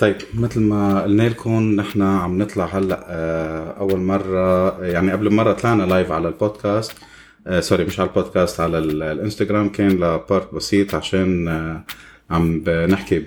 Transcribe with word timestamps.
طيب 0.00 0.16
مثل 0.34 0.60
ما 0.60 1.02
قلنا 1.02 1.22
لكم 1.22 1.62
نحن 1.62 2.02
عم 2.02 2.42
نطلع 2.42 2.64
هلأ 2.64 3.04
آه، 3.08 3.70
أول 3.80 4.00
مرة 4.00 4.84
يعني 4.84 5.12
قبل 5.12 5.34
مرة 5.34 5.52
طلعنا 5.52 5.82
live 5.82 6.12
على 6.12 6.28
البودكاست 6.28 6.92
آه 7.46 7.60
sorry 7.60 7.84
مش 7.84 8.00
على 8.00 8.08
البودكاست 8.08 8.60
على 8.60 8.78
الإنستغرام 8.78 9.68
كان 9.68 9.90
ل 9.90 10.03
part 10.03 10.54
بسيط 10.54 10.94
عشان 10.94 11.48
آه 11.48 11.84
عم 12.30 12.64
نحكي 12.68 13.18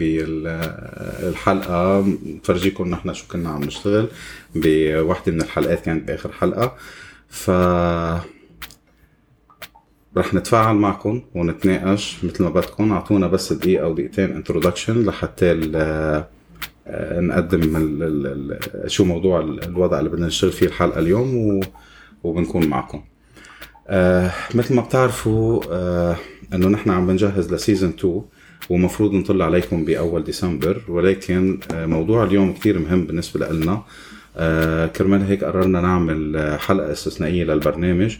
بالحلقة. 1.31 2.05
نفرجيكم 2.25 2.89
نحن 2.89 3.13
شو 3.13 3.25
كنا 3.27 3.49
عم 3.49 3.63
نشتغل 3.63 4.07
بوحدة 4.55 5.31
من 5.31 5.41
الحلقات 5.41 5.85
كانت 5.85 6.07
بآخر 6.07 6.31
حلقة. 6.31 6.75
ف 7.29 7.49
رح 10.17 10.33
نتفاعل 10.33 10.75
معكم 10.75 11.21
ونتناقش 11.35 12.17
مثل 12.23 12.43
ما 12.43 12.49
بدكم. 12.49 12.91
أعطونا 12.91 13.27
بس 13.27 13.53
دقيقة 13.53 13.83
أو 13.83 13.93
دقيقتين 13.93 14.31
introduction 14.31 15.05
لحتى 15.05 15.51
نقدم 16.87 17.75
ال 17.75 18.03
ال 18.83 18.91
شو 18.91 19.05
موضوع 19.05 19.39
الوضع 19.39 19.99
اللي 19.99 20.09
بدنا 20.09 20.27
نشتغل 20.27 20.51
فيه 20.51 20.65
الحلقة 20.65 20.99
اليوم 20.99 21.61
وبنكون 22.23 22.67
معكم. 22.67 23.01
آه 23.87 24.31
مثل 24.55 24.75
ما 24.75 24.81
بتعرفوا 24.81 25.61
آه 25.71 26.15
إنه 26.53 26.67
نحن 26.67 26.89
عم 26.89 27.07
بنجهز 27.07 27.53
ل 27.53 27.58
season 27.58 27.89
2 27.89 28.21
ومفروض 28.69 29.13
نطل 29.13 29.41
عليكم 29.41 29.85
بأول 29.85 30.23
ديسمبر 30.23 30.81
ولكن 30.87 31.59
آه 31.73 31.85
موضوع 31.85 32.23
اليوم 32.23 32.53
كثير 32.53 32.79
مهم 32.79 33.05
بالنسبة 33.05 33.47
لنا. 33.49 33.83
آه 34.37 34.87
كرمال 34.87 35.21
هيك 35.21 35.43
قررنا 35.43 35.81
نعمل 35.81 36.57
حلقة 36.59 36.91
استثنائية 36.91 37.43
للبرنامج 37.43 38.17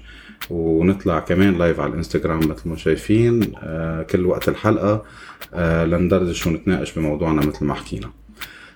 ونطلع 0.50 1.20
كمان 1.20 1.58
live 1.58 1.80
على 1.80 1.92
الإنستغرام 1.92 2.40
مثل 2.40 2.70
ما 2.70 2.76
شايفين 2.76 3.52
آه 3.58 4.04
كل 4.04 4.26
وقت 4.26 4.50
الحلقة 4.50 5.04
آه 5.54 5.86
لندردش 5.86 6.48
ونتناقش 6.48 6.94
بموضوعنا 7.00 7.46
مثل 7.46 7.66
ما 7.66 7.74
حكينا. 7.74 8.08
آه 8.08 8.23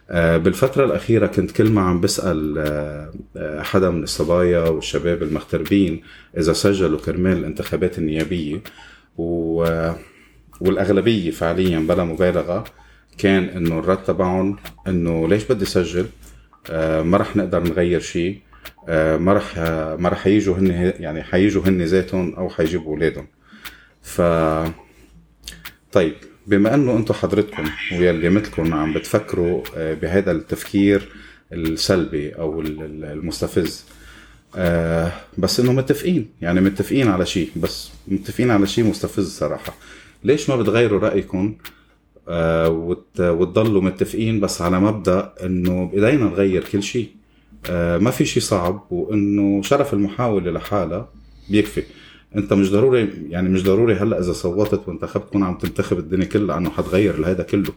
بالفترة 0.10 0.86
الأخيرة 0.86 1.28
كنت 1.28 1.52
كل 1.52 1.70
ما 1.70 1.82
عم 1.82 2.02
بسأل 2.02 2.58
آه، 2.58 3.14
آه، 3.38 3.62
حدا 3.62 3.90
من 3.90 4.04
الصبايا 4.04 4.60
والشباب 4.60 5.24
المغتربين 5.24 6.02
إذا 6.38 6.54
سجلوا 6.54 7.00
كرمال 7.00 7.38
الانتخابات 7.38 7.98
النيابية 7.98 8.62
و 9.18 9.64
والأغلبية 10.62 11.32
فعليا 11.32 11.80
بلا 11.80 12.04
مبالغة 12.04 12.64
كان 13.18 13.44
إنه 13.44 13.80
الرد 13.80 14.04
تبعهم 14.04 14.58
إنه 14.88 15.28
ليش 15.28 15.44
بدي 15.44 15.66
سجل؟ 15.66 16.06
ما 17.04 17.18
رح 17.18 17.36
نقدر 17.36 17.64
نغير 17.64 18.00
شيء 18.00 18.40
ما 18.90 19.34
رح 19.34 19.58
ما 20.00 20.10
رح 20.10 20.28
يجوا 20.28 20.56
هن 20.56 20.94
يعني 21.00 21.24
حيجوا 21.24 21.64
هن 21.66 21.82
ذاتهم 21.82 22.36
أو 22.36 22.50
حيجيبوا 22.50 22.94
أولادهم. 22.94 23.28
ف 24.02 24.22
طيب 25.92 26.16
بما 26.48 26.76
انه 26.76 26.98
أنتم 26.98 27.14
حضرتكم 27.14 27.64
ويلي 27.92 28.30
مثلكم 28.30 28.74
عم 28.74 28.94
بتفكروا 28.94 29.64
آه، 29.76 29.94
بهذا 29.94 30.32
التفكير 30.32 31.10
السلبي 31.54 32.30
أو 32.30 32.62
المستفز 32.62 33.86
آه، 34.56 35.12
بس 35.38 35.60
انه 35.60 35.74
متفقين 35.74 36.30
يعني 36.42 36.62
متفقين 36.62 37.08
على 37.08 37.26
شيء 37.26 37.50
بس 37.56 37.90
متفقين 38.08 38.52
على 38.52 38.68
شيء 38.68 38.86
مستفز 38.86 39.38
صراحة. 39.38 39.74
ليش 40.24 40.50
ما 40.50 40.56
بتغيروا 40.56 41.00
رأيكم؟ 41.00 41.56
آه، 42.30 42.70
وتضلوا 43.20 43.82
متفقين 43.82 44.40
بس 44.40 44.62
على 44.62 44.80
مبدأ 44.80 45.34
انه 45.44 45.86
بايدينا 45.86 46.26
نغير 46.26 46.64
كل 46.64 46.84
شيء. 46.84 47.10
ما 47.70 48.12
في 48.12 48.26
شيء 48.26 48.44
صعب 48.44 48.88
وانه 48.92 49.62
شرف 49.62 49.94
المحاولة 49.94 50.52
لحالها 50.52 51.10
بيكفي. 51.50 51.84
انت 52.38 52.54
مش 52.54 52.72
ضروري 52.72 53.10
يعني 53.30 53.50
مش 53.50 53.64
ضروري 53.64 53.96
هلا 53.96 54.20
إذا 54.20 54.34
صوتت 54.34 54.88
وانتخبت 54.88 55.28
تكون 55.28 55.44
عم 55.44 55.58
تنتخب 55.58 56.00
الدنيا 56.00 56.26
كلها 56.26 56.58
انه 56.58 56.70
حتغير 56.70 57.20
لهذا 57.20 57.44
كله. 57.44 57.74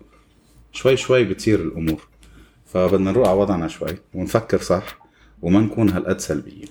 شوي 0.72 0.96
شوي 0.96 1.24
بتصير 1.24 1.60
الأمور. 1.60 2.00
فبدنا 2.66 3.10
نروح 3.10 3.28
على 3.28 3.38
وضعنا 3.38 3.68
شوي 3.68 3.96
ونفكر 4.14 4.58
صح 4.58 4.98
وما 5.42 5.60
نكون 5.60 5.90
هالقد 5.90 6.20
سلبيين. 6.20 6.68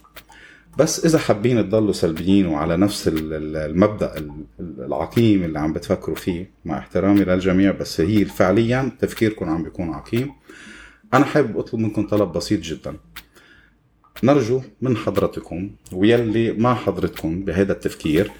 بس 0.77 1.05
إذا 1.05 1.19
حابين 1.19 1.69
تضلوا 1.69 1.91
سلبيين 1.91 2.45
وعلى 2.45 2.77
نفس 2.77 3.09
المبدأ 3.13 4.15
العقيم 4.59 5.43
اللي 5.43 5.59
عم 5.59 5.73
بتفكروا 5.73 6.15
فيه 6.15 6.51
مع 6.65 6.77
احترامي 6.77 7.19
للجميع 7.19 7.71
بس 7.71 8.01
هي 8.01 8.25
فعليا 8.25 8.91
تفكيركم 8.99 9.49
عم 9.49 9.63
بيكون 9.63 9.89
عقيم. 9.89 10.31
أنا 11.13 11.25
حابب 11.25 11.57
أطلب 11.57 11.79
منكم 11.79 12.07
طلب 12.07 12.31
بسيط 12.31 12.59
جدا. 12.59 12.95
نرجو 14.23 14.61
من 14.81 14.97
حضرتكم 14.97 15.69
ويلي 15.93 16.51
مع 16.51 16.75
حضرتكم 16.75 17.41
بهذا 17.43 17.71
التفكير 17.73 18.31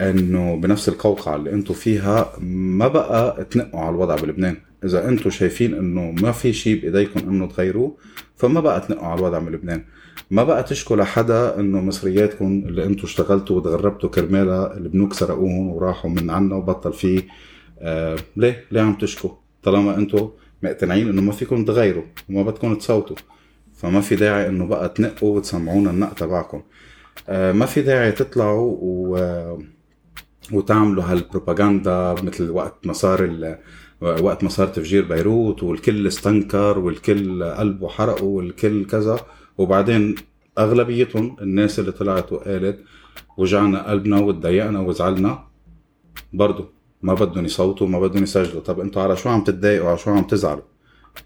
إنه 0.00 0.56
بنفس 0.56 0.88
القوقعة 0.88 1.36
اللي 1.36 1.52
أنتم 1.52 1.74
فيها 1.74 2.32
ما 2.40 2.88
بقى 2.88 3.44
تنقوا 3.44 3.80
على 3.80 3.90
الوضع 3.90 4.16
بلبنان. 4.16 4.56
إذا 4.84 5.08
أنتم 5.08 5.30
شايفين 5.30 5.74
إنه 5.74 6.10
ما 6.22 6.32
في 6.32 6.52
شيء 6.52 6.80
بإيديكم 6.80 7.20
إنه 7.20 7.46
تغيروه 7.46 7.96
فما 8.36 8.60
بقى 8.60 8.80
تنقوا 8.80 9.06
على 9.06 9.18
الوضع 9.18 9.38
بلبنان. 9.38 9.84
ما 10.30 10.44
بقى 10.44 10.62
تشكوا 10.62 10.96
لحدا 10.96 11.60
إنه 11.60 11.80
مصرياتكم 11.80 12.62
اللي 12.66 12.84
أنتم 12.84 13.02
اشتغلتوا 13.02 13.56
وتغربتوا 13.56 14.08
كرمالها 14.08 14.76
البنوك 14.76 15.12
سرقوهم 15.12 15.68
وراحوا 15.68 16.10
من 16.10 16.30
عنا 16.30 16.54
وبطل 16.54 16.92
في 16.92 17.22
آه 17.78 18.16
ليه؟ 18.36 18.64
ليه 18.70 18.80
عم 18.80 18.94
تشكوا؟ 18.94 19.30
طالما 19.62 19.96
أنتم 19.96 20.28
مقتنعين 20.62 21.08
إنه 21.08 21.22
ما 21.22 21.32
فيكم 21.32 21.64
تغيروا 21.64 22.02
وما 22.28 22.42
بدكم 22.42 22.74
تصوتوا 22.74 23.16
فما 23.80 24.00
في 24.00 24.16
داعي 24.16 24.48
إنه 24.48 24.66
بقى 24.66 24.88
تنقوا 24.88 25.36
وتسمعونا 25.36 25.90
النق 25.90 26.14
تبعكم. 26.14 26.62
آه 27.28 27.52
ما 27.52 27.66
في 27.66 27.82
داعي 27.82 28.12
تطلعوا 28.12 28.76
و 28.80 29.58
وتعملوا 30.52 31.04
هالبروباغندا 31.04 32.14
مثل 32.22 32.50
وقت 32.50 32.86
ما 32.86 32.92
صار 32.92 33.20
وقت 34.02 34.44
ما 34.44 34.48
صار 34.48 34.66
تفجير 34.66 35.04
بيروت 35.04 35.62
والكل 35.62 36.06
استنكر 36.06 36.78
والكل 36.78 37.44
قلبه 37.44 37.88
حرقه 37.88 38.24
والكل 38.24 38.86
كذا. 38.86 39.20
وبعدين 39.58 40.14
أغلبيتهم 40.58 41.36
الناس 41.40 41.78
اللي 41.78 41.92
طلعت 41.92 42.32
وقالت 42.32 42.78
وجعنا 43.38 43.90
قلبنا 43.90 44.18
وتضايقنا 44.20 44.80
وزعلنا 44.80 45.44
برضه 46.32 46.68
ما 47.02 47.14
بدهم 47.14 47.44
يصوتوا 47.44 47.86
ما 47.86 48.00
بدهم 48.00 48.22
يسجلوا. 48.22 48.62
طب 48.62 48.80
أنتوا 48.80 49.02
على 49.02 49.16
شو 49.16 49.28
عم 49.28 49.44
تتضايقوا؟ 49.44 49.88
على 49.88 49.98
شو 49.98 50.10
عم 50.10 50.22
تزعلوا؟ 50.22 50.69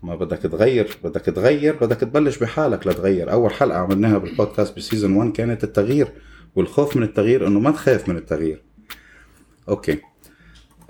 ما 0.03 0.15
بدك 0.15 0.39
تغير 0.39 0.97
بدك 1.05 1.21
تغير 1.21 1.77
بدك 1.81 1.97
تبلش 1.97 2.39
بحالك 2.39 2.87
لتغير. 2.87 3.33
أول 3.33 3.53
حلقة 3.53 3.79
عملناها 3.79 4.19
بالبودكاست 4.19 4.77
ب 4.77 4.82
season 4.82 5.17
1 5.17 5.33
كانت 5.33 5.65
التغيير 5.65 6.09
والخوف 6.55 6.97
من 6.97 7.03
التغيير 7.03 7.47
إنه 7.47 7.61
ما 7.61 7.71
تخاف 7.71 8.09
من 8.09 8.17
التغيير. 8.17 8.63
okay. 9.69 9.99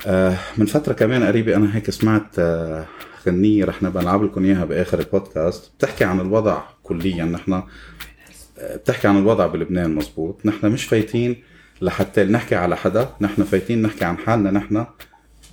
آه 0.06 0.37
من 0.59 0.66
فترة 0.66 0.93
كمان 0.93 1.22
قريبة 1.22 1.56
أنا 1.56 1.77
هيك 1.77 1.91
سمعت 1.91 2.38
آه 2.38 2.87
غنية 3.27 3.65
رح 3.65 3.83
نبقى 3.83 4.03
نلعب 4.03 4.25
لكم 4.25 4.44
إياها 4.44 4.65
بآخر 4.65 4.99
البودكاست. 5.00 5.72
بتحكي 5.78 6.04
عن 6.04 6.21
الوضع 6.21 6.62
كليا 6.83 7.25
نحن 7.25 7.53
آه 7.53 8.77
بتحكي 8.77 9.09
عن 9.09 9.19
الوضع 9.19 9.47
بلبنان 9.47 9.94
مزبوط. 9.94 10.47
نحن 10.47 10.66
مش 10.66 10.84
فايتين 10.84 11.43
لحتى 11.83 12.25
نحكي 12.25 12.54
على 12.54 12.77
حدا 12.77 13.09
نحن 13.21 13.43
فايتين 13.43 13.83
نحكي 13.83 14.04
عن 14.04 14.19
حالنا 14.19 14.50
نحن. 14.50 14.87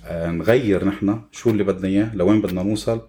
آه 0.06 0.30
نغير 0.30 0.84
نحن 0.84 1.20
شو 1.32 1.50
اللي 1.50 1.64
بدنا 1.64 1.88
إياه 1.88 2.16
لوين 2.16 2.40
بدنا 2.40 2.62
نوصل. 2.62 3.00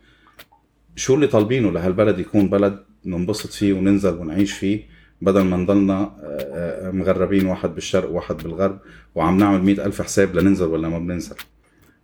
شو 0.95 1.15
اللي 1.15 1.27
طالبينه 1.27 1.71
لهالبلد 1.71 2.19
يكون 2.19 2.49
بلد 2.49 2.79
ننبسط 3.05 3.51
فيه 3.51 3.73
وننزل 3.73 4.13
ونعيش 4.17 4.53
فيه 4.53 4.83
بدل 5.21 5.41
ما 5.41 5.57
نضلنا 5.57 6.01
آه، 6.01 6.17
آه، 6.23 6.91
مغربين 6.91 7.45
واحد 7.45 7.75
بالشرق 7.75 8.09
وواحد 8.09 8.37
بالغرب 8.37 8.79
وعم 9.15 9.37
نعمل 9.37 9.63
مئة 9.63 9.85
ألف 9.85 10.01
حساب 10.01 10.35
لننزل 10.35 10.65
ولا 10.65 10.89
ما 10.89 10.99
بننزل. 10.99 11.35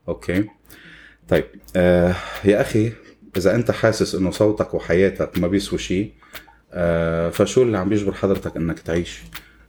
okay؟ 0.08 0.46
طيب 1.30 1.46
آه 1.76 2.16
يا 2.46 2.62
أخي 2.62 2.92
إذا 3.38 3.56
أنت 3.56 3.72
حاسس 3.72 4.16
إنه 4.16 4.32
صوتك 4.32 4.74
وحياتك 4.74 5.38
ما 5.40 5.48
بيسوي 5.48 5.80
شيء 5.80 6.12
آه 6.74 7.30
فشو 7.30 7.62
اللي 7.64 7.78
عم 7.78 7.90
بيجبر 7.90 8.14
حضرتك 8.14 8.58
إنك 8.58 8.80
تعيش؟ 8.80 9.22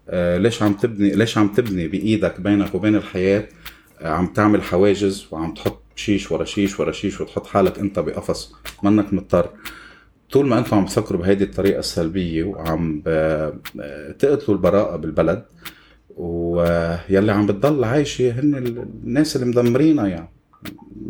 آه 0.09 0.39
ليش 0.39 0.63
عم 0.63 0.73
تبني 0.73 1.11
ليش 1.11 1.39
عم 1.39 1.49
تبني 1.49 1.89
بإيدك 1.89 2.41
بينك 2.41 2.75
وبين 2.75 2.97
الحياة 2.97 3.49
آه 4.01 4.09
عم 4.09 4.27
تعمل 4.27 4.63
حواجز 4.63 5.27
وعم 5.31 5.55
تحط 5.55 5.80
شيش 6.01 6.33
ورا 6.33 6.45
شيش 6.45 6.81
ورا 6.81 6.93
شيش 6.93 7.21
وتحط 7.21 7.47
حالك 7.47 7.79
انت 7.79 7.99
بقفص. 7.99 8.55
منك 8.83 9.15
مضطر. 9.15 9.51
طول 10.31 10.47
ما 10.47 10.59
أنتم 10.59 10.77
عم 10.77 10.85
تفكروا 10.87 11.21
بهيدي 11.21 11.45
الطريقة 11.45 11.79
السلبية 11.79 12.45
وعم 12.45 13.03
تقتلوا 14.19 14.57
البراءة 14.57 14.97
بالبلد 14.97 15.45
ويلي 16.17 17.33
عم 17.33 17.47
بتضل 17.47 17.85
عايشة 17.85 18.41
هن 18.41 18.55
الناس 19.05 19.37
اللي 19.37 19.47
مدمرينها 19.47 20.07
يعني. 20.07 20.29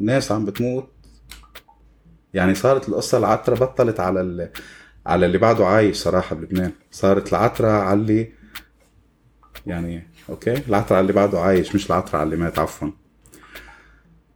ناس 0.01 0.33
عم 0.33 0.45
بتموت. 0.45 0.89
يعني 2.35 2.55
صارت 2.55 2.89
القصة 2.89 3.19
العترة 3.19 3.55
بطلت 3.55 4.01
على 4.01 4.21
اللي 4.21 4.51
على 5.07 5.27
اللي 5.27 5.39
بعده 5.39 5.67
عايش 5.67 5.97
صراحة 5.97 6.37
بلبنان. 6.37 6.73
صارت 6.91 7.29
العترة 7.33 7.69
على 7.69 8.01
اللي 8.01 8.33
يعني 9.67 10.09
أوكي؟ 10.29 10.55
العترة 10.69 10.97
على 10.97 11.03
اللي 11.03 11.13
بعده 11.13 11.41
عايش 11.41 11.75
مش 11.75 11.87
العترة 11.87 12.19
على 12.19 12.25
اللي 12.25 12.37
مات 12.37 12.59
عفوا. 12.59 12.89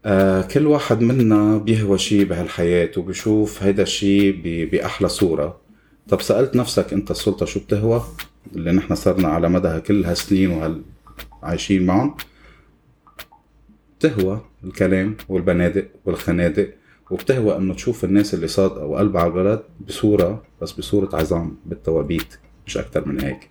آه 0.05 0.43
كل 0.43 0.67
واحد 0.67 1.01
منا 1.03 1.59
بيهوى 1.59 1.99
شيء 1.99 2.25
بهالحياة 2.25 2.91
وبشوف 2.97 3.63
هيدا 3.63 3.83
الشيء 3.83 4.41
بأحلى 4.73 5.09
صورة. 5.09 5.61
طب 6.09 6.21
سألت 6.21 6.57
نفسك 6.57 6.93
أنت 6.93 7.11
السلطة 7.11 7.47
شو 7.47 7.61
بتهوى؟ 7.61 8.03
اللي 8.57 8.73
نحن 8.73 8.95
صرنا 8.95 9.29
على 9.29 9.49
مدى 9.49 9.81
كل 9.81 10.05
هالسنين 10.05 10.51
وهال 10.51 10.83
عايشين 11.43 11.87
معهم 11.87 12.15
بتهوى 13.99 14.41
الكلام 14.65 15.17
والبنادق 15.29 15.87
والخنادق 16.05 16.71
وبتهوى 17.11 17.57
إنه 17.57 17.75
تشوف 17.75 18.05
الناس 18.05 18.35
اللي 18.35 18.49
صادقه 18.49 18.85
وقلبها 18.85 19.23
على 19.23 19.31
البلد 19.31 19.63
بصورة 19.89 20.43
بس 20.63 20.73
بصورة 20.73 21.17
عظام 21.17 21.57
بالتوابيت 21.67 22.39
مش 22.67 22.79
أكتر 22.79 23.09
من 23.09 23.21
هيك. 23.21 23.51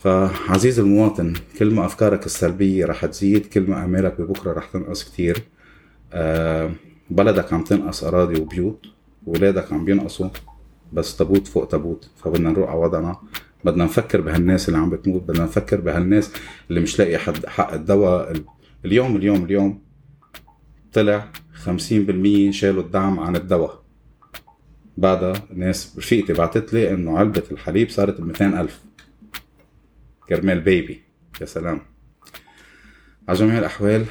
فعزيز 0.00 0.78
المواطن 0.78 1.32
كل 1.58 1.74
ما 1.74 1.86
أفكارك 1.86 2.26
السلبية 2.26 2.86
رح 2.86 3.06
تزيد 3.06 3.46
كل 3.46 3.60
ما 3.60 3.74
أعمالك 3.74 4.20
ببكرة 4.20 4.52
رح 4.52 4.66
تنقص 4.66 5.04
كتير. 5.04 5.42
آه 6.12 6.72
بلدك 7.10 7.52
عم 7.52 7.64
تنقص 7.64 8.04
أراضي 8.04 8.40
وبيوت 8.40 8.86
ولادك 9.26 9.72
عم 9.72 9.84
بينقصوا 9.84 10.28
بس 10.92 11.16
تابوت 11.16 11.46
فوق 11.46 11.68
تابوت 11.68 12.10
فبدنا 12.16 12.50
نروح 12.50 12.70
على 12.70 12.78
وضعنا. 12.78 13.16
بدنا 13.64 13.84
نفكر 13.84 14.20
بهالناس 14.20 14.68
اللي 14.68 14.78
عم 14.78 14.90
بتموت 14.90 15.22
بدنا 15.22 15.44
نفكر 15.44 15.80
بهالناس 15.80 16.32
اللي 16.70 16.80
مش 16.80 16.98
لاقي 16.98 17.18
حد 17.18 17.46
حق 17.46 17.72
الدواء. 17.72 18.32
اليوم 18.84 19.16
اليوم 19.16 19.44
اليوم 19.44 19.82
طلع 20.92 21.28
50% 21.66 22.50
شالوا 22.50 22.82
الدعم 22.82 23.20
عن 23.20 23.36
الدواء. 23.36 23.82
بعدها 24.96 25.32
ناس 25.54 25.94
رفيقتي 25.98 26.32
بعتت 26.32 26.72
لي 26.74 26.90
إنه 26.90 27.18
علبة 27.18 27.42
الحليب 27.50 27.90
صارت 27.90 28.20
ب 28.20 28.24
200 28.24 28.60
ألف. 28.60 28.80
كرمال 30.30 30.60
بيبي. 30.60 31.00
يا 31.40 31.46
سلام. 31.46 31.80
على 33.28 33.38
جميع 33.38 33.58
الأحوال 33.58 34.04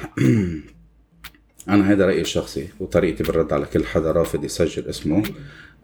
أنا 1.68 1.92
هذا 1.92 2.06
رأيي 2.06 2.20
الشخصي 2.20 2.68
وطريقتي 2.80 3.22
بالرد 3.22 3.52
على 3.52 3.66
كل 3.66 3.84
حدا 3.84 4.12
رافض 4.12 4.44
يسجل 4.44 4.86
اسمه. 4.86 5.22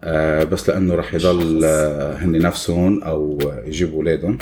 آه 0.05 0.45
بس 0.45 0.69
لأنه 0.69 0.95
رح 0.95 1.15
يضل 1.15 1.65
آه 1.65 2.15
هن 2.17 2.39
نفسهم 2.39 3.03
أو 3.03 3.39
يجيبوا 3.67 3.97
أولادهم. 3.97 4.39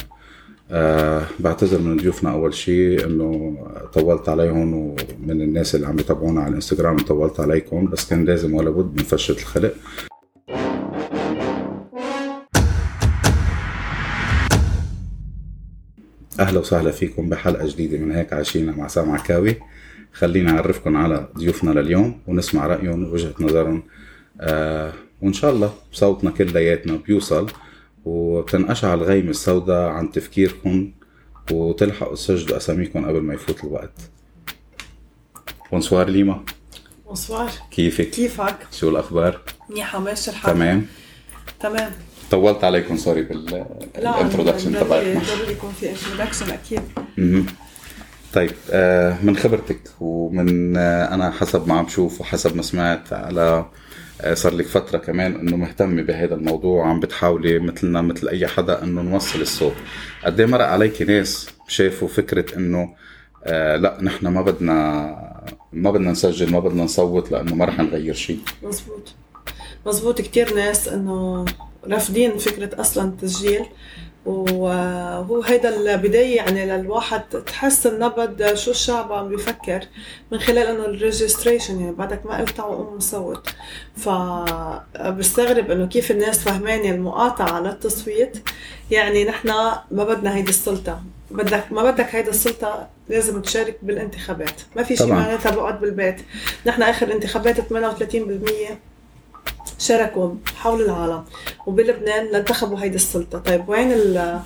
آه 0.71 1.27
بعتذر 1.41 1.79
من 1.79 1.97
ضيوفنا 1.97 2.33
أول 2.33 2.55
شيء 2.55 3.07
إنه 3.07 3.59
طولت 3.93 4.29
عليهم 4.29 4.75
ومن 4.75 5.43
الناس 5.43 5.75
اللي 5.75 5.87
عم 5.87 5.99
يتابعونا 5.99 6.41
على 6.41 6.49
الإنستغرام 6.49 6.99
طولت 6.99 7.41
عليكم 7.41 7.87
بس 7.87 8.11
كان 8.11 8.25
لازم 8.25 8.55
ولا 8.55 8.71
بد 8.71 8.97
من 8.97 9.03
فشه 9.05 9.33
الخلق. 9.33 9.75
أهلا 16.41 16.61
وسهلا 16.61 16.91
فيكم 16.91 17.29
بحلقة 17.29 17.67
جديدة 17.67 17.99
من 17.99 18.13
هيك 18.13 18.33
عايشين 18.33 18.71
مع 18.71 18.89
سام 18.89 19.11
عكاوي 19.11 19.57
خلينا 20.13 20.53
نعرفكم 20.53 20.97
على 20.97 21.29
ضيوفنا 21.39 21.71
لليوم 21.71 22.21
ونسمع 22.27 22.67
رأيهم 22.67 23.05
ووجهة 23.05 23.35
نظرهم. 23.41 23.83
آه 24.41 24.93
وإن 25.23 25.33
شاء 25.33 25.51
الله 25.51 25.75
صوتنا 25.93 26.31
كلياتنا 26.31 26.97
بيوصل 26.97 27.51
وتنقشع 28.05 28.95
الغيمة 28.95 29.31
السوداء 29.31 29.89
عن 29.89 30.13
تفكيركم 30.13 30.93
وتلحقوا 31.51 32.15
تسجلوا 32.15 32.57
أساميكم 32.57 33.07
قبل 33.09 33.21
ما 33.21 33.35
يفوت 33.35 33.65
الوقت. 33.65 34.01
bonsoir 35.73 36.09
ليما 36.09 36.45
bonsoir 37.07 37.51
كيفك؟ 37.71 38.11
كيفك؟ 38.11 38.57
شو 38.73 38.89
الأخبار؟ 38.89 39.41
منيحة 39.71 39.99
ماشي 39.99 40.31
الحال. 40.31 40.55
تمام. 40.55 40.87
تمام. 41.61 41.93
طولت 42.35 42.65
عليكم 42.65 42.97
sorry 42.97 43.23
بال 43.23 43.44
introduction 43.44 44.73
تبعك. 44.73 45.03
ضروري 45.03 45.53
يكون 45.53 45.73
في 45.81 45.91
introduction 45.91 46.51
أكيد. 46.51 46.81
طيب 48.35 48.51
آه 48.71 49.17
من 49.23 49.37
خبرتك 49.37 49.81
ومن 50.01 50.77
آه 50.77 51.15
أنا 51.15 51.31
حسب 51.31 51.69
ما 51.69 51.75
عم 51.75 51.85
بشوف 51.85 52.21
وحسب 52.21 52.57
ما 52.57 52.63
سمعت 52.63 53.13
على 53.13 53.67
آه، 54.21 54.35
صار 54.35 54.55
لك 54.55 54.67
فترة 54.67 54.99
كمان 54.99 55.35
إنه 55.35 55.57
مهتمة 55.57 56.03
بهذا 56.03 56.35
الموضوع 56.35 56.85
وعم 56.85 57.01
بتحاولي 57.01 57.59
مثلنا 57.59 58.01
مثل 58.01 58.29
أي 58.29 58.47
حدا 58.47 58.83
إنه 58.83 59.03
نوصل 59.03 59.41
الصوت. 59.41 59.75
قد 60.25 60.41
إيه 60.41 60.47
مرق 60.47 60.67
عليك 60.67 61.03
ناس 61.03 61.49
شافوا 61.69 62.09
فكرة 62.09 62.57
إنه 62.57 62.95
آه 63.45 63.77
لا 63.77 63.99
نحن 64.03 64.27
ما 64.27 64.43
بدنا 64.43 64.75
ما 65.73 65.91
بدنا 65.91 66.11
نسجل 66.11 66.51
ما 66.53 66.59
بدنا 66.61 66.85
نصوت 66.85 67.33
لأنه 67.33 67.55
ما 67.55 67.65
رح 67.65 67.79
نغير 67.79 68.15
شيء؟ 68.15 68.39
مزبوط. 68.63 69.15
مزبوط. 69.87 70.21
كتير 70.21 70.55
ناس 70.55 70.89
إنه 70.89 71.45
رافضين 71.89 72.39
فكرة 72.39 72.81
أصلا 72.81 73.05
التسجيل. 73.05 73.67
وهو 74.27 75.43
هيدا 75.43 75.95
البداية 75.95 76.37
يعني 76.37 76.67
للواحد 76.67 77.21
تحس 77.21 77.87
النبض 77.87 78.55
شو 78.55 78.71
الشعب 78.71 79.13
عم 79.13 79.29
بيفكر 79.29 79.81
من 80.33 80.39
خلال 80.39 80.67
إنه 80.67 80.85
الريجستريشن 80.85 81.81
يعني 81.81 81.93
بعدك 81.93 82.27
ما 82.27 82.39
قلت 82.39 82.51
تعوا 82.51 82.75
قوم 82.75 83.01
صوت 83.01 83.49
فبستغرب 83.97 85.71
إنه 85.71 85.87
كيف 85.87 86.11
الناس 86.11 86.39
فهمانة 86.39 86.91
المقاطعة 86.91 87.51
على 87.53 87.69
التصويت 87.69 88.49
يعني 88.91 89.25
نحن 89.25 89.49
ما 89.91 90.05
بدنا 90.05 90.37
هيدي 90.37 90.51
السلطة. 90.51 91.03
بدك 91.31 91.73
ما 91.73 91.91
بدك 91.91 92.15
هيدا 92.15 92.31
السلطة 92.31 92.89
لازم 93.09 93.43
تشارك 93.43 93.79
بالانتخابات. 93.83 94.61
ما 94.77 94.83
في 94.83 94.97
شيء 94.97 95.07
معناتها 95.07 95.51
بقعد 95.55 95.81
بالبيت. 95.81 96.17
نحن 96.67 96.83
آخر 96.83 97.13
انتخابات 97.13 97.61
38% 97.61 97.65
شاركوا 99.79 100.31
حول 100.57 100.83
العالم 100.83 101.25
وبلبنان 101.67 102.35
انتخبوا 102.35 102.81
هيدي 102.81 102.97
السلطة. 102.97 103.39
طيب 103.39 103.69
وين 103.69 103.93
ال 103.93 104.41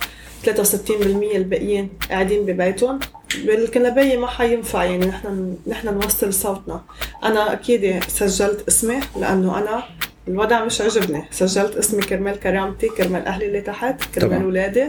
63% 0.45 0.91
الباقيين 1.35 1.89
قاعدين 2.09 2.45
ببيتهم؟ 2.45 2.99
بالكنبايه 3.45 4.17
ما 4.17 4.27
حينفع 4.27 4.83
يعني 4.83 5.05
نحن 5.05 5.57
نحن 5.67 5.93
نوصل 5.93 6.33
صوتنا. 6.33 6.81
أنا 7.23 7.53
أكيد 7.53 8.03
سجلت 8.07 8.67
اسمي 8.67 8.99
لأنه 9.19 9.57
أنا 9.57 9.83
الوضع 10.27 10.65
مش 10.65 10.81
عجبني. 10.81 11.23
سجلت 11.31 11.75
اسمي 11.75 12.01
كرمال 12.01 12.39
كرامتي 12.39 12.89
كرمال 12.89 13.25
أهلي 13.25 13.45
اللي 13.45 13.61
تحت 13.61 14.03
كرمال 14.15 14.43
اولادي 14.43 14.87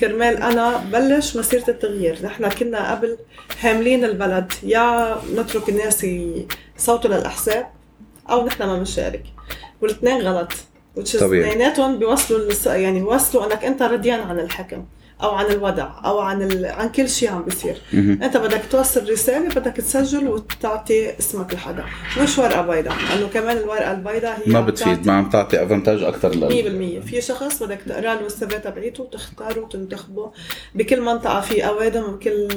كرمال 0.00 0.36
أنا 0.36 0.76
بلش 0.76 1.36
مسيرة 1.36 1.70
التغيير. 1.70 2.18
نحن 2.24 2.48
كنا 2.48 2.90
قبل 2.90 3.18
هاملين 3.60 4.04
البلد 4.04 4.52
يا 4.62 5.16
نترك 5.36 5.68
الناس 5.68 6.04
يصوتوا 6.78 7.10
للأحزاب 7.10 7.66
أو 8.30 8.46
نحن 8.46 8.62
ما 8.62 8.78
بنشارك. 8.78 9.24
والاثنين 9.82 10.20
غلط. 10.22 10.52
طبيعي. 11.20 11.50
اثنيناتهم 11.50 11.98
بيوصلوا 11.98 12.52
يعني 12.66 13.00
بيوصلوا 13.00 13.46
انك 13.46 13.64
انت 13.64 13.82
رضيان 13.82 14.20
عن 14.20 14.40
الحكم. 14.40 14.84
أو 15.22 15.30
عن 15.30 15.46
الوضع 15.46 15.88
أو 16.04 16.18
عن 16.18 16.42
ال... 16.42 16.66
عن 16.66 16.88
كل 16.88 17.08
شيء 17.08 17.30
عم 17.30 17.42
بيصير. 17.42 17.76
أنت 17.94 18.36
بدك 18.36 18.62
توصل 18.70 19.10
رسالة 19.10 19.48
بدك 19.48 19.76
تسجل 19.76 20.28
وتعطي 20.28 21.18
اسمك 21.18 21.54
لحدا. 21.54 21.84
مش 22.22 22.38
ورقه 22.38 22.62
بيضاء 22.62 22.94
لأنه 23.10 23.28
كمان 23.34 23.56
الورقة 23.56 23.92
البيضاء 23.92 24.38
هي 24.46 24.52
ما 24.52 24.60
بتفيد 24.60 25.06
ما 25.06 25.12
عم 25.12 25.28
تعطي 25.30 25.62
افنتاج 25.62 26.02
أكثر 26.02 26.34
ل 26.34 27.02
100% 27.02 27.06
في 27.08 27.20
شخص 27.20 27.62
بدك 27.62 27.78
تقرأ 27.86 28.00
له 28.00 28.26
السي 28.26 28.46
تبعيته 28.46 29.02
وتختاره 29.02 29.60
وتنتخبه 29.60 30.30
بكل 30.74 31.00
منطقة 31.00 31.40
في 31.40 31.66
أوادم 31.66 32.02
وكل 32.02 32.48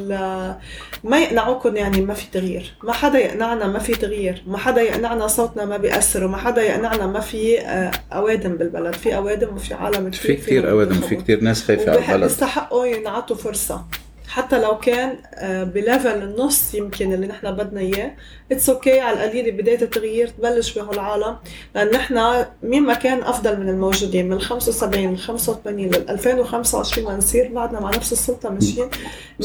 ما 1.04 1.20
يقنعوكم 1.20 1.76
يعني 1.76 2.02
ما 2.02 2.14
في 2.14 2.26
تغيير. 2.34 2.74
ما 2.84 2.94
حدا 2.94 3.20
يقنعنا 3.20 3.68
ما 3.68 3.80
في 3.80 3.94
تغيير. 3.94 4.44
ما 4.48 4.58
حدا 4.58 4.82
يقنعنا 4.82 5.28
صوتنا 5.28 5.66
ما 5.66 5.78
بيأثر. 5.78 6.26
وما 6.26 6.38
حدا 6.38 6.62
يقنعنا 6.62 7.08
ما 7.08 7.20
في 7.20 7.60
آه، 7.60 7.92
أوادم 8.14 8.56
بالبلد. 8.56 8.94
في 8.94 9.16
أوادم 9.16 9.56
وفي 9.56 9.74
عالم 9.74 10.10
كثير 10.10 10.22
في 10.22 10.36
كثير 10.36 10.72
أوادم 10.72 10.96
في 10.96 11.16
كثير 11.16 11.42
ناس 11.42 11.64
خايفة 11.64 11.92
على 11.92 12.00
البلد. 12.00 12.24
حقه 12.52 12.88
ينعطوا 12.88 13.36
فرصة. 13.36 13.86
حتى 14.28 14.60
لو 14.60 14.78
كان 14.78 15.18
آه، 15.36 15.64
ب 15.64 15.74
level 15.74 16.24
النص 16.24 16.74
يمكن 16.74 17.14
اللي 17.14 17.28
نحن 17.28 17.52
بدنا 17.52 17.80
إياه. 17.82 18.12
it's 18.52 18.70
okay 18.70 19.00
على 19.00 19.26
القليل 19.26 19.52
بداية 19.52 19.82
التغيير 19.82 20.28
تبلش 20.28 20.80
بهالعالم 20.80 21.36
لأن 21.76 21.92
نحن 21.92 22.46
مين 22.64 22.84
ما 22.84 22.94
كان 22.94 23.24
أفضل 23.24 23.60
من 23.60 23.70
الموجودين 23.70 24.30
من 24.30 24.40
75 24.42 25.14
ل 25.14 25.18
85 25.18 25.86
لل 25.86 26.10
2025 26.10 27.14
لنصير 27.14 27.52
بعدنا 27.54 27.80
مع 27.80 27.90
نفس 27.90 28.12
السلطة 28.12 28.50
ماشيين. 28.50 28.90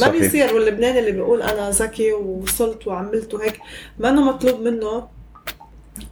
ما 0.00 0.08
بيصير 0.08 0.54
واللبناني 0.54 0.98
اللي 0.98 1.12
بيقول 1.12 1.42
أنا 1.42 1.70
ذكي 1.70 2.12
ووصلت 2.12 2.86
وعملت 2.86 3.34
وهيك 3.34 3.60
ما 3.98 4.08
إنه 4.08 4.22
مطلوب 4.22 4.60
منه 4.60 5.08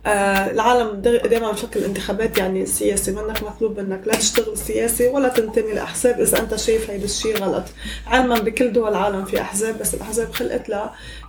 آه 0.07 0.51
العالم 0.51 1.01
دائما 1.01 1.51
بفكر 1.51 1.81
الانتخابات 1.81 2.39
يعني 2.39 2.67
سياسي. 2.67 3.13
منك 3.13 3.43
مطلوب 3.43 3.81
منك 3.81 4.01
لا 4.07 4.13
تشتغل 4.13 4.59
سياسي 4.59 5.09
ولا 5.09 5.29
تنتمي 5.29 5.73
لأحزاب. 5.73 6.21
إذا 6.21 6.39
أنت 6.41 6.57
شايف 6.57 6.91
هيدا 6.91 7.05
الشيء 7.05 7.39
غلط. 7.39 7.65
علما 8.07 8.39
بكل 8.39 8.73
دول 8.73 8.89
العالم 8.89 9.25
في 9.25 9.41
أحزاب 9.41 9.79
بس 9.79 9.95
الأحزاب 9.95 10.33
خلقت 10.33 10.71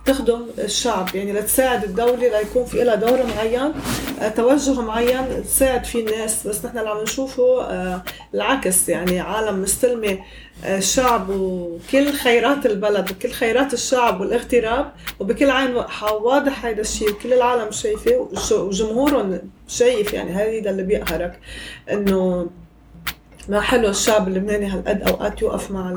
لتخدم 0.06 0.46
الشعب. 0.58 1.08
يعني 1.14 1.32
لتساعد 1.32 1.84
الدولة 1.84 2.38
ليكون 2.38 2.64
في 2.64 2.84
لها 2.84 2.94
دور 2.94 3.18
معين 3.36 3.72
آه 4.20 4.28
توجه 4.28 4.80
معين 4.80 5.44
تساعد 5.44 5.84
فيه 5.84 6.00
الناس. 6.06 6.46
بس 6.46 6.64
نحن 6.64 6.78
اللي 6.78 6.90
عم 6.90 7.02
نشوفه 7.02 7.62
آه 7.62 8.02
العكس. 8.34 8.88
يعني 8.88 9.20
عالم 9.20 9.62
مستلمة 9.62 10.18
الشعب 10.64 11.30
وكل 11.30 12.12
خيرات 12.12 12.66
البلد 12.66 13.10
وكل 13.10 13.30
خيرات 13.30 13.72
الشعب 13.72 14.20
والاغتراب 14.20 14.92
وبكل 15.20 15.50
عين 15.50 15.74
واضح 16.20 16.66
هذا 16.66 16.80
الشيء 16.80 17.10
وكل 17.10 17.32
العالم 17.32 17.70
شايفه 17.70 18.28
وجمهورهم 18.52 19.40
شايف 19.68 20.12
يعني 20.12 20.32
هذا 20.32 20.70
اللي 20.70 20.82
بيقهرك 20.82 21.40
إنه 21.92 22.50
ما 23.48 23.60
حلو 23.60 23.88
الشعب 23.88 24.28
اللبناني 24.28 24.66
هالقد 24.66 25.02
أوقات 25.02 25.42
يوقف 25.42 25.70
مع 25.70 25.90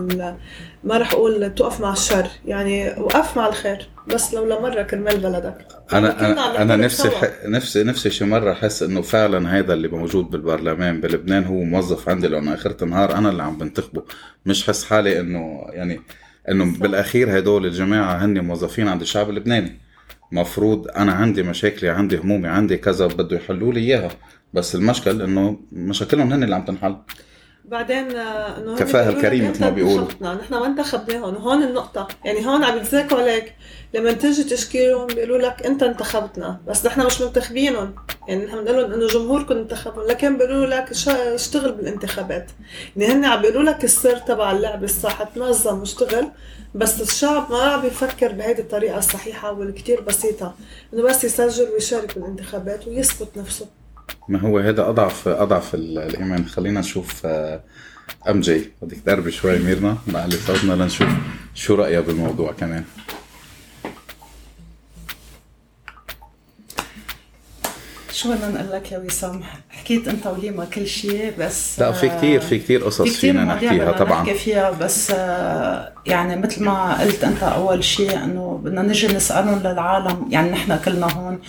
ما 0.84 0.98
رح 0.98 1.14
أقول 1.14 1.56
توقف 1.56 1.82
مع 1.82 1.94
الشر 1.94 2.28
يعني 2.46 2.90
وقف 2.90 3.38
مع 3.38 3.48
الخير 3.48 3.90
بس 4.08 4.34
لو 4.34 4.46
لمرة 4.46 4.82
كرمال 4.82 5.18
بلدك. 5.18 5.68
أنا 5.94 6.32
أنا, 6.32 6.62
أنا 6.62 6.76
نفسي 6.76 7.10
نفسي 7.46 7.84
نفسي 7.84 8.10
شي 8.10 8.26
مرة 8.26 8.52
أحس 8.52 8.84
إنه 8.84 9.02
فعلا 9.02 9.60
هذا 9.60 9.74
اللي 9.74 9.88
موجود 9.88 10.30
بالبرلمان 10.30 11.02
بلبنان 11.02 11.44
هو 11.44 11.64
موظف 11.64 12.10
عندي 12.10 12.28
لأنه 12.28 12.54
اخرة 12.54 12.84
النهار 12.84 13.16
أنا 13.18 13.30
اللي 13.30 13.44
عم 13.44 13.58
بنتخبه 13.58 14.04
مش 14.46 14.68
حس 14.68 14.86
حالي 14.86 15.20
إنه 15.20 15.66
يعني 15.70 16.02
إنه 16.50 16.78
بالأخير 16.80 17.38
هدول 17.38 17.66
الجماعة 17.66 18.26
هن 18.26 18.40
موظفين 18.40 18.88
عند 18.88 19.02
الشعب 19.02 19.30
اللبناني. 19.30 19.80
مفروض 20.32 20.88
أنا 20.88 21.12
عندي 21.12 21.44
مشاكلي 21.44 21.90
عندي 21.90 22.18
همومي 22.18 22.48
عندي 22.48 22.78
كذا 22.78 23.08
بده 23.08 23.38
يحلوا 23.38 23.74
لي 23.74 23.80
إياها. 23.80 24.10
بس 24.54 24.76
المشكل 24.76 25.22
إنه 25.22 25.60
مشاكلهم 25.72 26.34
هن 26.34 26.44
اللي 26.44 26.56
عم 26.56 26.66
تنحل. 26.66 26.98
بعدين 27.70 28.16
آه، 28.16 28.58
إنه 28.58 28.76
كفاها 28.76 29.10
الكريم 29.10 29.50
مثل 29.50 29.62
ما 29.62 29.70
بيقولوا. 29.70 30.08
نحن 30.22 30.54
ما 30.54 30.66
انتخبناهم 30.66 31.36
وهون 31.36 31.64
النقطة. 31.64 32.08
يعني 32.26 32.48
هون 32.48 32.64
عم 32.64 32.78
يتذاكوا 32.78 33.18
عليك 33.18 33.56
لما 33.94 34.12
تيجي 34.12 34.44
تشكيلهم 34.44 35.08
بيقولوا 35.08 35.38
لك 35.38 35.66
إنت 35.66 35.84
انتخبتنا 35.84 36.60
بس 36.68 36.86
نحن 36.86 37.06
مش 37.06 37.22
منتخبينهم. 37.22 37.96
يعني 38.28 38.46
نحن 38.46 38.64
بنقول 38.64 38.82
لهم 38.82 38.94
إنه 38.94 39.08
جمهوركم 39.08 39.58
انتخبهم 39.58 40.08
لكن 40.08 40.38
بيقولوا 40.38 40.66
لك 40.66 40.92
اشتغل 41.08 41.72
بالانتخابات. 41.72 42.52
يعني 42.98 43.14
هن 43.14 43.26
عم 43.26 43.42
بيقولوا 43.42 43.64
لك 43.64 43.84
السر 43.84 44.18
تبع 44.18 44.52
اللعبة 44.52 44.86
الصح 44.86 45.24
تنظم 45.24 45.80
واشتغل 45.80 46.32
بس 46.76 47.02
الشعب 47.02 47.52
ما 47.52 47.58
عم 47.58 47.86
يفكر 47.86 48.32
بهيدي 48.32 48.62
الطريقة 48.62 48.98
الصحيحة 48.98 49.52
والكتير 49.52 50.02
بسيطة. 50.02 50.54
إنه 50.94 51.04
بس 51.04 51.24
يسجل 51.24 51.70
ويشارك 51.74 52.20
بالانتخابات 52.20 52.88
ويثبت 52.88 53.38
نفسه. 53.38 53.66
ما 54.28 54.40
هو 54.40 54.60
هذا 54.60 54.90
أضعف 54.90 55.28
أضعف 55.28 55.76
الإيمان. 55.76 56.46
خلينا 56.46 56.80
نشوف 56.80 57.26
آه، 57.26 57.62
أم 58.30 58.40
جي. 58.42 58.72
بدك 58.82 58.98
تقربي 59.06 59.32
شوي 59.32 59.60
ميرنا؟ 59.60 59.98
نعلي 60.08 60.36
صوتنا 60.36 60.74
لنشوف 60.74 61.08
شو 61.56 61.76
رايها 61.76 62.00
بالموضوع 62.02 62.52
كمان. 62.52 62.84
شو 68.14 68.34
بدنا 68.34 68.48
نقول 68.50 68.72
لك 68.72 68.92
يا 68.92 68.98
وسام؟ 68.98 69.42
حكيت 69.70 70.08
أنت 70.08 70.28
وليما 70.28 70.66
كل 70.66 70.88
شيء 70.88 71.34
بس 71.40 71.80
لا 71.80 71.92
في 71.92 72.10
كثير 72.10 72.40
في 72.42 72.60
كثير 72.60 72.84
قصص 72.84 73.02
في 73.02 73.10
فينا 73.10 73.44
نحكيها 73.44 73.92
طبعا. 73.92 74.24
نحكي 74.24 74.34
فيها 74.38 74.72
بس 74.72 75.12
آه، 75.16 75.94
يعني 76.06 76.36
مثل 76.36 76.64
ما 76.64 77.02
قلت 77.02 77.24
أنت 77.24 77.44
أول 77.44 77.84
شيء 77.84 78.24
إنه 78.24 78.62
بدنا 78.64 78.82
نجي 78.82 79.08
نسألهم 79.08 79.60
للعالم. 79.60 80.28
يعني 80.32 80.52
نحن 80.52 80.78
كلنا 80.78 81.08
هون 81.12 81.40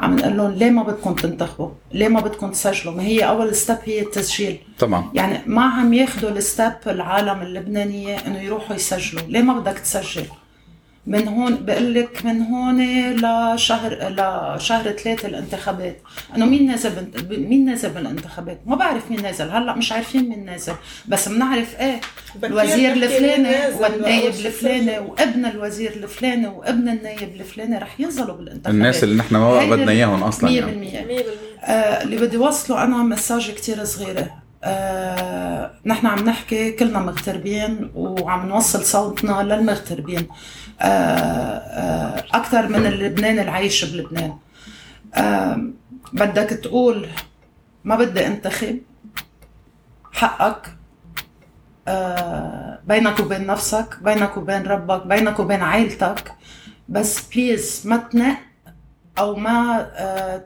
عم 0.00 0.16
نقول 0.16 0.36
لهم 0.36 0.50
ليه 0.50 0.70
ما 0.70 0.82
بدكم 0.82 1.14
تنتخبوا؟ 1.14 1.70
ليه 1.92 2.08
ما 2.08 2.20
بدكم 2.20 2.50
تسجلوا؟ 2.50 2.94
ما 2.94 3.02
هي 3.02 3.20
أول 3.20 3.54
step 3.54 3.76
هي 3.84 4.00
التسجيل 4.00 4.58
طبعا 4.78 5.10
يعني 5.14 5.38
ما 5.46 5.62
عم 5.62 5.94
ياخذوا 5.94 6.30
ال 6.30 6.38
step 6.38 6.72
العالم 6.86 7.42
اللبنانية 7.42 8.16
إنه 8.16 8.40
يروحوا 8.40 8.76
يسجلوا، 8.76 9.22
ليه 9.28 9.42
ما 9.42 9.60
بدك 9.60 9.78
تسجل؟ 9.78 10.24
من 11.08 11.28
هون 11.28 11.64
بقول 11.64 11.94
لك 11.94 12.24
من 12.24 12.42
هون 12.42 12.82
لشهر 13.14 14.08
لشهر 14.56 14.92
ثلاثة 14.92 15.28
الانتخابات. 15.28 16.02
انه 16.36 16.46
مين 16.46 16.66
نازل 16.66 16.90
مين 17.30 17.64
نازل 17.64 17.90
بالانتخابات؟ 17.90 18.60
ما 18.66 18.76
بعرف 18.76 19.10
مين 19.10 19.22
نازل. 19.22 19.50
هلأ 19.50 19.74
مش 19.74 19.92
عارفين 19.92 20.28
مين 20.28 20.44
نازل. 20.44 20.74
بس 21.08 21.28
بنعرف 21.28 21.80
إيه 21.80 22.00
الوزير 22.44 22.92
الفلاني 22.92 23.74
والنايب 23.80 24.34
الفلاني 24.34 24.98
وابن 24.98 25.44
الوزير 25.46 25.92
الفلاني 25.92 26.46
وابن 26.46 26.88
النايب 26.88 27.34
الفلاني 27.40 27.78
رح 27.78 28.00
ينزلوا 28.00 28.36
بالانتخابات. 28.36 28.74
الناس 28.74 29.04
اللي 29.04 29.14
نحن 29.14 29.36
ما 29.36 29.70
بدنا 29.70 29.92
إياهم 29.92 30.22
أصلا 30.22 30.50
100% 30.50 30.52
يعني. 30.52 31.18
100% 31.18 31.22
آه 31.64 32.02
اللي 32.02 32.16
بدي 32.16 32.36
وصله 32.36 32.84
أنا 32.84 32.96
مساج 32.96 33.50
كتير 33.50 33.84
صغيرة. 33.84 34.30
آه 34.64 35.70
نحن 35.86 36.06
عم 36.06 36.24
نحكي 36.24 36.70
كلنا 36.70 36.98
مغتربين 36.98 37.90
وعم 37.94 38.48
نوصل 38.48 38.84
صوتنا 38.84 39.42
للمغتربين. 39.42 40.26
آه 40.80 40.84
آه 40.84 42.24
أكثر 42.34 42.68
من 42.68 42.86
اللبنان 42.86 43.38
العايش 43.38 43.84
بلبنان. 43.84 44.38
آه 45.14 45.70
بدك 46.12 46.48
تقول 46.48 47.06
ما 47.84 47.96
بدي 47.96 48.26
أنتخب 48.26 48.80
حقك 50.12 50.76
بينك 52.84 53.20
وبين 53.20 53.46
نفسك 53.46 53.98
بينك 54.02 54.36
وبين 54.36 54.62
ربك 54.62 55.06
بينك 55.06 55.40
وبين 55.40 55.62
عائلتك. 55.62 56.32
بس 56.88 57.28
please 57.28 57.82
ما 57.84 57.96
تنق 57.96 58.38
أو 59.18 59.36
ما 59.36 59.82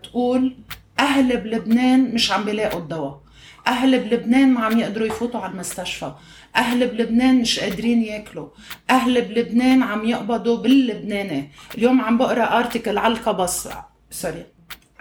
تقول 0.03 0.57
أهل 0.99 1.37
بلبنان 1.37 2.15
مش 2.15 2.33
عم 2.33 2.45
بيلاقوا 2.45 2.81
الدواء. 2.81 3.21
أهل 3.67 3.99
بلبنان 3.99 4.55
ما 4.55 4.65
عم 4.65 4.79
يقدروا 4.79 5.07
يفوتوا 5.07 5.41
على 5.41 5.53
المستشفى. 5.53 6.12
أهل 6.57 6.87
بلبنان 6.89 7.41
مش 7.41 7.61
قادرين 7.61 8.03
ياكلوا. 8.03 8.49
أهل 8.91 9.23
بلبنان 9.23 9.83
عم 9.83 10.05
يقبضوا 10.05 10.57
باللبناني. 10.57 11.51
اليوم 11.79 12.01
عم 12.01 12.19
بقرأ 12.19 12.59
article 12.59 12.99
على 12.99 13.15
القبس 13.15 13.69
sorry 14.11 14.45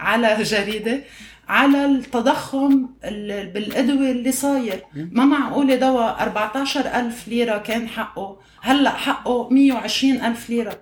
على 0.00 0.42
جريدة 0.42 1.00
على 1.48 1.84
التضخم 1.84 2.86
بالأدوية 3.54 4.12
اللي 4.12 4.32
صاير. 4.32 4.84
ما 4.94 5.24
معقولة 5.24 5.74
دواء 5.74 6.22
14 6.22 6.80
ألف 6.80 7.28
ليرة 7.28 7.58
كان 7.58 7.88
حقه. 7.88 8.36
هلأ 8.62 8.90
حقه 8.90 9.48
120 9.50 10.20
ألف 10.20 10.50
ليرة. 10.50 10.80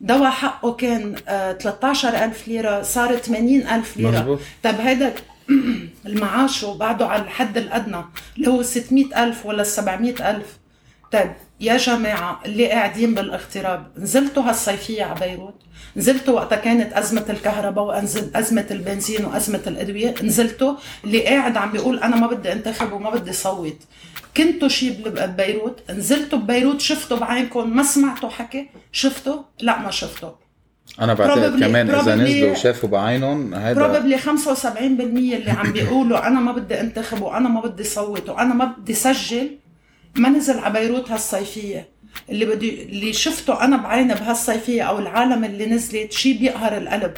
دواء 0.00 0.30
حقه 0.30 0.72
كان 0.72 1.14
13 1.60 2.08
آه، 2.16 2.32
ليرة 2.46 2.82
صار 2.82 3.16
80 3.16 3.66
ألف 3.66 3.96
ليرة. 3.96 4.38
طب 4.62 4.74
هذا 4.74 5.14
المعاش 6.06 6.64
بعده 6.64 7.06
على 7.06 7.22
الحد 7.22 7.56
الأدنى 7.58 8.04
اللي 8.36 8.50
هو 8.50 8.62
600 8.62 9.24
ألف 9.24 9.46
ولا 9.46 9.62
700 9.62 10.30
ألف. 10.30 10.58
طيب 11.12 11.32
يا 11.60 11.76
جماعة 11.76 12.40
اللي 12.44 12.66
قاعدين 12.70 13.14
بالاغتراب 13.14 13.86
نزلتوا 13.96 14.42
هالصيفية 14.42 15.04
على 15.04 15.20
بيروت؟ 15.20 15.54
نزلتوا 15.96 16.34
وقتها 16.34 16.56
كانت 16.56 16.92
أزمة 16.92 17.24
الكهرباء 17.30 17.84
وأزمة 17.84 18.66
البنزين 18.70 19.24
وأزمة 19.24 19.62
الأدوية؟ 19.66 20.14
نزلتوا؟ 20.22 20.74
اللي 21.04 21.24
قاعد 21.24 21.56
عم 21.56 21.72
بيقول 21.72 21.98
أنا 21.98 22.16
ما 22.16 22.26
بدي 22.26 22.52
أنتخب 22.52 22.92
وما 22.92 23.10
بدي 23.10 23.32
صوت. 23.32 23.76
كنتوا 24.36 24.68
شي 24.68 24.90
ببيروت؟ 24.90 25.90
نزلتوا 25.90 26.38
ببيروت 26.38 26.80
شفتوا 26.80 27.16
بعينكم؟ 27.16 27.76
ما 27.76 27.82
سمعتوا 27.82 28.28
حكي؟ 28.28 28.70
شفتوا؟ 28.92 29.42
لا 29.60 29.78
ما 29.78 29.90
شفتوا. 29.90 30.30
أنا 31.00 31.14
بعتقد 31.14 31.60
كمان 31.60 31.90
إذا 31.90 32.14
نزلوا 32.14 32.52
وشافوا 32.52 32.88
بعينهم 32.88 33.54
هذا 33.54 33.88
بروبلي 33.88 34.18
75% 34.18 34.26
اللي 34.76 35.50
عم 35.50 35.72
بيقولوا 35.72 36.26
أنا 36.26 36.40
ما 36.40 36.52
بدي 36.52 36.80
أنتخب 36.80 37.22
وأنا 37.22 37.48
ما 37.48 37.60
بدي 37.60 37.84
صوت 37.84 38.28
وأنا 38.28 38.54
ما 38.54 38.64
بدي 38.64 38.94
سجل 38.94 39.50
ما 40.16 40.28
نزل 40.28 40.58
على 40.58 40.80
بيروت 40.80 41.10
هالصيفية. 41.10 41.88
اللي 42.30 42.44
بدي 42.44 42.82
اللي 42.82 43.12
شفته 43.12 43.64
أنا 43.64 43.76
بعيني 43.76 44.14
بهالصيفية 44.14 44.82
أو 44.82 44.98
العالم 44.98 45.44
اللي 45.44 45.66
نزلت 45.66 46.12
شيء 46.12 46.38
بيقهر 46.38 46.76
القلب. 46.76 47.12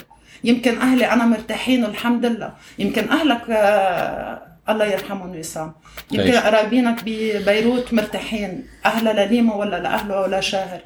يمكن 0.45 0.79
أهلي 0.79 1.13
أنا 1.13 1.27
مرتاحين 1.27 1.85
والحمد 1.85 2.27
لله. 2.27 2.53
يمكن 2.79 3.09
أهلك 3.09 3.43
آه 3.51 4.43
الله 4.69 4.85
يرحمهم 4.85 5.39
وسام 5.39 5.73
يمكن 6.13 6.33
قرايبينك 6.33 7.03
ببيروت 7.07 7.95
مرتاحين 7.95 8.67
أهلا 8.87 9.27
لليمه 9.27 9.57
ولا 9.57 9.81
لأهله 9.81 10.21
ولا 10.21 10.41
شاهر. 10.41 10.81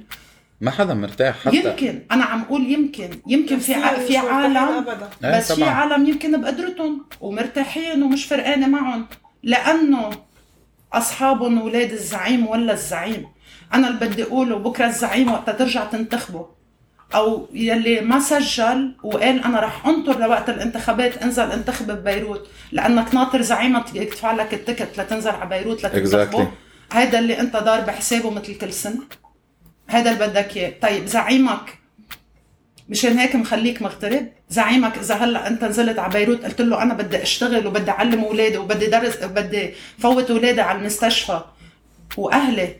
ما 0.65 0.71
حدا 0.71 0.95
مرتاح 0.95 1.39
حتى. 1.45 1.57
يمكن. 1.57 2.03
أنا 2.13 2.25
عم 2.25 2.43
أقول 2.43 2.71
يمكن. 2.71 3.11
يمكن 3.27 3.59
في 3.59 3.75
ع... 3.75 3.95
في 3.95 4.17
عالم 4.17 4.87
إيه، 5.25 5.37
بس 5.39 5.53
في 5.53 5.65
عالم 5.65 6.07
يمكن 6.07 6.41
بقدرتهم 6.41 7.05
ومرتاحين 7.21 8.03
ومش 8.03 8.25
فرقانة 8.25 8.67
معهم. 8.67 9.07
لأنه 9.43 10.11
اصحابهم 10.93 11.59
أولاد 11.59 11.93
الزعيم 11.93 12.47
ولا 12.47 12.73
الزعيم. 12.73 13.27
أنا 13.75 13.89
اللي 13.89 14.07
بدي 14.07 14.23
أقوله 14.23 14.59
بكرة 14.59 14.87
الزعيم 14.87 15.33
وقتها 15.33 15.53
ترجع 15.53 15.85
تنتخبه. 15.85 16.47
أو 17.15 17.49
يلي 17.53 18.01
ما 18.01 18.21
سجل 18.21 18.95
وقال 19.03 19.45
أنا 19.45 19.61
رح 19.61 19.87
أنطر 19.87 20.19
لوقت 20.19 20.51
الانتخابات 20.51 21.23
انزل 21.23 21.53
انتخب 21.53 21.91
ببيروت. 21.91 22.49
لأنك 22.73 23.15
ناطر 23.15 23.43
زعيمك 23.43 23.95
يدفع 23.95 24.33
لك 24.33 24.55
التكت 24.55 25.01
لتنزل 25.01 25.31
على 25.31 25.49
بيروت 25.51 25.87
لتنتخبه. 25.87 26.45
Exactly. 26.45 26.49
هيدا 26.93 27.19
اللي 27.19 27.41
أنت 27.41 27.57
دار 27.57 27.81
بحسابه 27.81 28.31
مثل 28.31 28.55
كل 28.55 28.73
سنة. 28.73 29.01
هذا 29.87 30.13
اللي 30.13 30.27
بدك 30.27 30.57
إياه. 30.57 30.73
طيب 30.83 31.07
زعيمك. 31.07 31.79
مشان 32.89 33.19
هيك 33.19 33.37
مخليك 33.37 33.83
مغترب. 33.83 34.29
زعيمك 34.51 34.99
إذا 34.99 35.15
هلأ 35.15 35.47
أنت 35.47 35.65
نزلت 35.65 35.99
على 35.99 36.13
بيروت 36.13 36.45
قلت 36.45 36.61
له 36.61 36.83
أنا 36.83 36.95
بدي 36.95 37.23
أشتغل 37.23 37.67
وبدي 37.67 37.91
أعلم 37.91 38.25
أولادي 38.25 38.59
وبدي 38.59 38.87
درس 38.87 39.17
بدي 39.17 39.75
فوت 39.99 40.31
أولادي 40.31 40.61
على 40.61 40.79
المستشفى 40.79 41.41
وأهلي. 42.17 42.77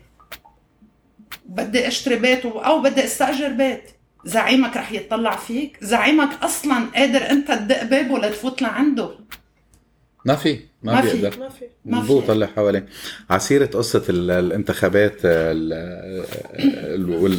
بدي 1.45 1.87
أشتري 1.87 2.15
بيت 2.15 2.45
أو 2.45 2.81
بدي 2.81 3.03
أستأجر 3.05 3.49
بيت. 3.49 3.91
زعيمك 4.25 4.77
رح 4.77 4.91
يتطلع 4.91 5.35
فيك. 5.35 5.77
زعيمك 5.81 6.29
أصلا 6.43 6.85
قادر 6.95 7.29
أنت 7.29 7.47
تدق 7.51 7.83
بابه 7.83 8.19
لتفوت 8.19 8.61
لعنده. 8.61 9.09
ما 10.25 10.35
في 10.35 10.59
ما, 10.83 10.93
ما 10.93 11.01
بيقدر. 11.01 11.39
ما 11.39 11.49
في 11.49 11.65
مضبوط 11.85 12.29
اللي 12.29 12.47
حواليه. 12.47 12.85
على 13.29 13.44
سيرة 13.44 13.65
قصة 13.65 14.03
الانتخابات 14.09 15.25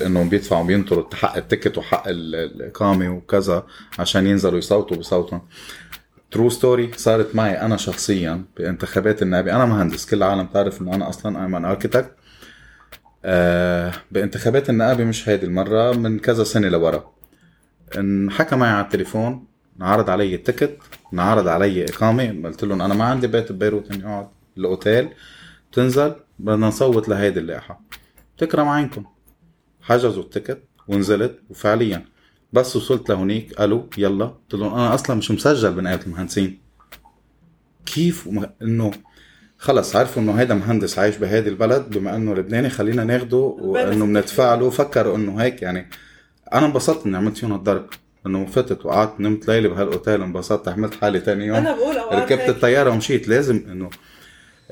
انه 0.07 0.29
بيدفعوا 0.31 0.65
بينطروا 0.65 1.15
حق 1.15 1.37
ال 1.37 1.43
ticket 1.43 1.79
وحق 1.79 2.09
الإقامة 2.09 3.09
وكذا 3.09 3.67
عشان 3.99 4.27
ينزلوا 4.27 4.59
يصوتوا 4.59 4.97
بصوتهم. 4.97 5.43
true 6.31 6.49
story 6.49 6.91
صارت 6.97 7.35
معي 7.35 7.61
أنا 7.61 7.77
شخصيا 7.77 8.45
بانتخابات 8.57 9.23
النائبة 9.23 9.57
أنا 9.57 9.65
مهندس 9.65 10.07
كل 10.11 10.17
العالم 10.17 10.47
تعرف 10.47 10.83
إنه 10.83 10.95
أنا 10.95 11.09
أصلا 11.09 11.43
I'm 11.43 11.55
an 11.57 11.65
architect 11.65 12.11
بانتخابات 14.11 14.71
النائبة 14.71 15.05
مش 15.05 15.29
هيدي 15.29 15.47
المرة 15.47 15.93
من 15.93 16.19
كذا 16.19 16.45
سنة 16.45 16.69
لورا. 16.69 17.13
انحكى 17.99 18.57
معي 18.57 18.71
على 18.71 18.85
التليفون 18.85 19.47
عرض 19.81 20.11
علي 20.11 20.35
التكت 20.35 20.79
انعرض 21.13 21.49
علي 21.49 21.85
إقامة. 21.85 22.43
قلت 22.45 22.65
لهم 22.65 22.83
أنا 22.83 22.95
ما 22.95 23.05
عندي 23.05 23.27
بيت 23.27 23.53
ببيروت 23.53 23.93
إني 23.93 24.05
أقعد 24.05 24.29
الاوتيل 24.59 25.09
تنزل 25.73 26.15
بدنا 26.39 26.67
نصوت 26.67 27.09
لهيدي 27.09 27.41
اللائحة. 27.41 27.81
تكرم 28.39 28.69
عينكم. 28.69 29.05
حجزوا 29.83 30.23
التكت 30.23 30.63
ونزلت 30.89 31.39
وفعليا. 31.51 32.05
بس 32.53 32.77
وصلت 32.77 33.09
لهونيك 33.09 33.55
قالوا 33.55 33.83
يلا. 33.99 34.25
قلت 34.25 34.55
لهم 34.55 34.75
أنا 34.75 34.95
أصلا 34.95 35.17
مش 35.17 35.31
مسجل 35.31 35.73
بنقابه 35.73 36.03
المهندسين. 36.07 36.61
كيف؟ 37.87 38.27
وم... 38.27 38.47
إنه 38.63 38.91
خلص 39.59 39.97
عرفوا 39.97 40.23
إنه 40.23 40.33
هيدا 40.33 40.55
مهندس 40.55 40.99
عايش 40.99 41.17
بهذه 41.17 41.49
البلد 41.49 41.99
بما 41.99 42.17
إنه 42.17 42.35
لبناني 42.35 42.71
خلينا 42.71 43.05
ناخده 43.05 43.37
وإنه 43.37 44.07
بندفع 44.07 44.55
له 44.55 44.71
فكروا 44.71 45.17
إنه 45.17 45.37
هيك 45.43 45.63
يعني. 45.63 45.91
أنا 46.53 46.67
انبسطت 46.67 47.07
إني 47.07 47.17
عملت 47.17 47.37
فيهم 47.37 47.55
الضرب 47.55 47.87
انه 48.27 48.47
فتت 48.47 48.87
وقعدت 48.87 49.21
نمت 49.21 49.49
ليله 49.49 49.69
بهالأوتيل 49.69 50.23
انبسطت 50.23 50.69
عملت 50.69 50.95
حالي 50.95 51.21
تاني 51.21 51.47
يوم. 51.47 51.57
أنا 51.57 51.77
بقول 51.77 51.97
ركبت. 52.13 52.49
الطيارة 52.49 52.91
ومشيت. 52.91 53.29
لازم 53.29 53.65
إنه 53.71 53.91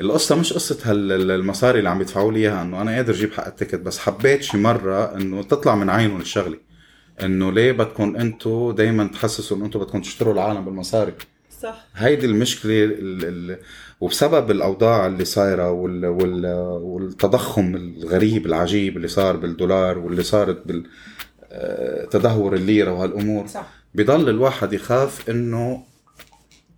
القصة 0.00 0.34
مش 0.36 0.52
قصة 0.52 0.78
هالمصاري 0.90 1.78
اللي 1.78 1.90
عم 1.90 2.00
يدفعوا 2.00 2.32
لي 2.32 2.38
إياها 2.38 2.62
إنه 2.62 2.82
أنا 2.82 2.94
قادر 2.94 3.14
أجيب 3.14 3.32
حق 3.32 3.46
التيكت 3.46 3.80
بس 3.80 3.98
حبيت 3.98 4.42
شي 4.42 4.56
مرة 4.56 5.16
إنه 5.16 5.42
تطلع 5.42 5.74
من 5.74 5.90
عينهم 5.90 6.20
الشغلة. 6.20 6.58
إنه 7.22 7.52
ليه 7.52 7.72
بدكم 7.72 8.16
انتو 8.16 8.72
دايما 8.72 9.04
تحسسوا 9.04 9.56
إنه 9.56 9.66
انتو 9.66 9.78
بدكم 9.78 10.00
تشتروا 10.00 10.34
العالم 10.34 10.64
بالمصاري؟ 10.64 11.12
صح. 11.62 11.86
هيدي 11.94 12.26
المشكلة 12.26 12.84
ال 12.84 13.24
ال 13.24 13.58
وبسبب 14.00 14.50
الأوضاع 14.50 15.06
اللي 15.06 15.24
صايرة 15.24 15.70
وال 15.70 16.06
وال 16.06 16.46
والتضخم 16.82 17.76
الغريب 17.76 18.46
العجيب 18.46 18.96
اللي 18.96 19.08
صار 19.08 19.36
بالدولار 19.36 19.98
واللي 19.98 20.22
صارت 20.22 20.66
بال 20.66 20.84
تدهور 22.10 22.54
الليرة 22.54 22.92
وهالأمور. 22.92 23.46
صح. 23.46 23.66
بضل 23.94 24.28
الواحد 24.28 24.72
يخاف 24.72 25.30
إنه 25.30 25.82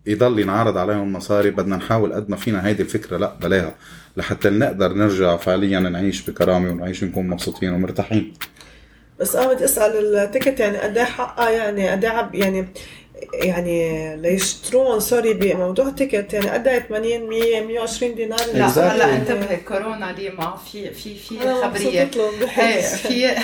يضل 0.06 0.38
ينعرض 0.38 0.76
عليهم 0.76 1.12
مصاري. 1.12 1.50
بدنا 1.50 1.76
نحاول 1.76 2.12
قد 2.12 2.30
ما 2.30 2.36
فينا 2.36 2.66
هيدي 2.66 2.82
الفكرة 2.82 3.16
لا 3.16 3.34
بلاها. 3.34 3.74
لحتى 4.16 4.50
نقدر 4.50 4.92
نرجع 4.92 5.36
فعليا 5.36 5.80
نعيش 5.80 6.30
بكرامة 6.30 6.70
ونعيش 6.70 7.04
نكون 7.04 7.28
مبسوطين 7.28 7.72
ومرتاحين. 7.72 8.34
بس 9.20 9.36
قامت 9.36 9.62
أسأل 9.62 10.16
التيكت 10.16 10.60
يعني 10.60 10.78
قد 10.78 10.98
إيه 10.98 11.04
حقها 11.04 11.50
يعني 11.50 11.88
قد 11.88 12.04
إيه 12.04 12.30
يعني 12.34 12.68
يعني 13.32 14.16
ليشترون 14.16 15.00
sorry 15.00 15.34
بموضوع 15.34 15.88
ال 15.88 15.95
ticket 15.95 16.32
يعني 16.32 16.50
قد 16.50 16.68
إيه 16.68 16.78
80 16.78 17.28
100 17.28 17.60
120 17.60 18.14
دينار 18.14 18.38
لا 18.54 18.68
Exactly. 18.68 18.78
هلا 18.78 19.14
انتبهي 19.16 19.56
كورونا 19.56 20.12
ليما 20.18 20.56
في 20.72 20.90
في 20.90 21.14
في 21.14 21.38
خبرية 21.38 22.00
إيه 22.00 22.44
بحس 22.44 22.94
في 23.06 23.34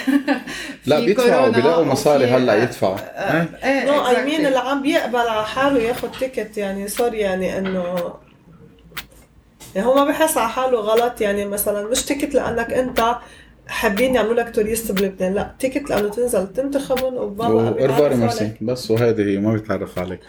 لا 0.87 1.01
بيدفعوا 1.01 1.49
بيلاقوا 1.49 1.85
مصاري 1.85 2.25
هلا 2.25 2.63
يدفعوا 2.63 2.97
آه، 2.99 3.47
إيه؟ 3.65 3.81
إيه 3.81 3.85
no 3.87 4.07
I 4.07 4.25
mean. 4.25 4.47
اللي 4.47 4.59
عم 4.59 4.83
بيقبل 4.83 5.17
على 5.17 5.47
حاله 5.47 5.81
ياخذ 5.83 6.09
ticket 6.19 6.57
يعني 6.59 6.89
sorry 6.89 7.19
يعني 7.19 7.59
إنه 7.59 8.15
يعني 9.75 9.87
هو 9.87 9.95
ما 9.95 10.05
بحس 10.05 10.37
على 10.37 10.49
حاله 10.49 10.79
غلط 10.81 11.21
يعني 11.21 11.45
مثلا 11.45 11.89
مش 11.89 12.03
ticket 12.05 12.35
لأنك 12.35 12.73
أنت 12.73 13.17
حابين 13.73 14.15
يعملوا 14.15 14.35
لك 14.35 14.55
tourist 14.55 14.93
بلبنان. 14.93 15.35
لا 15.35 15.55
ticket 15.59 15.91
لأنه 15.91 16.09
تنزل 16.09 16.53
تنتخبهم 16.53 17.35
بيتعرفوا 17.75 18.17
ميرسي 18.17 18.45
عليك. 18.45 18.57
بس 18.61 18.91
وهذه 18.91 19.23
هي 19.23 19.39
ما 19.39 19.53
بيتعرف 19.53 19.99
عليك. 19.99 20.21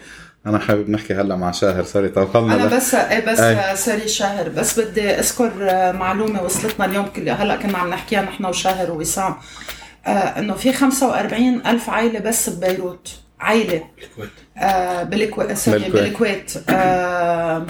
أنا 0.46 0.58
حابب 0.58 0.90
نحكي 0.90 1.14
هلأ 1.14 1.36
مع 1.36 1.50
شاهر. 1.50 1.84
sorry 1.84 2.08
طولنا 2.08 2.54
أنا. 2.54 2.76
بس 2.76 2.94
إيه 2.94 3.32
بس 3.32 3.40
أي. 3.40 3.76
sorry 3.76 4.08
شاهر 4.08 4.48
بس 4.48 4.80
بدي 4.80 5.10
أذكر 5.10 5.52
آه، 5.60 5.92
معلومة 5.92 6.42
وصلتنا 6.42 6.86
اليوم 6.86 7.06
كل 7.06 7.28
هلأ 7.28 7.56
كنا 7.56 7.78
عم 7.78 7.90
نحكيها 7.90 8.22
نحن 8.22 8.44
وشاهر 8.44 8.90
ووسام. 8.90 9.34
آه 10.06 10.10
إنه 10.10 10.54
في 10.54 10.72
45 10.72 11.66
ألف 11.66 11.90
عائله 11.90 12.20
بس 12.20 12.50
ببيروت. 12.50 13.08
عائله 13.40 13.82
الكويت 14.02 14.30
آه 14.58 15.02
بالكويت 15.02 15.52
sorry 15.52 15.78
بالكويت. 15.78 16.02
بالكويت. 16.04 16.52
آه 16.68 17.66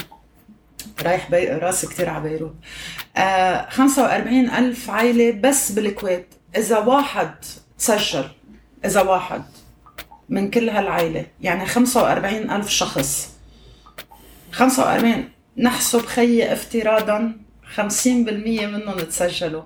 رايح 1.02 1.30
بي... 1.30 1.46
راسي 1.46 1.86
كتير 1.86 2.10
على 2.10 2.28
بيروت. 2.28 2.54
آه 3.16 3.70
45 3.70 4.50
ألف 4.50 4.90
عائلة 4.90 5.30
بس 5.30 5.72
بالكويت. 5.72 6.26
إذا 6.56 6.78
واحد 6.78 7.34
تسجل 7.78 8.24
إذا 8.84 9.00
واحد 9.02 9.42
من 10.28 10.50
كل 10.50 10.68
هالعائلة 10.68 11.26
يعني 11.40 11.66
45 11.66 12.50
ألف 12.50 12.68
شخص. 12.68 13.34
45 14.52 15.28
نحسب 15.56 16.06
خيي 16.06 16.52
افتراضا 16.52 17.36
50% 17.76 17.78
منهم 18.08 18.98
تسجلوا. 18.98 19.62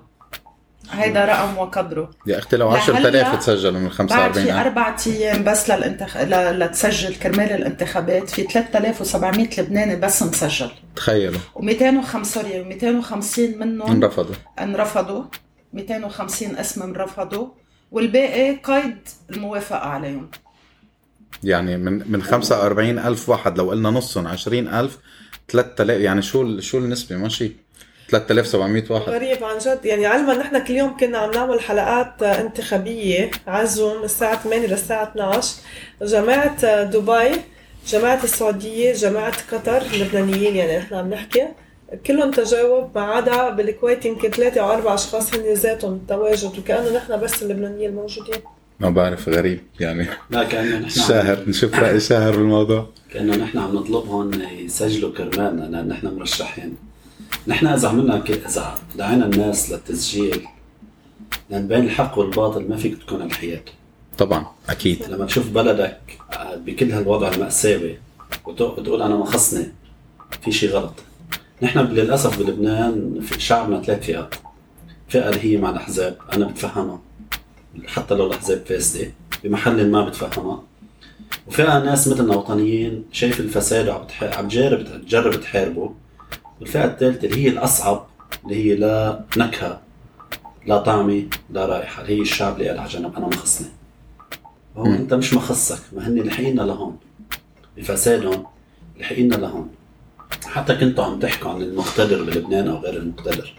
هيدا 0.91 1.25
رقم 1.25 1.57
وقدره. 1.57 2.09
يا 2.27 2.37
أختي 2.37 2.57
لو 2.57 2.69
لهلأ 2.69 3.27
10000 3.27 3.35
تسجلوا 3.35 3.79
من 3.79 3.87
بعد 3.87 3.93
45 3.93 4.33
في 4.33 4.51
ألف. 4.51 4.59
أربع 4.59 4.95
أيام 5.07 5.43
بس 5.43 5.69
للانتخ... 5.69 6.17
ل... 6.17 6.59
لتسجل 6.59 7.15
كرمال 7.15 7.51
الانتخابات 7.51 8.29
في 8.29 8.43
3700 8.43 9.47
لبناني 9.57 9.95
بس 9.95 10.23
مسجل. 10.23 10.71
تخيلوا. 10.95 11.39
و205 11.55 12.23
سوري 12.23 12.63
250 12.63 13.57
منهم 13.59 13.91
انرفضوا. 13.91 14.35
انرفضوا. 14.59 15.23
250 15.73 16.55
اسم 16.55 16.83
انرفضوا. 16.83 17.47
والباقي 17.91 18.55
قيد 18.55 18.97
الموافقة 19.29 19.87
عليهم. 19.87 20.29
يعني 21.43 21.77
من 21.77 22.11
من 22.11 22.23
45 22.23 22.99
ألف 22.99 23.29
واحد 23.29 23.57
لو 23.57 23.69
قلنا 23.69 23.89
نصهم 23.89 24.27
20 24.27 24.67
ألف 24.67 24.97
3000 25.47 26.01
يعني 26.01 26.21
شو 26.21 26.59
شو 26.59 26.77
النسبة؟ 26.77 27.17
ماشي. 27.17 27.51
3700 28.09 28.83
واحد. 28.89 29.09
غريب 29.09 29.43
عن 29.43 29.57
جد. 29.57 29.85
يعني 29.85 30.05
علما 30.05 30.37
نحن 30.37 30.63
كل 30.63 30.73
يوم 30.73 30.97
كنا 30.97 31.17
عم 31.17 31.31
نعمل 31.31 31.59
حلقات 31.59 32.23
انتخابية 32.23 33.31
على 33.47 33.67
زوم 33.67 34.03
الساعة 34.03 34.43
8 34.43 34.67
للساعة 34.67 35.03
12 35.03 35.55
جماعة 36.01 36.83
دبي 36.83 37.41
جماعة 37.87 38.23
السعودية 38.23 38.93
جماعة 38.93 39.33
قطر 39.51 39.81
اللبنانيين 39.93 40.55
يعني 40.55 40.77
نحن 40.77 40.95
عم 40.95 41.09
نحكي 41.09 41.47
كلهم 42.07 42.31
تجاوب 42.31 42.91
ما 42.95 43.01
عدا 43.01 43.49
بالكويت 43.49 44.05
يمكن 44.05 44.29
ثلاثة 44.29 44.61
أو 44.61 44.71
أربع 44.71 44.93
أشخاص 44.93 45.33
هن 45.35 45.53
ذاتهم 45.53 46.01
تواجد 46.07 46.59
وكأنه 46.59 46.97
نحن 46.97 47.19
بس 47.19 47.43
اللبنانيين 47.43 47.89
الموجودين. 47.89 48.41
ما 48.79 48.89
بعرف 48.89 49.29
غريب 49.29 49.59
يعني. 49.79 50.07
لا 50.29 50.43
كأنه 50.43 50.79
نحن 50.79 50.89
شاهر. 50.89 51.43
نشوف 51.47 51.79
رأي 51.79 51.99
شاهر 51.99 52.31
بالموضوع. 52.31 52.89
كأنه 53.13 53.35
نحن 53.35 53.57
عم 53.57 53.75
نطلبهم 53.75 54.31
يسجلوا 54.59 55.11
كرمالنا 55.13 55.63
لأن 55.63 55.87
نحن 55.87 56.07
مرشحين. 56.07 56.88
نحن 57.47 57.67
إذا 57.67 57.87
عملنا. 57.87 58.23
إذا 58.29 58.75
دعينا 58.95 59.25
الناس 59.25 59.71
للتسجيل 59.71 60.47
لأن 61.49 61.67
بين 61.67 61.83
الحق 61.83 62.17
والباطل 62.17 62.69
ما 62.69 62.77
فيك 62.77 62.97
تكون 63.03 63.21
الحياة. 63.21 63.61
طبعا 64.17 64.45
أكيد. 64.69 65.03
لما 65.09 65.25
تشوف 65.25 65.49
بلدك 65.49 65.99
آه، 66.33 66.55
بكل 66.55 66.91
هالوضع 66.91 67.31
المأساوي 67.31 67.97
وت- 68.45 68.61
وتقول 68.61 69.01
أنا 69.01 69.15
ما 69.15 69.25
خصني 69.25 69.65
في 70.41 70.51
شيء 70.51 70.69
غلط. 70.69 70.93
نحن 71.61 71.79
للأسف 71.79 72.39
بلبنان 72.39 73.19
في 73.21 73.39
شعبنا 73.41 73.81
ثلاث 73.81 74.05
فئات. 74.05 74.35
فئة 75.07 75.29
اللي 75.29 75.43
هي 75.43 75.57
مع 75.57 75.69
الأحزاب 75.69 76.17
أنا 76.33 76.45
بتفهمها. 76.45 77.01
حتى 77.87 78.15
لو 78.15 78.27
الأحزاب 78.27 78.65
فاسدة 78.65 79.11
بمحل 79.43 79.91
ما 79.91 80.05
بتفهمها. 80.05 80.63
وفئة 81.47 81.79
ناس 81.79 82.07
مثلنا 82.07 82.35
وطنيين 82.35 83.05
شايف 83.11 83.39
الفساد 83.39 83.87
وعم 83.87 84.05
عم 84.21 84.47
تجرب 84.47 85.01
تجرب 85.05 85.41
تحاربه. 85.41 85.93
والفئة 86.59 86.85
الثالثة 86.85 87.27
اللي 87.27 87.43
هي 87.45 87.47
الأصعب 87.49 88.05
اللي 88.45 88.55
هي 88.65 88.75
لا 88.75 89.21
نكهة 89.37 89.81
لا 90.65 90.77
طعمة 90.77 91.23
لا 91.49 91.65
رائحة 91.65 92.01
اللي 92.01 92.17
هي 92.17 92.21
الشعب 92.21 92.53
اللي 92.57 92.69
قال 92.69 92.79
على 92.79 92.89
جنب 92.89 93.15
أنا 93.15 93.25
ما 93.27 93.35
خصني 93.35 93.67
هو. 94.77 94.85
أنت 94.85 95.13
مش 95.13 95.33
مخصك 95.33 95.79
ما 95.93 96.07
هن 96.07 96.19
لحقينا 96.19 96.61
لهون 96.61 96.97
بفسادهم 97.77 98.45
لحقينا 98.99 99.35
لهون. 99.35 99.69
حتى 100.45 100.75
كنتوا 100.75 101.03
عم 101.03 101.19
تحكوا 101.19 101.51
عن 101.51 101.61
المقتدر 101.61 102.23
بلبنان 102.23 102.67
أو 102.67 102.77
غير 102.77 102.97
المقتدر. 102.97 103.53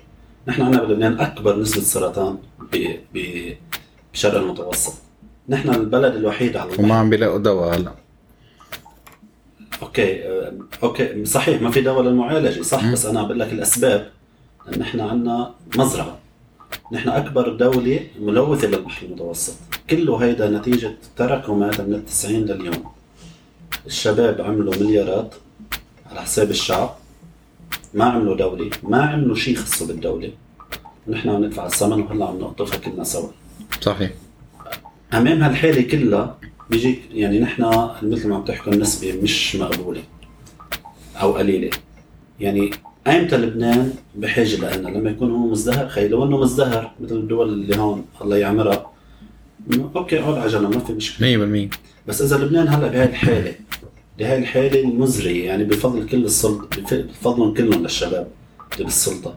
نحن 0.48 0.62
عندنا 0.62 0.82
بلبنان 0.84 1.20
أكبر 1.20 1.58
نسبة 1.60 1.82
سرطان 1.82 2.38
ب- 2.72 2.96
ب- 3.14 3.54
بالشرق 4.12 4.40
المتوسط. 4.40 4.92
نحن 5.48 5.68
البلد 5.70 6.14
الوحيد 6.14 6.56
على 6.56 6.70
وما 6.78 6.94
عم 6.94 7.10
بيلاقوا 7.10 7.38
دواء 7.38 7.74
هلا. 7.76 7.92
أوكي 9.82 10.24
آه، 10.28 10.52
أوكي 10.82 11.24
صحيح 11.24 11.62
ما 11.62 11.70
في 11.70 11.80
دواء 11.80 12.02
للمعالجة 12.02 12.62
صح. 12.62 12.92
بس 12.92 13.06
أنا 13.06 13.22
بقول 13.22 13.40
لك 13.40 13.52
الأسباب. 13.52 14.10
نحن 14.78 15.00
عندنا 15.00 15.54
مزرعة. 15.76 16.18
نحن 16.92 17.08
أكبر 17.08 17.52
دولة 17.52 18.06
ملوثة 18.20 18.68
للبحر 18.68 19.06
المتوسط. 19.06 19.54
كله 19.90 20.16
هيدا 20.16 20.50
نتيجة 20.50 20.96
تراكمات 21.16 21.80
من 21.80 21.94
التسعين 21.94 22.44
لليوم. 22.44 22.84
الشباب 23.86 24.40
عملوا 24.40 24.74
مليارات 24.74 25.34
على 26.10 26.22
حساب 26.22 26.50
الشعب. 26.50 26.96
ما 27.94 28.04
عملوا 28.04 28.36
دولة 28.36 28.70
ما 28.82 29.02
عملوا 29.02 29.36
شيء 29.36 29.56
خصو 29.56 29.86
بالدولة. 29.86 30.30
ونحن 31.06 31.28
عم 31.28 31.44
ندفع 31.44 31.66
الثمن 31.66 32.02
وهلا 32.02 32.26
عم 32.26 32.38
نقطفها 32.38 32.78
كلنا 32.78 33.04
سوا. 33.04 33.28
صحيح. 33.80 34.10
أمام 35.14 35.42
هالحالة 35.42 35.82
كلها 35.82 36.38
بيجيك 36.70 37.02
يعني 37.12 37.40
نحن 37.40 37.62
مثل 38.02 38.28
ما 38.28 38.36
عم 38.36 38.44
تحكوا 38.44 38.72
النسبة 38.72 39.12
مش 39.22 39.56
مقبولة 39.56 40.02
أو 41.16 41.32
قليلة. 41.32 41.70
يعني 42.40 42.70
ايمتى 43.06 43.36
لبنان 43.36 43.92
بحاجة 44.14 44.56
لنا 44.56 44.88
لما 44.88 45.10
يكون 45.10 45.30
هو 45.30 45.46
مزدهر 45.46 45.88
خي 45.88 46.08
لو 46.08 46.24
إنه 46.24 46.36
مزدهر 46.36 46.92
مثل 47.00 47.16
الدول 47.16 47.48
اللي 47.48 47.76
هون 47.76 48.04
الله 48.22 48.36
يعمرها 48.36 48.90
أوكي 49.96 50.20
اقعد 50.20 50.38
على 50.38 50.48
جنب 50.48 50.74
ما 50.74 50.78
في 50.78 50.92
مشكلة. 50.92 51.68
100% 51.68 51.76
بس 52.08 52.22
إذا 52.22 52.36
لبنان 52.44 52.68
هلأ 52.68 52.88
بهاي 52.88 53.04
الحالة 53.04 53.54
بهاي 54.18 54.38
الحالة 54.38 54.80
المزرية 54.80 55.46
يعني 55.46 55.64
بفضل 55.64 56.06
كل 56.06 56.24
السلطه 56.24 56.82
بفضلهم 56.92 57.54
كلهم 57.54 57.82
للشباب 57.82 58.28
اللي 58.72 58.84
بالسلطة. 58.84 59.34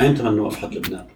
ايمتى 0.00 0.22
بدنا 0.22 0.30
نوقف 0.30 0.56
حد 0.56 0.74
لبنان؟ 0.74 1.06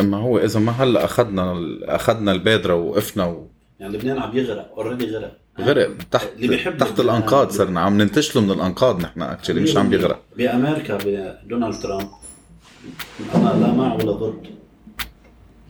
أما 0.00 0.16
هو 0.16 0.38
إذا 0.38 0.60
ما 0.60 0.72
هلأ 0.72 1.04
أخذنا 1.04 1.56
أخذنا 1.82 2.32
البادرة 2.32 2.74
ووقفنا 2.74 3.24
و... 3.24 3.46
يعني 3.80 3.96
لبنان 3.96 4.18
عم 4.18 4.36
يغرق 4.36 4.72
already 4.76 5.06
غرق. 5.16 5.38
غرق. 5.60 5.90
تحت 6.10 6.28
اللي 6.36 6.48
بيحب 6.48 6.78
تحت 6.78 7.00
الأنقاض 7.00 7.50
صرنا 7.50 7.80
عم 7.80 7.98
ننتشله 8.02 8.42
من 8.42 8.50
الأنقاض 8.50 9.00
نحن 9.00 9.22
actually 9.22 9.60
مش 9.60 9.76
عم 9.76 9.88
بيغرق 9.88 10.22
بأمريكا 10.36 10.98
بدونالد 11.04 11.82
ترامب. 11.82 12.08
أنا 13.34 13.48
لا 13.60 13.72
مع 13.72 13.94
ولا 13.94 14.12
ضد. 14.12 14.46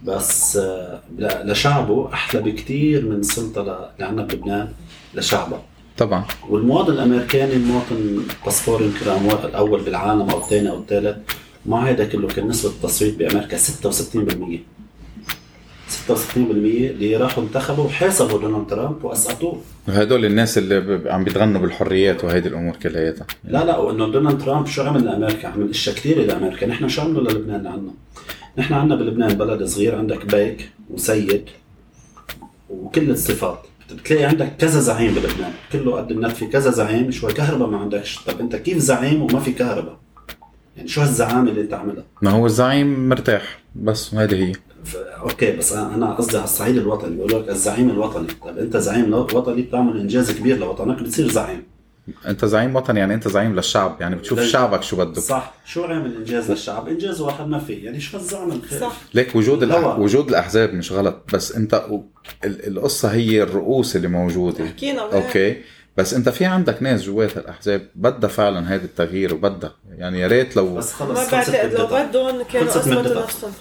بس 0.04 0.56
آه، 0.56 1.00
لشعبه 1.18 2.12
أحلى 2.12 2.40
بكثير 2.42 3.04
من 3.04 3.16
السلطه 3.16 3.60
اللي 3.60 4.06
عندنا 4.06 4.26
بلبنان 4.26 4.68
لشعبه. 5.14 5.58
طبعا. 5.98 6.24
والمواطن 6.48 6.92
الأمريكاني 6.92 7.52
المواطن 7.52 8.22
باسبور 8.44 8.82
يمكن 8.82 9.06
الأول 9.44 9.80
بالعالم 9.80 10.30
أو 10.30 10.38
الثاني 10.38 10.70
أو 10.70 10.78
الثالث 10.78 11.16
مع 11.66 11.88
هذا 11.88 12.04
كله 12.04 12.28
كان 12.28 12.48
نسبة 12.48 12.70
التصويت 12.70 13.16
بأمريكا 13.18 13.58
66% 13.58 14.58
66% 15.90 16.36
اللي 16.36 17.16
راحوا 17.16 17.44
انتخبوا 17.44 17.84
وحاسبوا 17.84 18.38
دونالد 18.38 18.66
ترامب 18.66 19.04
وأسقطوه. 19.04 19.60
هدول 19.88 20.24
الناس 20.24 20.58
اللي 20.58 21.10
عم 21.10 21.24
بيتغنوا 21.24 21.60
بالحريات 21.60 22.24
وهيدي 22.24 22.48
الأمور 22.48 22.76
كلياتها. 22.76 23.26
لا 23.44 23.64
لا 23.64 23.76
وإنه 23.76 24.12
دونالد 24.12 24.44
ترامب 24.44 24.66
شو 24.66 24.82
عمل 24.82 25.04
لأمريكا؟ 25.04 25.48
عمل 25.48 25.70
إشياء 25.70 25.96
كثيره 25.96 26.22
لامريكا، 26.22 26.66
نحن 26.66 26.88
شو 26.88 27.02
عملوا 27.02 27.22
للبنان 27.22 27.66
عنا؟ 27.66 27.90
نحن 28.58 28.74
عنا 28.74 28.94
بلبنان 28.96 29.34
بلد 29.34 29.62
صغير 29.62 29.96
عندك 29.96 30.26
بيك 30.26 30.70
وسيد 30.90 31.44
وكل 32.70 33.10
الصفات. 33.10 33.62
بتلاقي 33.92 34.24
عندك 34.24 34.56
كذا 34.58 34.80
زعيم 34.80 35.14
بلبنان. 35.14 35.52
كله 35.72 35.96
قد 35.96 36.10
النت 36.10 36.32
في 36.32 36.46
كذا 36.46 36.70
زعيم 36.70 37.10
شوي 37.10 37.32
كهرباء 37.32 37.68
ما 37.68 37.78
عندكش. 37.78 38.18
طب 38.26 38.40
أنت 38.40 38.56
كيف 38.56 38.78
زعيم 38.78 39.22
وما 39.22 39.40
في 39.40 39.52
كهرباء؟ 39.52 39.98
يعني 40.76 40.88
شو 40.88 41.00
هالزعامة 41.00 41.50
اللي 41.50 41.60
أنت 41.60 41.74
عاملها 41.74 42.04
ما 42.22 42.30
هو 42.30 42.46
الزعيم 42.46 43.08
مرتاح 43.08 43.58
بس 43.76 44.14
هذه 44.14 44.34
هي. 44.34 44.52
أوكي 45.20 45.52
بس 45.56 45.72
أنا 45.72 45.94
أنا 45.94 46.14
قصدي 46.14 46.36
على 46.36 46.44
الصعيد 46.44 46.76
الوطني. 46.76 47.16
بقول 47.16 47.32
لك 47.42 47.48
الزعيم 47.48 47.90
الوطني. 47.90 48.26
طب 48.46 48.58
أنت 48.58 48.76
زعيم 48.76 49.14
وطني 49.14 49.62
بتعمل 49.62 50.00
إنجاز 50.00 50.30
كبير 50.32 50.58
لوطنك 50.58 51.02
بتصير 51.02 51.28
زعيم. 51.30 51.62
أنت 52.26 52.44
زعيم 52.44 52.76
وطن 52.76 52.96
يعني 52.96 53.14
أنت 53.14 53.28
زعيم 53.28 53.54
للشعب. 53.56 53.96
يعني 54.00 54.16
بتشوف 54.16 54.38
لل- 54.38 54.46
شعبك 54.46 54.82
شو 54.82 54.96
بده 54.96 55.20
صح. 55.20 55.54
شو 55.64 55.84
عمل 55.84 56.16
إنجاز 56.16 56.50
للشعب؟ 56.50 56.88
إنجاز 56.88 57.20
واحد 57.20 57.46
ما 57.48 57.58
في. 57.58 57.72
يعني 57.72 58.00
شو 58.00 58.16
هالزعم 58.18 58.52
الخير 58.52 58.80
صح. 58.80 58.92
ليك 59.14 59.36
وجود 59.36 59.62
الأح... 59.62 59.98
وجود 59.98 60.28
الأحزاب 60.28 60.74
مش 60.74 60.92
غلط. 60.92 61.16
بس 61.34 61.52
انت 61.56 61.74
ال- 62.44 62.66
القصة 62.78 63.08
هي 63.12 63.42
الرؤوس 63.42 63.96
اللي 63.96 64.08
موجودة. 64.08 64.66
حكينا. 64.66 65.00
أوكي. 65.02 65.56
بس 65.98 66.14
انت 66.14 66.28
في 66.28 66.44
عندك 66.44 66.82
ناس 66.82 67.02
جوات 67.02 67.36
الأحزاب 67.36 67.88
بدها 67.94 68.30
فعلا 68.30 68.74
هذا 68.74 68.84
التغيير 68.84 69.34
وبدها. 69.34 69.74
يعني 69.96 70.20
يا 70.20 70.26
ريت 70.26 70.56
لو 70.56 70.74
بس 70.74 70.92
خلص 70.92 71.18
ما 71.18 71.24
خلصت 71.24 71.50
بعتقد 71.50 71.74
لو. 71.74 71.86
بدهم 71.86 72.42
كانوا 72.42 72.70
خلصت 72.72 72.88
اثبتوا. 72.88 73.22
نفسهم. 73.22 73.52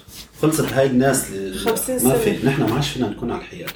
خلصت 0.41 0.73
هاي 0.73 0.87
الناس 0.87 1.29
اللي 1.31 1.57
50 1.57 1.95
ما 1.95 2.01
سنة. 2.01 2.17
في 2.17 2.47
نحن 2.47 2.63
ما 2.63 2.73
عادش 2.73 2.89
فينا 2.89 3.09
نكون 3.09 3.31
على 3.31 3.41
الحياد. 3.41 3.69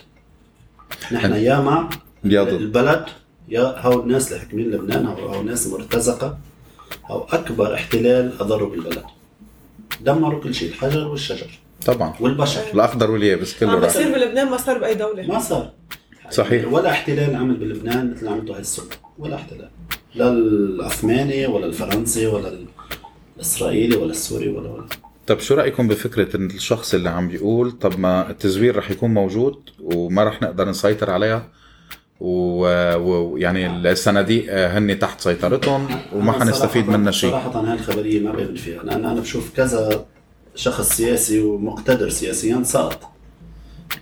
نحن 1.12 1.34
يا 1.34 1.60
مع 1.60 1.89
يا 2.24 2.43
ضد. 2.43 2.50
البلد 2.54 3.06
يا 3.50 3.62
هو 3.80 4.02
الناس 4.02 4.28
اللي 4.28 4.39
حاكمين 4.39 4.71
لبنان 4.71 5.06
هو, 5.06 5.28
هو 5.28 5.43
ناس 5.43 5.67
مرتزقة 5.67 6.38
هو 7.06 7.28
أكبر 7.32 7.74
احتلال 7.76 8.41
أضروا 8.41 8.69
بالبلد. 8.69 9.04
دمروا 10.02 10.43
كل 10.43 10.56
شيء 10.56 10.69
الحجر 10.69 11.08
والشجر. 11.08 11.60
طبعا. 11.86 12.13
والبشر. 12.19 12.62
الأخضر 12.74 13.12
واليابس 13.12 13.60
كله 13.60 13.71
عم 13.71 13.76
راح. 13.76 13.97
بيصير 13.97 14.13
بلبنان 14.13 14.50
ما 14.50 14.58
صار 14.58 14.78
بأي 14.78 14.93
دولة. 14.93 15.28
ما 15.28 15.39
صار. 15.39 15.71
صحيح. 16.32 16.74
ولا 16.74 16.89
احتلال 16.89 17.36
عمل 17.36 17.56
بلبنان 17.56 18.12
مثل 18.12 18.20
اللي 18.20 18.30
عملته 18.32 18.60
السلطه 18.60 18.96
ولا 19.20 19.36
احتلال. 19.36 19.70
لا 20.15 20.30
العثماني 20.30 21.46
ولا 21.46 21.65
الفرنسي 21.65 22.28
ولا 22.28 22.54
الإسرائيلي 23.38 23.96
ولا 23.98 24.12
السوري 24.12 24.50
ولا 24.50 24.70
ولا. 24.70 24.86
طب 25.28 25.39
شو 25.39 25.56
رأيكم 25.56 25.88
بفكرة 25.88 26.38
إن 26.38 26.46
الشخص 26.46 26.94
اللي 26.94 27.10
عم 27.10 27.28
بيقول 27.28 27.72
طب 27.72 28.00
ما 28.00 28.30
التزوير 28.30 28.78
رح 28.78 28.91
يكون 28.91 29.13
موجود 29.13 29.56
وما 29.80 30.24
رح 30.24 30.41
نقدر 30.41 30.70
نسيطر 30.70 31.10
عليها؟ 31.12 31.48
و- 32.20 32.96
ويعني 32.98 33.91
الصناديق 33.91 34.46
هن 34.54 35.00
تحت 35.00 35.22
سيطرتهم 35.22 35.88
وما 36.15 36.32
حنستفيد 36.32 36.89
منها 36.89 37.12
شيء. 37.12 37.32
صراحة 37.32 37.60
هاي 37.60 37.74
الخبرية 37.74 38.20
ما 38.20 38.32
بآمن 38.32 38.56
فيها. 38.56 38.84
لأن 38.84 39.06
أنا 39.06 39.22
بشوف 39.22 39.56
كذا 39.56 40.06
شخص 40.56 40.89
سياسي 40.98 41.39
ومقتدر 41.41 42.10
سياسيا 42.10 42.63
سقط 42.63 43.00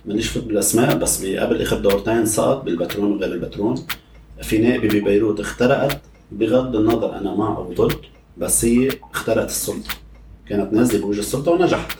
مانيش 0.06 0.28
فوت 0.28 0.44
بالأسماء 0.44 0.96
بس 0.96 1.24
قبل 1.26 1.62
آخر 1.62 1.76
دورتين 1.78 2.26
سقط 2.26 2.62
بالبترون 2.64 3.12
وغير 3.12 3.32
البترون 3.32 3.74
في 4.42 4.58
نائبة 4.58 4.88
ببيروت 5.00 5.40
اخترقت 5.40 6.00
بغض 6.32 6.76
النظر 6.76 7.18
أنا 7.18 7.34
مع 7.34 7.56
أو 7.56 7.72
ضد 7.72 7.96
بس 8.38 8.64
هي 8.64 8.88
اخترقت 9.14 9.48
السلطة. 9.48 9.90
كانت 10.48 10.72
نازلة 10.72 11.00
بوجه 11.02 11.18
السلطة 11.20 11.50
ونجحت. 11.52 11.98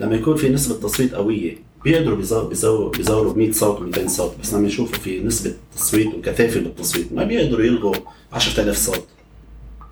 لما 0.00 0.14
يكون 0.14 0.36
في 0.36 0.48
نسبة 0.48 0.74
تصويت 0.88 1.14
قوية 1.14 1.56
بيقدروا 1.84 2.16
بيزو- 2.16 2.48
بيزو- 2.48 2.90
بيزوروا 2.96 3.32
ب 3.32 3.38
100 3.38 3.52
صوت 3.52 3.78
و200 3.96 4.06
صوت 4.06 4.34
بس 4.42 4.54
لما 4.54 4.66
يشوفوا 4.68 4.98
في 4.98 5.20
نسبة 5.20 5.54
تصويت 5.76 6.14
وكثافة 6.14 6.60
بالتصويت 6.60 7.12
ما 7.12 7.24
بيقدروا 7.24 7.64
يلغوا 7.64 7.94
10000 8.32 8.76
صوت. 8.76 9.06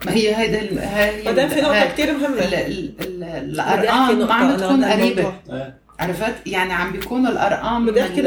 ما 0.06 0.14
هي 0.14 0.36
هيدا 0.36 0.62
ال- 0.62 0.78
هاي 0.78 1.24
بعدين 1.24 1.48
في 1.48 1.60
نقطة 1.60 1.82
هاي- 1.82 1.88
كثير 1.92 2.08
ال- 2.10 2.20
مهمة. 2.20 2.38
ال- 2.38 2.94
ال- 3.00 3.50
بدي 3.50 3.90
أحكي 3.90 4.12
الارقام 4.12 4.18
نقطة 4.18 4.26
ما 4.26 4.34
عم 4.34 4.44
على 4.46 5.10
بتكون 5.10 5.72
عرفت؟ 6.02 6.34
يعني 6.46 6.72
عم 6.72 6.92
بيكونوا 6.92 7.32
الأرقام 7.32 7.86
بدي 7.86 8.02
أحكي. 8.02 8.20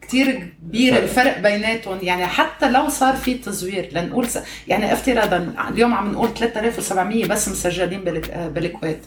كتير 0.00 0.52
كبير 0.62 0.98
الفرق 0.98 1.38
بيناتهم. 1.38 1.98
يعني 2.02 2.26
حتى 2.26 2.70
لو 2.70 2.88
صار 2.88 3.16
في 3.16 3.34
تزوير 3.34 3.88
لنقول 3.92 4.28
س... 4.28 4.38
يعني 4.68 4.92
افتراضا 4.92 5.54
اليوم 5.70 5.94
عم 5.94 6.12
نقول 6.12 6.28
3700 6.34 7.26
بس 7.28 7.48
مسجلين 7.48 8.00
بالك... 8.00 8.50
بالكويت. 8.54 8.98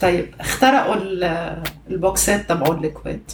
طيب 0.00 0.26
اخترقوا 0.40 0.94
ال- 0.94 1.62
البوكسات 1.90 2.48
تبعون 2.48 2.84
الكويت. 2.84 3.32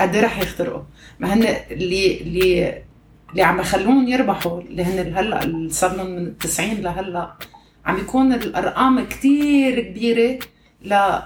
قد 0.00 0.14
إيه 0.14 0.22
رح 0.24 0.38
يخترقوا؟ 0.38 0.82
ما 1.20 1.34
هن 1.34 1.42
اللي 1.70 2.20
اللي 2.20 2.82
اللي 3.30 3.42
عم 3.42 3.60
يخلوهم 3.60 4.08
يربحوا 4.08 4.60
اللي 4.60 4.84
هن 4.84 5.14
هلا 5.16 5.68
صار 5.70 5.96
لهم 5.96 6.06
من 6.10 6.38
90 6.38 6.70
لهلا. 6.74 7.32
عم 7.86 7.98
يكون 7.98 8.32
الأرقام 8.32 9.04
كتير 9.04 9.80
كبيرة. 9.80 10.38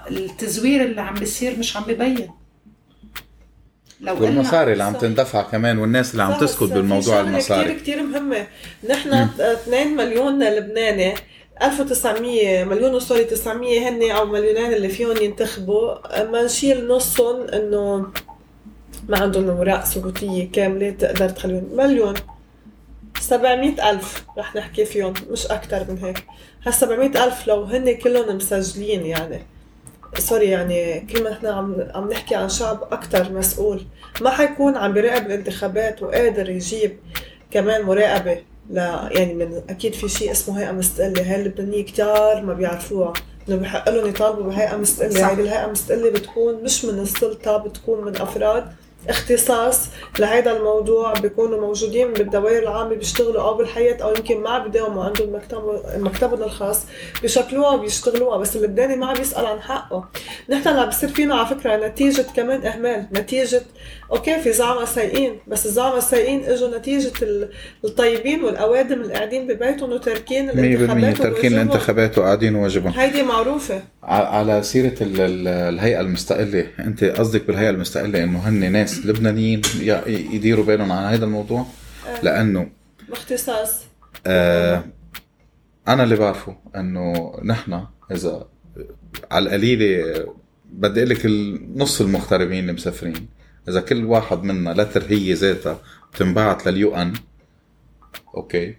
للتزوير 0.09 0.83
اللي 0.83 1.01
عم 1.01 1.13
بيصير 1.13 1.59
مش 1.59 1.77
عم 1.77 1.83
ببين. 1.83 2.29
لو 4.01 4.23
والمصاري 4.23 4.73
اللي 4.73 4.83
عم. 4.83 4.93
تندفع 4.93 5.41
كمان 5.41 5.77
والناس 5.77 6.11
اللي 6.11 6.23
عم 6.23 6.33
تسكت 6.39 6.63
بالموضوع 6.63 7.21
المصاري. 7.21 7.63
كتير 7.63 7.79
كتير 7.79 8.03
مهمة. 8.03 8.47
نحن 8.89 9.13
2 9.39 9.95
مليون 9.95 10.43
لبناني 10.43 11.13
1900 11.63 12.63
مليون 12.63 12.95
وسوري 12.95 13.23
900 13.23 13.89
هن 13.89 14.11
أو 14.11 14.25
مليونين 14.25 14.73
اللي 14.73 14.89
فيهم 14.89 15.17
ينتخبوا 15.21 16.23
ما 16.31 16.45
نشيل 16.45 16.87
نصهم 16.87 17.47
إنه 17.47 18.07
ما 19.09 19.17
عندهم 19.17 19.49
اوراق 19.49 19.85
ثبوتية 19.85 20.51
كاملة 20.51 20.89
تقدر 20.89 21.29
تخليهم. 21.29 21.69
مليون. 21.73 22.13
700 23.19 23.89
ألف 23.89 24.23
رح 24.37 24.55
نحكي 24.55 24.85
فيهم 24.85 25.13
مش 25.31 25.47
أكتر 25.47 25.85
من 25.89 25.97
هيك. 25.97 26.23
هال 26.65 26.73
700 26.73 27.23
ألف 27.23 27.47
لو 27.47 27.63
هن 27.63 27.95
كلهم 27.95 28.35
مسجلين 28.35 29.05
يعني. 29.05 29.41
سوري 30.17 30.45
يعني 30.45 30.99
كل 30.99 31.23
ما 31.23 31.29
نحن 31.29 31.45
عم 31.45 31.75
عم 31.95 32.09
نحكي 32.09 32.35
عن 32.35 32.49
شعب 32.49 32.87
أكتر 32.91 33.31
مسؤول. 33.31 33.83
ما 34.21 34.29
حيكون 34.29 34.77
عم 34.77 34.93
بيراقب 34.93 35.25
الانتخابات 35.25 36.03
وقادر 36.03 36.49
يجيب 36.49 36.97
كمان 37.51 37.81
مراقبة 37.81 38.37
لا 38.69 39.09
يعني 39.11 39.33
من 39.33 39.61
أكيد 39.69 39.93
في 39.93 40.09
شيء 40.09 40.31
اسمه 40.31 40.59
هيئة 40.59 40.71
مستقلة. 40.71 41.31
هاي 41.33 41.41
اللبنانية 41.41 41.85
كتار 41.85 42.41
ما 42.41 42.53
بيعرفوها. 42.53 43.13
إنه 43.49 43.55
بحق 43.55 43.89
لهم 43.89 44.09
يطالبوا 44.09 44.43
بهيئة. 44.43 44.75
مستقلة. 44.75 45.29
هيدي 45.31 45.41
الهيئة 45.41 45.65
المستقلة 45.65 46.09
بتكون 46.09 46.63
مش 46.63 46.85
من 46.85 46.99
السلطة 46.99 47.57
بتكون 47.57 48.05
من 48.05 48.15
أفراد 48.21 48.65
اختصاص 49.09 49.87
لهيدا 50.19 50.57
الموضوع 50.57 51.13
بيكونوا 51.13 51.61
موجودين 51.61 52.13
بالدوائر 52.13 52.63
العامة 52.63 52.95
بيشتغلوا 52.95 53.41
أو 53.41 53.53
بالحياة 53.53 54.03
أو 54.03 54.09
يمكن 54.09 54.41
ما 54.41 54.59
بداوموا 54.59 55.03
عندهم 55.03 55.35
مكتب 55.35 55.81
مكتبهم 55.97 56.43
الخاص 56.43 56.85
بيشكلوها 57.21 57.69
وبيشتغلوها 57.69 58.37
بس 58.37 58.55
اللبناني 58.55 58.95
ما 58.95 59.05
عم 59.07 59.21
يسأل 59.21 59.45
عن 59.45 59.61
حقه. 59.61 60.05
نحن 60.49 60.67
اللي 60.67 60.85
بصير 60.85 61.09
فينا 61.09 61.35
على 61.35 61.47
فكرة 61.47 61.87
نتيجة 61.87 62.25
كمان 62.35 62.65
إهمال 62.65 63.07
نتيجة 63.13 63.61
أوكي 64.11 64.41
في 64.41 64.53
زعماء 64.53 64.85
سيئين 64.85 65.39
بس 65.47 65.65
الزعماء 65.65 65.97
السيئين 65.97 66.43
إجوا 66.43 66.77
نتيجة 66.77 67.11
ال- 67.21 67.49
الطيبين 67.85 68.43
والأوادم 68.43 69.01
اللي 69.01 69.13
قاعدين 69.13 69.47
ببيتهم 69.47 69.91
وتاركين 69.91 70.47
100% 70.51 70.51
الانتخابات 70.53 71.17
تركين 71.17 71.53
وواجبهم. 71.53 71.53
الانتخابات 71.67 72.17
وقاعدين 72.17 72.55
واجبهم 72.55 72.93
هيدي 72.93 73.23
معروفة. 73.23 73.81
ع- 74.03 74.37
على 74.37 74.63
سيرة 74.63 74.95
ال- 75.03 75.21
ال- 75.21 75.47
الهيئة 75.47 75.99
المستقلة 76.01 76.67
أنت 76.79 77.03
قصدك 77.03 77.45
بالهيئة 77.47 77.69
المستقلة 77.69 78.23
إنه 78.23 78.39
هن 78.39 78.71
ناس 78.71 79.05
لبنانيين 79.05 79.61
يديروا 80.07 80.65
بالهم 80.65 80.91
عن 80.91 81.13
هذا 81.13 81.25
الموضوع؟ 81.25 81.65
لأنه 82.23 82.69
باختصاص. 83.09 83.81
آه 84.27 84.83
أنا 85.87 86.03
اللي 86.03 86.15
بعرفه 86.15 86.55
إنه 86.75 87.33
نحن 87.43 87.83
إذا 88.11 88.45
على 89.31 89.45
القليلة 89.45 90.03
بدي 90.71 90.99
أقول 90.99 91.09
لك 91.09 91.25
النص 91.25 92.01
المغتربين 92.01 92.59
اللي 92.59 92.73
مسافرين 92.73 93.27
إذا 93.69 93.81
كل 93.81 94.05
واحد 94.05 94.43
منا 94.43 94.69
لتر 94.69 95.03
هي 95.07 95.33
ذاتها 95.33 95.79
بتنبعت 96.13 96.67
لليو 96.67 96.95
أن 96.95 97.13
أوكي. 98.35 98.75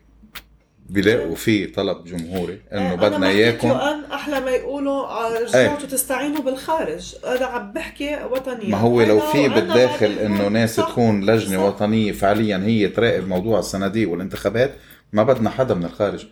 بيلاقوا 0.88 1.34
في 1.34 1.66
طلب 1.66 2.04
جمهوري 2.04 2.60
إنه 2.72 2.94
أنا 2.94 2.94
بدنا 2.94 3.28
إياكم. 3.28 3.70
أحلى 4.12 4.40
ما 4.40 4.50
يقولوا 4.50 5.06
آه، 5.06 5.38
رجعتوا 5.38 5.86
تستعينوا 5.86 6.42
بالخارج. 6.42 7.14
أنا 7.24 7.46
عم 7.46 7.72
بحكي 7.72 8.18
وطنيا. 8.30 8.68
ما 8.68 8.78
هو 8.78 9.02
لو 9.02 9.20
في 9.20 9.48
بالداخل 9.48 10.06
إنه 10.06 10.48
ناس 10.48 10.76
صح، 10.76 10.90
تكون 10.90 11.30
لجنة 11.30 11.58
صح. 11.58 11.64
وطنية 11.64 12.12
فعليا 12.12 12.56
هي 12.56 12.88
تراقب 12.88 13.28
موضوع 13.28 13.58
الصناديق 13.58 14.10
والانتخابات 14.10 14.74
ما 15.12 15.22
بدنا 15.22 15.50
حدا 15.50 15.74
من 15.74 15.84
الخارج. 15.84 16.26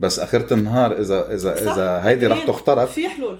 بس 0.00 0.18
آخرة 0.18 0.54
النهار 0.54 1.00
اذا 1.00 1.34
اذا. 1.34 1.72
إذا 1.72 2.08
هيدي 2.08 2.26
رح 2.26 2.46
تخترق 2.46 2.84
في 2.84 3.08
حلول. 3.08 3.38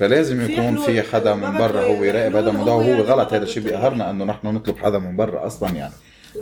فلازم 0.00 0.50
يكون. 0.50 0.76
في 0.76 1.02
حدا 1.02 1.34
ما 1.34 1.50
من 1.50 1.58
برا 1.58 1.80
هو 1.82 2.04
يراقب 2.04 2.36
هذا 2.36 2.50
الموضوع 2.50 2.74
هو 2.74 2.78
وهو 2.78 3.02
غلط 3.02 3.30
ما 3.32 3.38
هذا 3.38 3.44
الشيء. 3.44 3.62
بيقهرنا 3.62 4.10
إنه 4.10 4.24
نحن 4.24 4.46
نطلب 4.46 4.78
حدا 4.78 4.98
من 4.98 5.16
برا 5.16 5.46
أصلا 5.46 5.68
يعني 5.76 5.92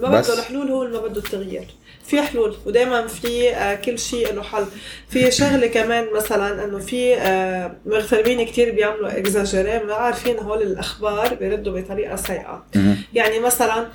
ما 0.03 0.09
بس- 0.11 0.31
بده 0.31 0.39
الحلول 0.41 0.71
هو 0.71 0.83
اللي 0.83 0.99
ما 1.01 1.07
بده 1.07 1.19
التغيير 1.19 1.67
في 2.07 2.23
حلول 2.23 2.57
ودائما 2.67 3.07
في 3.07 3.51
آه، 3.55 3.75
كل 3.75 3.99
شيء 3.99 4.33
له 4.35 4.43
حل 4.43 4.65
في 5.09 5.31
شغلة 5.31 5.67
كمان 5.67 6.07
مثلا 6.17 6.65
إنه 6.65 6.79
في 6.79 7.15
آه، 7.15 7.73
مغتربين 7.87 8.47
كتير 8.47 8.73
بيعملوا 8.75 9.19
اكزاجيري 9.19 9.85
ما 9.85 9.95
عارفين 9.95 10.39
هول 10.39 10.63
الأخبار 10.63 11.35
بيردوا 11.35 11.81
بطريقة 11.81 12.17
سيئة. 12.17 12.65
يعني 13.15 13.41
مثلا 13.41 13.87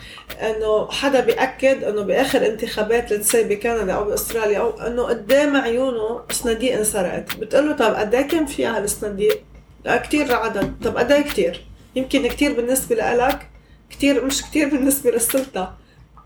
إنه 0.41 0.91
حدا 0.91 1.19
بيأكد 1.19 1.83
إنه 1.83 2.01
بآخر 2.01 2.45
انتخابات 2.45 3.13
لتسي 3.13 3.43
بكندا 3.43 3.93
أو 3.93 4.03
بأستراليا 4.03 4.59
أو 4.59 4.69
إنه 4.79 5.03
قدام 5.03 5.55
عيونه 5.57 6.21
صناديق 6.31 6.77
انسرقت 6.77 7.35
بتقول 7.39 7.67
له 7.69 7.75
طب 7.75 7.93
قد 7.95 8.15
إيه 8.15 8.27
كان 8.27 8.45
فيها 8.45 8.77
هالصناديق؟ 8.77 9.41
لا 9.85 9.97
كثير 9.97 10.35
عدد. 10.35 10.73
طب 10.83 10.97
قد 10.97 11.11
إيه 11.11 11.21
كثير؟ 11.21 11.65
يمكن 11.95 12.27
كثير 12.27 12.53
بالنسبة 12.53 12.95
لك 12.95 13.49
كتير 13.89 14.25
مش 14.25 14.41
كتير 14.41 14.69
بالنسبة 14.69 15.11
للسلطة. 15.11 15.77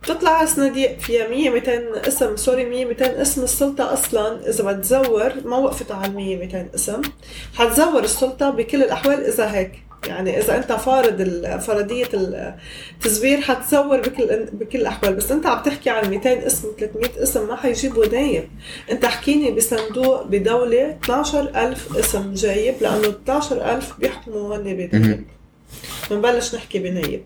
بتطلع 0.01 0.45
صناديق 0.45 0.99
فيها 0.99 1.27
100 1.27 1.49
200 1.49 2.07
اسم 2.07 2.35
سوري 2.35 2.65
100 2.65 2.85
200 2.85 3.21
اسم 3.21 3.43
السلطة 3.43 3.93
أصلا. 3.93 4.49
إذا 4.49 4.71
بتزور 4.71 5.33
ما 5.45 5.57
وقفت 5.57 5.91
على 5.91 6.13
100 6.13 6.37
200 6.37 6.69
اسم. 6.75 7.01
حتزور 7.55 8.03
السلطة 8.03 8.49
بكل 8.49 8.83
الأحوال 8.83 9.25
إذا 9.25 9.51
هيك. 9.51 9.86
يعني 10.07 10.39
إذا 10.39 10.57
أنت 10.57 10.71
فارض 10.71 11.21
ال- 11.21 11.61
فرضية 11.61 12.07
التزوير 12.13 13.41
حتزور 13.41 13.99
بكل 14.01 14.45
بكل 14.53 14.79
الأحوال. 14.81 15.13
بس 15.15 15.31
أنت 15.31 15.45
عم 15.45 15.63
تحكي 15.63 15.89
عن 15.89 16.09
200 16.09 16.47
اسم 16.47 16.67
300 16.79 17.23
اسم 17.23 17.47
ما 17.47 17.55
حيجيبوا 17.55 18.05
نايب 18.05 18.49
أنت 18.91 19.05
حكيني 19.05 19.51
بصندوق 19.51 20.23
بدولة 20.23 20.97
12000 21.03 21.97
اسم 21.97 22.33
جايب 22.33 22.75
لأنه 22.81 23.07
12000 23.07 23.99
بيحكموا 23.99 24.55
هن 24.57 24.89
مهم. 24.93 25.25
بنبلش 26.11 26.55
نحكي 26.55 26.79
بنايب. 26.79 27.23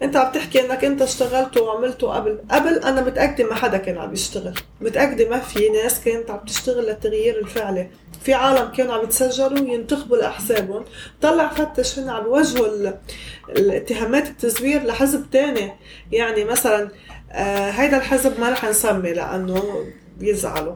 فانت 0.00 0.16
عم 0.16 0.32
تحكي 0.32 0.60
انك 0.60 0.84
انت 0.84 1.02
اشتغلت 1.02 1.56
وعملته 1.56 2.12
قبل 2.14 2.38
قبل 2.50 2.78
أنا 2.78 3.00
متأكدة 3.00 3.44
ما 3.48 3.54
حدا 3.54 3.76
كان 3.76 3.98
عم 3.98 4.12
يشتغل. 4.12 4.54
متأكدة 4.80 5.28
ما 5.28 5.38
في 5.38 5.68
ناس 5.68 6.00
كانت 6.04 6.30
عم 6.30 6.38
تشتغل 6.38 6.84
للتغيير 6.86 7.38
الفعلي. 7.38 7.90
في 8.22 8.34
عالم 8.34 8.68
كانوا 8.68 8.94
عم 8.94 9.04
يتسجلوا 9.04 9.60
وينتخبوا 9.60 10.16
لأحزابهم. 10.16 10.84
طلع 11.22 11.48
فتش 11.48 11.98
هن 11.98 12.08
عم 12.08 12.24
يوجهوا 12.26 12.66
ال- 12.66 12.98
الاتهامات 13.48 14.26
التزوير 14.28 14.82
لحزب 14.82 15.30
تاني. 15.32 15.72
يعني 16.12 16.44
مثلا 16.44 16.88
آه 17.32 17.70
هيدا 17.70 17.96
الحزب 17.96 18.40
ما 18.40 18.50
رح 18.50 18.64
نسمي 18.64 19.12
لأنه 19.12 19.84
بيزعلوا 20.18 20.74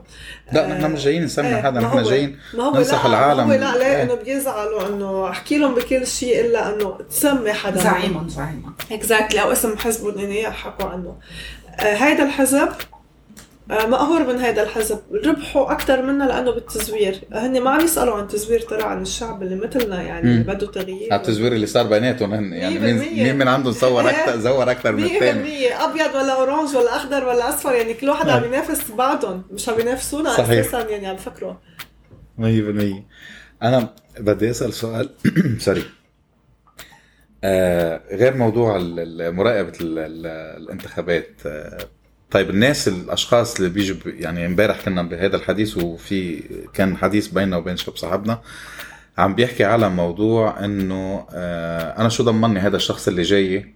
لا 0.53 0.67
نحن 0.67 0.90
مش 0.93 1.05
جايين 1.05 1.25
نسمي 1.25 1.49
إيه، 1.49 1.62
حدا 1.62 1.81
نحن 1.81 2.03
جايين 2.03 2.38
ما 2.55 2.64
هو 2.64 2.75
ننصح 2.75 3.07
لا 3.07 3.11
العالم. 3.11 3.49
ما 3.49 3.55
هو 3.55 3.61
لا 3.61 3.79
ليه 3.79 3.85
إيه. 3.97 4.03
إنه 4.03 4.14
بيزعلوا 4.14 4.88
إنه 4.88 5.31
أحكي 5.31 5.59
لهم 5.59 5.75
بكل 5.75 6.07
شيء 6.07 6.40
إلا 6.40 6.75
إنه 6.75 6.99
تسمي 7.11 7.53
حدا 7.53 7.81
زعيما 7.81 8.29
زعيما 8.29 8.73
اكزاكتلي 8.93 9.43
أو 9.43 9.53
اسم 9.53 9.79
حزبهم 9.79 10.14
اللي 10.14 10.43
يحكوا 10.43 10.87
عنه 10.87 11.17
آه 11.81 11.95
هيدا 11.95 12.23
الحزب 12.23 12.69
آه 12.69 12.94
مقهور 13.70 14.27
من 14.33 14.38
هيدا 14.40 14.62
الحزب. 14.62 14.98
ربحوا 15.27 15.72
أكثر 15.72 16.03
منا 16.03 16.24
لأنه 16.24 16.50
بالتزوير. 16.50 17.20
هن 17.33 17.61
ما 17.61 17.70
عم 17.70 17.81
يسألوا 17.85 18.14
عن 18.16 18.29
تزوير 18.29 18.61
ترى 18.61 18.83
عن 18.83 19.03
الشعب 19.03 19.42
اللي 19.42 19.57
مثلنا 19.57 20.03
يعني 20.03 20.31
اللي 20.31 20.44
بده 20.55 20.66
تغيير. 20.66 21.12
على 21.12 21.20
التزوير 21.22 21.53
اللي 21.53 21.66
صار 21.66 21.87
بيناتهم 21.87 22.35
هن 22.35 22.53
يعني 22.53 22.79
مين 22.79 22.98
100% 23.00 23.03
مين 23.12 23.37
من 23.38 23.48
عنده 23.48 23.70
صور. 23.72 24.11
أكثر 24.11 24.37
زور 24.46 24.70
أكثر 24.70 24.92
من 24.92 25.05
الثاني؟ 25.05 25.68
100% 25.68 25.72
أبيض 25.83 26.14
ولا 26.14 26.33
orange 26.33 26.77
ولا 26.77 26.96
أخضر 26.96 27.24
ولا 27.29 27.48
أصفر 27.48 27.72
يعني 27.74 27.94
كل 27.94 28.09
واحد 28.09 28.29
عم 28.29 28.42
إيه. 28.42 28.48
ينافس 28.48 28.90
بعضهم. 28.90 29.42
مش 29.53 29.68
عم 29.68 29.81
ينافسونا 29.81 30.31
صحيح. 30.37 30.50
أساسا 30.66 30.88
يعني 30.88 31.07
عم 31.07 31.16
فكروا. 31.16 31.55
100% 32.38 32.42
أنا 33.62 33.94
بدي 34.20 34.50
أسأل 34.50 34.72
سؤال. 34.72 35.11
سوري 35.59 35.85
آه 37.44 38.00
غير 38.12 38.37
موضوع 38.37 38.79
مراقبة 39.31 39.72
ال- 39.81 39.98
ال- 39.98 40.27
الانتخابات 40.62 41.29
آه 41.46 41.79
طيب 42.35 42.51
الناس 42.51 42.88
الأشخاص 42.88 43.57
اللي 43.57 43.68
بيجوا 43.68 43.97
يعني 44.05 44.47
امبارح 44.47 44.85
كنا 44.85 45.03
بهذا 45.03 45.37
الحديث 45.37 45.77
وفي 45.77 46.42
كان 46.73 46.97
حديث 46.97 47.27
بيننا 47.27 47.57
وبين 47.57 47.77
شاب 47.77 47.97
صاحبنا 47.97 48.40
عم 49.18 49.35
بيحكي 49.35 49.64
على 49.64 49.88
موضوع 49.88 50.64
إنه 50.64 51.27
آه 51.31 52.01
أنا 52.01 52.09
شو 52.09 52.25
ضمني 52.25 52.61
هذا 52.61 52.77
الشخص 52.77 53.09
اللي 53.09 53.23
جاي 53.23 53.75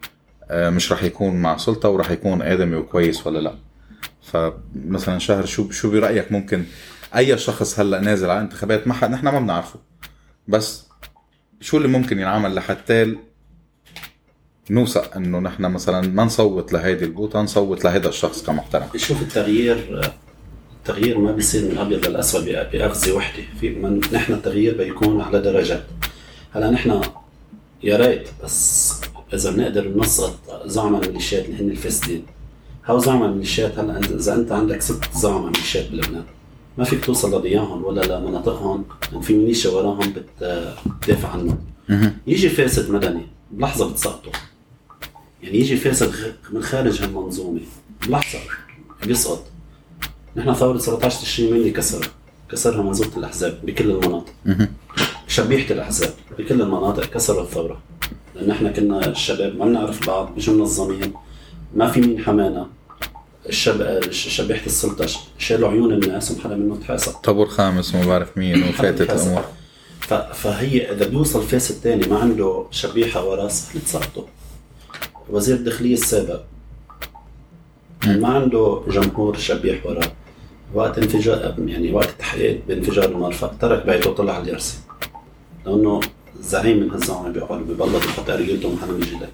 آه 0.50 0.70
مش 0.70 0.92
رح 0.92 1.02
يكون 1.02 1.34
مع 1.36 1.56
سلطة 1.56 1.88
ورح 1.88 2.10
يكون 2.10 2.42
آدمي 2.42 2.76
وكويس 2.76 3.26
ولا 3.26 3.38
لا؟ 3.38 3.54
فمثلا 4.22 5.18
شهر 5.18 5.46
شو 5.46 5.70
شو 5.70 5.90
برأيك 5.90 6.32
ممكن 6.32 6.64
أي 7.16 7.38
شخص 7.38 7.80
هلأ 7.80 8.00
نازل 8.00 8.30
على 8.30 8.40
انتخابات؟ 8.40 8.86
ما 8.86 9.08
نحن 9.08 9.28
ما 9.28 9.40
بنعرفه. 9.40 9.80
بس 10.48 10.84
شو 11.60 11.76
اللي 11.76 11.88
ممكن 11.88 12.18
ينعمل 12.18 12.54
لحتى 12.54 13.16
نوثق 14.70 15.16
إنه 15.16 15.38
نحن 15.38 15.62
مثلا 15.62 16.08
ما 16.08 16.24
نصوت 16.24 16.72
لهيدي 16.72 17.04
البوطه 17.04 17.42
نصوت 17.42 17.84
لهيدا 17.84 18.08
الشخص 18.08 18.42
كمحترم. 18.42 18.86
شوف 18.96 19.22
التغيير 19.22 20.12
التغيير 20.78 21.18
ما 21.18 21.32
بيصير 21.32 21.64
من 21.64 21.70
الابيض 21.70 22.06
للأسود 22.06 22.44
باخذه 22.44 23.12
وحدة. 23.12 23.42
في 23.60 23.70
من 23.70 24.00
نحن 24.12 24.32
التغيير 24.32 24.76
بيكون 24.76 25.20
على 25.20 25.40
درجات. 25.40 25.84
هلأ 26.52 26.70
نحن 26.70 27.00
يا 27.82 27.96
ريت 27.96 28.28
بس 28.44 28.92
إذا 29.34 29.50
بنقدر 29.50 29.98
نسقط 29.98 30.62
زعماء 30.66 31.02
الميليشيات 31.02 31.44
اللي 31.44 31.62
هن 31.62 31.70
الفاسدين 31.70 32.22
هاو 32.84 32.98
زعماء 32.98 33.28
الميليشيات 33.28 33.78
هلأ 33.78 33.98
اذا 33.98 34.34
أنت 34.34 34.52
عندك 34.52 34.82
ست 34.82 35.00
زعماء 35.16 35.46
ميليشيات 35.46 35.90
بلبنان 35.90 36.24
ما 36.78 36.84
فيك 36.84 37.04
توصل 37.04 37.38
لدياهم 37.38 37.84
ولا 37.84 38.00
لمناطقهم. 38.00 38.84
لأن 39.12 39.20
في 39.20 39.34
ميليشيا 39.34 39.70
وراهم 39.70 40.12
بت- 40.12 40.74
بتدافع 40.86 41.28
عنهم. 41.28 41.58
يجي 42.26 42.48
فاسد 42.48 42.90
مدني 42.90 43.26
بلحظة 43.50 43.90
بتسقطه 43.90 44.30
يعني 45.42 45.58
يجي 45.58 45.76
فاسد 45.76 46.08
غ- 46.08 46.32
من 46.54 46.62
خارج 46.62 47.02
هالمنظومه 47.02 47.60
بلحظه 48.06 48.38
بيسقط 49.06 49.44
نحن 50.36 50.54
ثورة 50.54 50.78
17 50.78 51.20
تشرين 51.22 51.54
اللي 51.54 51.70
كسرها؟ 51.70 52.08
كسرها 52.52 52.82
منظومة 52.82 53.16
الأحزاب 53.16 53.58
بكل 53.66 53.90
المناطق. 53.90 54.32
شبيحة 55.28 55.74
الأحزاب 55.74 56.14
بكل 56.38 56.62
المناطق 56.62 57.04
كسروا 57.04 57.42
الثورة. 57.42 57.80
لأن 58.34 58.48
نحن 58.48 58.72
كنا 58.72 59.06
الشباب 59.06 59.56
ما 59.56 59.64
بنعرف 59.64 60.06
بعض 60.06 60.36
مش 60.36 60.48
منظمين 60.48 61.12
ما 61.74 61.90
في 61.90 62.00
مين 62.00 62.24
حمانا. 62.24 62.68
الشب... 63.48 64.10
ش- 64.10 64.28
شبيحة 64.36 64.66
السلطة 64.66 65.06
ش- 65.06 65.18
شالوا 65.38 65.68
عيون 65.68 65.92
الناس 65.92 66.30
وما 66.30 66.40
حدا 66.40 66.56
منهم 66.56 66.78
تحاسب. 66.80 67.12
طابور 67.12 67.46
خامس 67.48 67.94
وما 67.94 68.06
بعرف 68.06 68.38
مين 68.38 68.62
وفاتت 68.68 69.00
الأمور 69.10 69.44
ف... 70.00 70.14
فهي 70.14 70.92
إذا 70.92 71.08
بيوصل 71.08 71.42
فاسد 71.42 71.80
تاني 71.80 72.06
ما 72.06 72.18
عنده 72.18 72.66
شبيحة 72.70 73.24
وراه 73.24 73.48
سهل 73.48 73.80
وزير 75.30 75.56
الداخلية 75.56 75.94
السابق. 75.94 76.40
ما 78.06 78.28
عنده 78.28 78.82
جمهور 78.90 79.36
شبيح 79.36 79.86
وراه. 79.86 80.12
وقت 80.74 80.98
انفجار 80.98 81.54
يعني 81.66 81.92
وقت 81.92 82.08
التحقيق 82.08 82.60
بانفجار 82.68 83.04
المرفأ 83.04 83.56
ترك 83.60 83.86
بيته 83.86 84.10
وطلع 84.10 84.32
على 84.32 84.44
اليرسي. 84.44 84.78
لأنه 85.66 86.00
زعيم 86.40 86.80
من 86.80 86.90
هالزعماء 86.90 87.32
بيقعد 87.32 87.60
ببلط 87.60 87.96
بحط 87.96 88.30
رجلته 88.30 88.74
محل 88.74 88.90
رجليه 88.90 89.30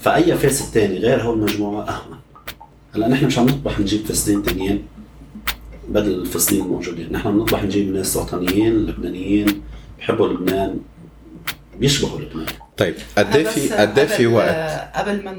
فأي 0.00 0.34
فاسد 0.36 0.72
تاني 0.72 0.98
غير 0.98 1.22
هول 1.22 1.38
المجموعه 1.38 1.82
أهون. 1.82 2.18
هلا 2.94 3.08
نحن 3.08 3.26
مش 3.26 3.38
عم 3.38 3.46
نطبح 3.46 3.80
نجيب 3.80 4.04
فاسدين 4.06 4.42
تانيين 4.42 4.82
بدل 5.88 6.14
الفاسدين 6.14 6.64
الموجودين. 6.64 7.12
نحن 7.12 7.32
بنطبح 7.32 7.64
نجيب 7.64 7.92
ناس 7.92 8.16
وطنيين 8.16 8.86
لبنانيين 8.86 9.62
بحبوا 9.98 10.28
لبنان. 10.28 10.80
بيشبهوا 11.78 12.20
لبنان 12.20 12.46
طيب 12.76 12.94
قد 13.18 13.36
إيه 13.36 13.46
بس 13.46 13.52
في 13.52 13.74
قد 13.74 13.98
إيه 13.98 14.06
في 14.06 14.26
قبل- 14.26 14.34
وقت؟ 14.34 14.90
قبل 14.94 15.24
ما 15.24 15.34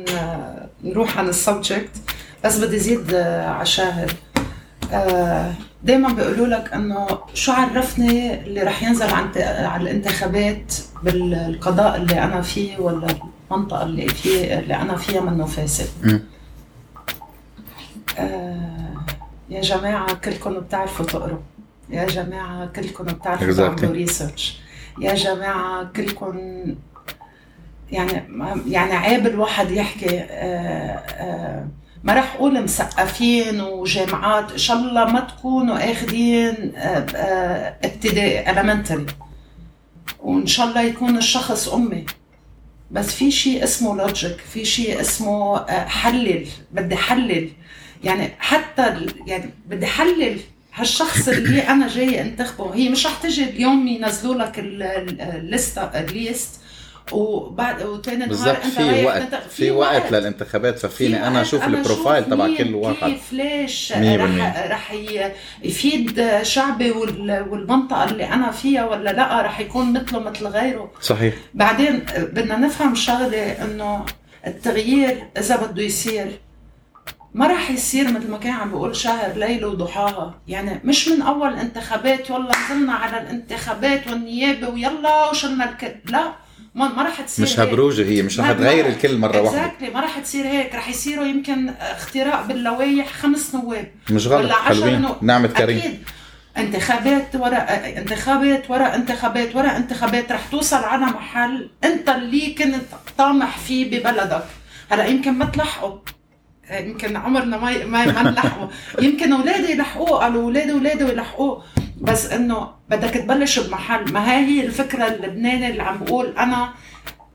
نروح 0.84 1.18
عن 1.18 1.30
السبجكت 1.30 1.90
بس 2.46 2.58
بدي 2.58 2.80
زيد 2.80 3.14
آه، 3.14 3.50
على 3.50 3.66
شاهد. 3.66 4.12
دائما 5.84 6.14
بيقولوا 6.14 6.48
لك 6.48 6.74
إنه 6.74 7.08
شو 7.34 7.52
عرفني 7.52 8.34
اللي 8.44 8.62
رح 8.64 8.84
ينزل 8.84 9.10
عن 9.10 9.30
على 9.66 9.84
الانتخابات 9.84 10.74
بالقضاء 11.04 11.96
اللي 11.96 12.24
أنا 12.24 12.42
فيه 12.42 12.78
ولا 12.80 13.08
المنطقة 13.52 13.84
اللي 13.84 14.08
فيه 14.10 14.60
اللي 14.60 14.76
أنا 14.76 14.96
فيها 14.98 15.22
منه 15.22 15.46
فاسد. 15.46 16.22
آه، 18.20 18.96
يا 19.50 19.62
جماعة 19.62 20.14
كلكم 20.14 20.60
بتعرفوا 20.60 21.06
تقروا. 21.06 21.40
يا 21.90 22.06
جماعة 22.06 22.66
كلكم 22.66 23.04
بتعرفوا 23.04 23.48
Exactly. 23.54 23.58
تعملوا 23.80 23.92
research 23.94 24.58
يا 25.00 25.14
جماعة 25.14 25.84
كلكم 25.96 26.66
يعني 27.92 28.24
يعني 28.68 28.94
عيب 28.94 29.28
الواحد 29.28 29.72
يحكي 29.72 30.20
آه، 30.20 30.24
آه، 30.98 31.68
ما 32.04 32.14
رح 32.14 32.36
أقول 32.36 32.64
مثقفين 32.64 33.62
وجامعات 33.62 34.52
إن 34.52 34.58
شاء 34.58 34.78
الله 34.78 35.06
ما 35.06 35.20
تكونوا 35.20 35.92
آخذين 35.92 36.72
آه، 36.76 37.76
ابتدائي 37.84 38.46
elementary. 38.46 39.12
وإن 40.20 40.48
شاء 40.48 40.68
الله 40.68 40.82
يكون 40.82 41.18
الشخص 41.18 41.68
أمي. 41.68 42.06
بس 42.92 43.16
في 43.16 43.32
شيء 43.32 43.64
اسمه 43.64 43.96
logic 43.96 44.38
في 44.38 44.66
شيء 44.66 45.02
اسمه 45.02 45.66
حلل 45.68 46.48
بدي 46.72 46.96
حلل. 46.96 47.50
يعني 48.04 48.32
حتى 48.40 49.08
يعني 49.28 49.50
بدي 49.68 49.86
حلل 49.86 50.40
هالشخص 50.76 51.28
اللي 51.28 51.62
أنا 51.62 51.88
جاي 51.88 52.22
أنتخبه 52.22 52.76
هي 52.76 52.90
مش 52.90 53.06
رح 53.06 53.16
تجي 53.24 53.44
اليوم 53.44 53.88
ينزلوا 53.88 54.36
لك 54.36 54.60
ال- 54.60 54.84
ال- 54.84 55.22
ال 55.22 55.33
list 55.33 55.78
ال 55.96 56.06
list. 56.06 56.60
وبعد 57.12 57.84
وتاني 57.84 58.26
نهار 58.26 58.50
أنت 58.56 58.66
في 58.66 59.06
وقت. 59.06 59.36
في 59.52 59.72
وقت 59.72 60.12
للانتخابات 60.12 60.80
ففيني 60.80 61.28
أنا 61.28 61.42
أشوف 61.42 61.64
ال 61.64 61.71
profile 61.71 62.24
تبع 62.26 62.48
كل 62.58 62.76
واحد. 62.76 63.10
كيف 63.12 63.34
ليش. 63.34 63.94
رح 64.70 64.94
يفيد 65.64 66.26
شعبي 66.42 66.92
وال- 66.92 67.46
والمنطقة 67.50 68.04
اللي 68.04 68.26
أنا 68.34 68.52
فيها 68.52 68.86
ولا 68.86 69.10
لأ 69.10 69.42
رح 69.42 69.60
يكون 69.60 69.94
مثله 69.94 70.20
مثل 70.20 70.48
غيره. 70.48 70.92
صحيح. 71.02 71.34
بعدين 71.54 72.00
بدنا 72.18 72.58
نفهم 72.58 72.96
شغلة 72.96 73.38
إنه 73.52 74.06
التغيير 74.48 75.24
إذا 75.38 75.56
بده 75.56 75.84
يصير. 75.84 76.40
ما 77.36 77.48
راح 77.48 77.72
يصير 77.72 78.12
مثل 78.12 78.32
ما 78.32 78.38
كان 78.38 78.52
عم 78.54 78.70
بيقول 78.70 78.96
شاهر 78.96 79.38
ليل 79.38 79.66
وضحاها. 79.66 80.40
يعني 80.48 80.82
مش 80.84 81.08
من 81.08 81.22
أول 81.22 81.54
انتخابات 81.54 82.30
يلا 82.30 82.52
نزلنا 82.66 82.94
على 82.94 83.22
الانتخابات 83.22 84.08
والنيابة 84.08 84.70
ويلا 84.70 85.30
وشلنا 85.30 85.70
الكل. 85.70 85.92
لا 86.12 86.32
ما, 86.76 86.88
ما 86.88 87.04
راح 87.04 87.22
تصير 87.22 87.46
مش. 87.46 87.60
هبروجة 87.60 88.06
هي 88.10 88.22
مش 88.22 88.40
رح 88.40 88.52
تغير 88.52 88.88
الكل 88.88 89.18
مرة 89.18 89.42
واحدة. 89.42 89.72
Exactly 89.72 89.94
ما 89.94 90.00
راح 90.00 90.20
تصير 90.20 90.46
هيك. 90.48 90.76
راح 90.76 90.90
يصيروا 90.90 91.26
يمكن 91.26 91.70
اختراق 91.70 92.46
باللوائح 92.46 93.14
خمس 93.14 93.56
نواب. 93.56 93.92
مش 94.12 94.28
غلط. 94.28 94.46
ولا 94.46 94.54
حلوين. 94.54 95.02
نو- 95.02 95.16
نعمة 95.22 95.48
كريم. 95.48 95.78
أكيد. 95.78 96.00
انتخابات 96.58 97.36
ورا 97.36 97.58
انتخابات 97.98 98.70
ورا 98.72 98.96
انتخابات 98.96 99.56
ورا 99.56 99.78
انتخابات 99.78 100.32
رح 100.32 100.48
توصل 100.52 100.84
على 100.84 101.06
محل 101.06 101.70
انت 101.84 102.10
اللي 102.10 102.54
كنت 102.54 102.76
طامح 103.18 103.58
فيه 103.58 103.86
ببلدك. 104.00 104.44
هلا 104.92 105.06
يمكن 105.06 105.32
ما 105.34 105.46
تلحقوا. 105.46 105.98
يمكن 106.72 107.18
عمرنا 107.18 107.58
ما 107.58 107.86
ما 107.86 108.06
ما 108.06 108.24
نلحقوا 108.24 108.68
يمكن 109.02 109.34
أولادي 109.34 109.72
يلحقوه 109.72 110.20
قالوا 110.20 110.44
أولادي 110.44 110.72
أولادي 110.72 111.04
يلحقوه. 111.04 111.64
بس 112.02 112.32
إنه 112.32 112.70
بدك 112.90 113.14
تبلش 113.14 113.60
بمحل. 113.60 114.14
ما 114.14 114.32
هاي 114.32 114.46
هي 114.46 114.66
الفكرة 114.66 115.08
اللبناني 115.08 115.70
اللي 115.70 115.84
عم 115.84 115.98
بقول 115.98 116.34
أنا 116.38 116.70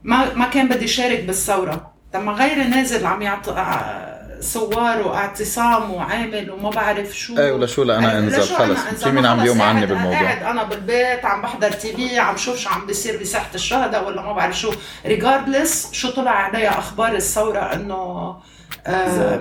ما 0.02 0.34
ما 0.34 0.48
كان 0.48 0.68
بدي 0.68 0.86
شارك 0.86 1.24
بالثورة. 1.24 1.92
لما 2.14 2.32
غيري 2.32 2.64
نازل 2.64 3.06
عم 3.06 3.22
يعطي 3.22 3.54
صور 4.40 4.98
واعتصام 4.98 5.90
وعامل 5.90 6.50
وما 6.50 6.70
بعرف 6.70 7.18
شو. 7.18 7.38
إيه 7.38 7.52
ولا 7.52 7.66
شو 7.66 7.82
لا 7.82 7.98
أنا 7.98 8.18
انزل 8.18 8.56
أنا 8.56 8.58
خلص؟ 8.58 9.04
في 9.04 9.10
مين 9.10 9.26
عم 9.26 9.42
بيوم 9.42 9.62
عني 9.62 9.86
بالموضوع؟ 9.86 10.22
قاعد 10.22 10.42
أنا 10.42 10.62
بالبيت 10.64 11.24
عم 11.24 11.42
بحضر 11.42 11.72
تي 11.72 11.92
في 11.96 12.18
عم 12.18 12.36
شوف 12.36 12.58
شو 12.58 12.70
عم 12.70 12.86
بيصير 12.86 13.20
بساحة 13.20 13.50
الشهداء 13.54 14.06
ولا 14.06 14.22
ما 14.22 14.32
بعرف 14.32 14.58
شو. 14.58 14.72
regardless 15.06 15.92
شو 15.92 16.10
طلع 16.10 16.30
عليها 16.30 16.78
أخبار 16.78 17.14
الثورة 17.14 17.58
إنه 17.58 18.36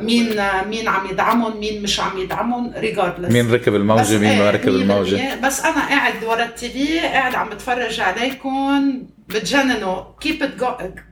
مين 0.02 0.36
مين 0.70 0.88
عم 0.88 1.08
يدعمهم 1.10 1.60
مين 1.60 1.84
مش 1.84 2.00
عم 2.00 2.18
يدعمهم 2.18 2.74
regardless 2.78 3.32
مين 3.32 3.54
ركب 3.54 3.76
الموجة 3.76 4.18
مين 4.18 4.40
ما 4.40 4.52
ركب 4.52 4.68
الموجة. 4.68 5.36
بس 5.44 5.66
أنا 5.66 5.88
قاعد 5.88 6.24
ورا 6.24 6.44
ال 6.44 6.70
TV 6.70 7.00
قاعد 7.00 7.36
عم 7.36 7.50
بتفرج 7.50 8.00
عليكم. 8.00 9.04
بتجننوا. 9.30 10.04
Keep 10.26 10.42
it 10.42 10.62
go 10.62 10.68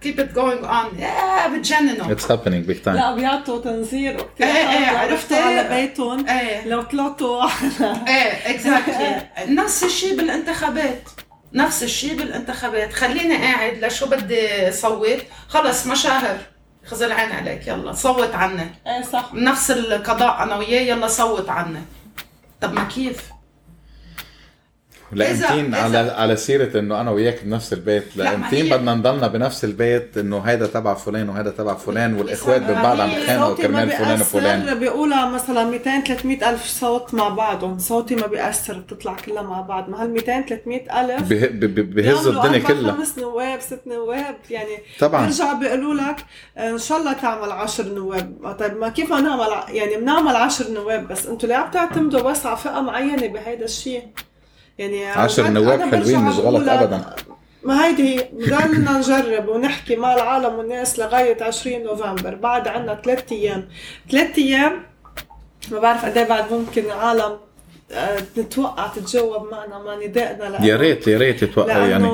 keep 0.05 0.19
it 0.19 0.33
going 0.35 0.63
on. 0.65 0.99
Yeah 0.99 1.47
بتجننوا. 1.53 2.11
it's 2.11 2.31
happening 2.31 2.65
big 2.65 2.81
time 2.81 2.97
لا 2.97 3.15
بيعطوا 3.15 3.61
إيه، 3.65 4.15
واقتراحات 4.15 4.39
إيه، 4.39 4.91
لو 4.91 4.97
عرفتي؟ 4.97 5.35
على 5.35 5.69
بيتهم. 5.69 6.29
إيه. 6.29 6.67
لو 6.67 6.81
طلعتوا 6.81 7.43
إيه 8.07 8.51
exactly 8.51 9.27
نفس 9.61 9.83
الشيء 9.83 10.17
بالانتخابات. 10.17 11.09
نفس 11.53 11.83
الشيء 11.83 12.17
بالانتخابات. 12.17 12.93
خليني 12.93 13.37
قاعد 13.37 13.85
لشو 13.85 14.05
بدي 14.05 14.71
صوت 14.71 15.19
خلص 15.47 15.87
مشاهر. 15.87 16.37
خذ 16.87 17.01
العين 17.03 17.31
عليك 17.31 17.67
يلا 17.67 17.93
صوت 17.93 18.35
عني 18.35 18.69
إيه 18.87 19.01
صح. 19.01 19.33
نفس 19.33 19.71
القضاء 19.71 20.43
أنا 20.43 20.55
وياه 20.55 20.81
يلا 20.81 21.07
صوت 21.07 21.49
عني 21.49 21.81
طب 22.61 22.73
ما 22.73 22.83
كيف؟ 22.83 23.23
إذا- 25.15 25.75
على 25.75 25.97
على 25.97 26.35
سيرة 26.35 26.79
إنه 26.79 27.01
أنا 27.01 27.11
وياك 27.11 27.43
بنفس 27.43 27.73
البيت. 27.73 28.03
ما 28.17 28.53
هي- 28.53 28.69
بدنا 28.69 28.93
نضلنا 28.95 29.27
بنفس 29.27 29.63
البيت 29.65 30.17
إنه 30.17 30.39
هيدا 30.39 30.67
تبع 30.67 30.93
فلان 30.93 31.29
وهيدا 31.29 31.49
تبع 31.51 31.73
فلان 31.73 32.13
والإخوات 32.13 32.61
ما 32.61 32.67
من 32.75 32.81
بعض 32.81 32.99
عم 32.99 33.09
يتخانقوا 33.09 33.49
ما 33.49 33.55
كرمال 33.55 33.89
فلان 33.91 34.21
وفلان. 34.21 34.79
بيقولها 34.79 35.29
مثلا 35.29 35.63
200 35.63 36.01
300 36.03 36.49
ألف 36.49 36.65
صوت 36.65 37.13
مع 37.13 37.29
بعضهم. 37.29 37.79
صوتي 37.79 38.15
ما 38.15 38.27
بيأثر 38.27 38.79
بتطلع 38.79 39.13
كلها 39.25 39.41
مع 39.41 39.61
بعض. 39.61 39.89
ما 39.89 40.03
هال 40.03 40.09
200 40.13 40.41
300 40.41 41.01
ألف؟ 41.01 41.29
به- 41.29 41.47
ب- 41.47 41.59
ب- 41.59 41.93
بهزوا 41.95 42.33
الدنيا 42.43 42.59
كلها. 42.59 42.91
خمس 42.91 43.17
نواب 43.19 43.59
ست 43.61 43.81
نواب 43.87 44.35
يعني 44.49 44.69
طبعا. 44.99 45.25
بيرجعوا 45.25 45.53
بيقولوا 45.59 45.93
لك 45.93 46.15
إن 46.57 46.77
شاء 46.77 46.97
الله 46.99 47.13
تعمل 47.13 47.51
عشر 47.51 47.85
نواب. 47.85 48.55
طيب 48.59 48.77
ما 48.77 48.89
كيف 48.89 49.09
نعمل 49.13 49.41
ع- 49.53 49.69
يعني 49.69 49.95
بنعمل 49.97 50.35
عشر 50.35 50.71
نواب 50.71 51.07
بس؟ 51.07 51.25
أنتوا 51.27 51.49
ليه 51.49 51.55
عم 51.55 51.71
تعتمدوا 51.71 52.21
بس 52.21 52.45
على 52.45 52.57
فئة 52.57 52.81
معينة 52.81 53.27
بهيدا 53.27 53.65
الشيء؟ 53.65 54.03
يعني 54.77 55.05
عن 55.05 55.17
عشر 55.23 55.47
نواب 55.47 55.81
حلوين 55.81 56.19
مش 56.19 56.35
غلط 56.35 56.69
ابدا. 56.69 57.15
ما 57.63 57.85
هيدي 57.85 58.19
هي 58.19 58.29
بدنا 58.33 58.97
نجرب 58.97 59.47
ونحكي 59.47 59.95
مع 59.95 60.13
العالم 60.13 60.55
والناس 60.55 60.99
لغاية 60.99 61.43
20 61.43 61.83
نوفمبر. 61.83 62.35
بعد 62.35 62.67
عنا 62.67 63.01
ثلاث 63.05 63.31
أيام. 63.31 63.67
ثلاث 64.11 64.37
أيام 64.37 64.83
ما 65.71 65.79
بعرف 65.79 66.05
قد 66.05 66.17
إيه 66.17 66.27
بعد 66.27 66.53
ممكن 66.53 66.85
العالم 66.85 67.37
آه، 67.91 68.19
تتوقع 68.35 68.87
تتجاوب 68.87 69.51
معنا 69.51 69.79
مع 69.79 69.95
ندائنا 69.95 70.65
يا 70.65 70.75
ريت 70.75 71.07
يا 71.07 71.17
ريت 71.17 71.43
يتوقع 71.43 71.77
يعني. 71.77 72.11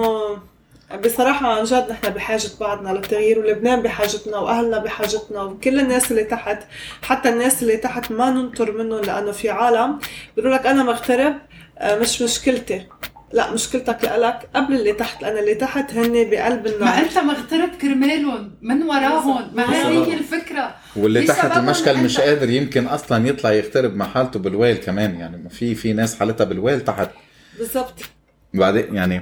بصراحة 1.06 1.48
عن 1.48 1.64
جد 1.64 1.88
نحن 1.90 2.10
بحاجة 2.14 2.48
بعضنا 2.60 2.90
للتغيير 2.90 3.40
ولبنان 3.40 3.82
بحاجتنا 3.82 4.38
وأهلنا 4.38 4.78
بحاجتنا 4.78 5.42
وكل 5.44 5.80
الناس 5.80 6.12
اللي 6.12 6.24
تحت 6.24 6.64
حتى 7.02 7.30
الناس 7.30 7.64
اللي 7.64 7.78
تحت 7.78 8.12
ما 8.12 8.30
ننطر 8.30 8.72
منهم 8.72 9.02
لأنه 9.02 9.32
في 9.32 9.50
عالم. 9.50 10.00
بيقولوا 10.36 10.58
لك 10.58 10.66
أنا 10.66 10.84
مغترب 10.84 11.34
مش 11.82 12.22
مشكلتي. 12.22 12.86
لا 13.34 13.52
مشكلتك 13.52 13.98
لإلك 14.04 14.50
قبل 14.56 14.74
اللي 14.76 14.94
تحت 14.94 15.22
لأن 15.22 15.38
اللي 15.38 15.56
تحت 15.56 15.94
هن 15.94 16.30
بقلب 16.30 16.68
ما 16.68 16.74
النار 16.76 16.98
أنت 16.98 17.18
مغترب 17.18 17.70
كرمالهم 17.82 18.52
من 18.62 18.84
وراهم. 18.84 19.56
ما 19.56 19.74
هي 19.74 19.86
هي 19.98 20.14
الفكرة. 20.14 20.76
واللي 20.96 21.24
تحت 21.24 21.58
المشكل 21.58 21.98
مش 21.98 22.18
أنت- 22.18 22.22
قادر 22.22 22.50
يمكن 22.50 22.86
أصلا 22.88 23.28
يطلع 23.28 23.52
يغترب 23.52 23.96
مع 23.96 24.06
حالته 24.08 24.40
بالويل 24.40 24.76
كمان. 24.78 25.16
يعني 25.20 25.38
ما 25.38 25.50
في 25.50 25.76
في 25.76 25.94
ناس 25.94 26.20
حالتها 26.20 26.44
بالويل 26.46 26.82
تحت. 26.82 27.10
بالضبط 27.58 27.94
بعدين 28.54 28.96
يعني 28.96 29.22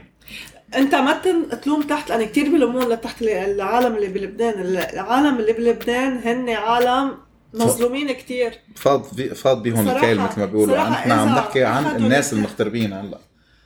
أنت 0.76 0.96
ما 0.96 1.14
تن- 1.14 1.62
تلوم 1.62 1.82
تحت 1.82 2.10
لأن 2.10 2.24
كثير 2.26 2.50
بيلومون 2.52 2.90
لتحت 2.94 3.22
العالم 3.22 3.96
اللي 3.96 4.08
بلبنان. 4.08 4.54
العالم 4.94 5.38
اللي 5.40 5.54
بلبنان 5.54 6.18
هن 6.18 6.50
عالم 6.50 7.18
مظلومين 7.54 8.12
كثير 8.12 8.60
فاض 8.76 9.04
في 9.04 9.36
فاض 9.36 9.64
بيهم 9.64 9.90
الكيل 9.90 10.20
مثل 10.20 10.40
ما 10.40 10.46
بيقولوا. 10.46 10.90
نحن 10.90 11.12
عم 11.12 11.30
نحكي 11.30 11.64
عن 11.64 11.96
الناس 11.96 12.34
المغتربين 12.34 12.94
هلا. 12.94 13.18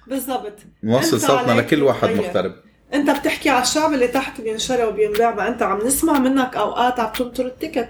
بالضبط. 0.08 0.54
نوصل 0.84 1.22
صوتنا 1.22 1.52
لكل 1.52 1.84
واحد 1.84 2.08
تغير. 2.08 2.18
مغترب. 2.18 2.56
أنت 2.94 3.10
بتحكي 3.10 3.50
على 3.50 3.62
الشعب 3.62 3.94
اللي 3.94 4.08
تحت 4.08 4.42
بينشرى 4.42 4.84
وبينباع 4.84 5.36
ما 5.36 5.48
أنت 5.48 5.64
عم 5.64 5.88
نسمع 5.88 6.20
منك 6.20 6.56
أوقات 6.56 7.00
عم 7.00 7.12
تنطر 7.12 7.46
ال 7.46 7.51
ticket. 7.51 7.90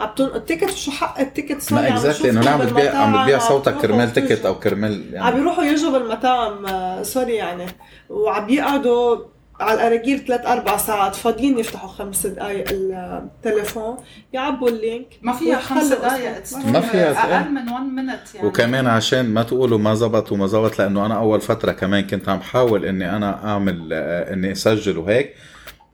عم 0.00 0.08
تنطر 0.16 0.36
ال 0.36 0.41
ticket 0.41 0.74
شو 0.74 0.90
حق 0.90 1.20
ال 1.20 1.25
ticket؟ 1.25 1.60
sorry 1.62 1.82
ما 1.82 1.88
عم 1.88 1.92
exactly 1.92 2.30
إنه 2.30 2.40
نعم 2.40 2.58
بتبيع 2.58 2.96
عم 2.96 3.20
بتبيع 3.20 3.42
عم 3.42 3.48
صوتك 3.48 3.76
كرمال 3.76 4.12
ticket. 4.12 4.46
أو 4.46 4.58
كرمال 4.58 4.92
عم 4.92 5.14
يعني 5.14 5.36
بيروحوا 5.36 5.64
يجوا 5.64 5.98
بالمطاعم 5.98 6.66
آه، 6.66 7.02
sorry 7.02 7.34
يعني 7.34 7.66
وعم 8.08 8.48
يقعدوا 8.48 9.18
على 9.60 9.74
الأراجيل 9.74 10.18
ثلاث 10.26 10.46
أربع 10.46 10.76
ساعات 10.76 11.14
فاضيين 11.14 11.58
يفتحوا 11.58 11.88
خمس 11.88 12.26
دقايق 12.26 12.64
التليفون 12.72 13.96
يعبوا 14.32 14.68
ال 14.68 14.74
link. 14.74 15.06
ما 15.22 15.32
فيها 15.32 15.58
خمس 15.60 15.84
دقائق. 15.92 16.42
ما 16.66 16.80
فيها- 16.80 17.38
أقل 17.38 17.50
من 17.50 17.68
1 17.68 17.82
minute 17.84 18.34
يعني. 18.34 18.46
وكمان 18.48 18.86
عشان 18.86 19.30
ما 19.34 19.42
تقولوا 19.42 19.78
ما 19.78 19.94
زبط 19.94 20.32
وما 20.32 20.46
زبط 20.46 20.78
لأنه 20.78 21.06
أنا 21.06 21.14
أول 21.18 21.40
فترة 21.40 21.72
كمان 21.72 22.06
كنت 22.06 22.28
عم 22.28 22.40
حاول 22.40 22.84
إني 22.84 23.16
أنا 23.16 23.44
أعمل 23.48 23.88
آه، 23.92 24.32
إني 24.32 24.52
أسجل 24.52 24.98
وهيك. 24.98 25.34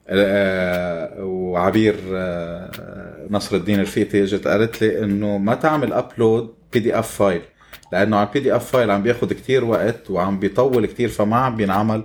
آه، 0.09 1.25
وعبير 1.25 1.95
آه، 2.15 2.71
نصر 3.31 3.57
الدين 3.57 3.81
رفيقتي 3.83 4.23
إجت 4.23 4.49
قالت 4.49 4.83
لي 4.83 5.05
إنه 5.05 5.39
ما 5.39 5.55
تعمل 5.55 5.93
upload 5.93 6.55
PDF 6.73 7.11
file 7.11 7.41
لأنه 7.93 8.17
على 8.17 8.27
ال 8.29 8.41
PDF 8.41 8.71
file 8.71 8.91
عم 8.91 9.03
بياخد 9.03 9.33
كتير 9.33 9.65
وقت 9.65 10.11
وعم 10.11 10.39
بيطول 10.39 10.87
كتير 10.87 11.09
فما 11.09 11.37
عم 11.37 11.57
بينعمل 11.57 12.03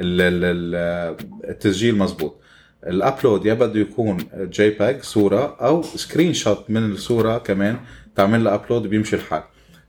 التسجيل 0.00 1.98
مزبوط 1.98 2.40
ال 2.86 2.95
upload 2.95 3.46
يا 3.46 3.54
بده 3.54 3.80
يكون 3.80 4.16
JPEG 4.34 5.02
صورة 5.02 5.56
أو 5.60 5.82
screenshot 5.82 6.64
من 6.68 6.92
الصورة 6.92 7.38
كمان 7.38 7.76
تعمل 8.16 8.44
لها 8.44 8.54
upload 8.54 8.82
بيمشي 8.82 9.16
الحال 9.16 9.42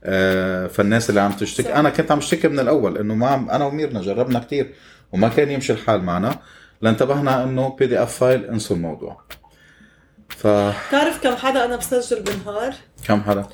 آه، 0.04 0.66
فالناس 0.66 1.10
اللي 1.10 1.20
عم 1.20 1.32
تشتكي. 1.32 1.74
أنا 1.74 1.90
كنت 1.90 2.12
عم 2.12 2.18
اشتكي 2.18 2.48
من 2.48 2.60
الأول 2.60 2.98
إنه 2.98 3.14
ما 3.14 3.26
عم 3.26 3.50
أنا 3.50 3.64
وميرنا 3.64 4.00
جربنا 4.00 4.38
كتير 4.38 4.74
وما 5.12 5.28
كان 5.28 5.50
يمشي 5.50 5.72
الحال 5.72 6.02
معنا 6.02 6.38
لانتبهنا 6.82 7.44
إنه 7.44 7.76
PDF 7.78 8.18
file 8.18 8.44
انسوا 8.44 8.76
الموضوع 8.76 9.22
بتعرف 10.40 11.22
كم 11.22 11.36
حدا 11.36 11.64
أنا 11.64 11.76
بسجل 11.76 12.22
بالنهار؟ 12.22 12.74
فكم 13.02 13.22
حدا؟ 13.22 13.46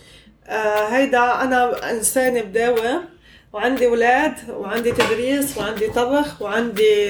آه 0.47 0.89
هيدا 0.89 1.43
أنا 1.43 1.91
انسانه 1.91 2.43
بداوم 2.43 3.05
وعندي 3.53 3.87
أولاد 3.87 4.35
وعندي 4.51 4.93
تدريس 4.93 5.59
وعندي 5.59 5.87
طبخ 5.87 6.43
وعندي 6.43 7.07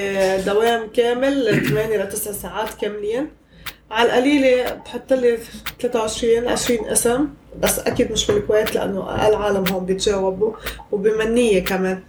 دوام 0.47 0.89
كامل 0.95 1.67
8 1.69 1.97
ل 1.97 2.09
9 2.09 2.33
ساعات 2.33 2.75
كاملين. 2.81 3.29
على 3.91 4.09
القليلة 4.09 4.73
بحط 4.73 5.13
لي 5.13 5.39
23 5.81 6.49
20 6.49 6.89
اسم 6.89 7.29
بس 7.63 7.79
أكيد 7.79 8.13
مش 8.13 8.27
بالكويت 8.27 8.75
لأنه 8.75 9.01
أقل 9.01 9.35
عالم 9.35 9.65
هون 9.69 9.85
بيتجاوبوا. 9.85 10.53
وبمنية 10.93 11.65
كمان. 11.65 12.03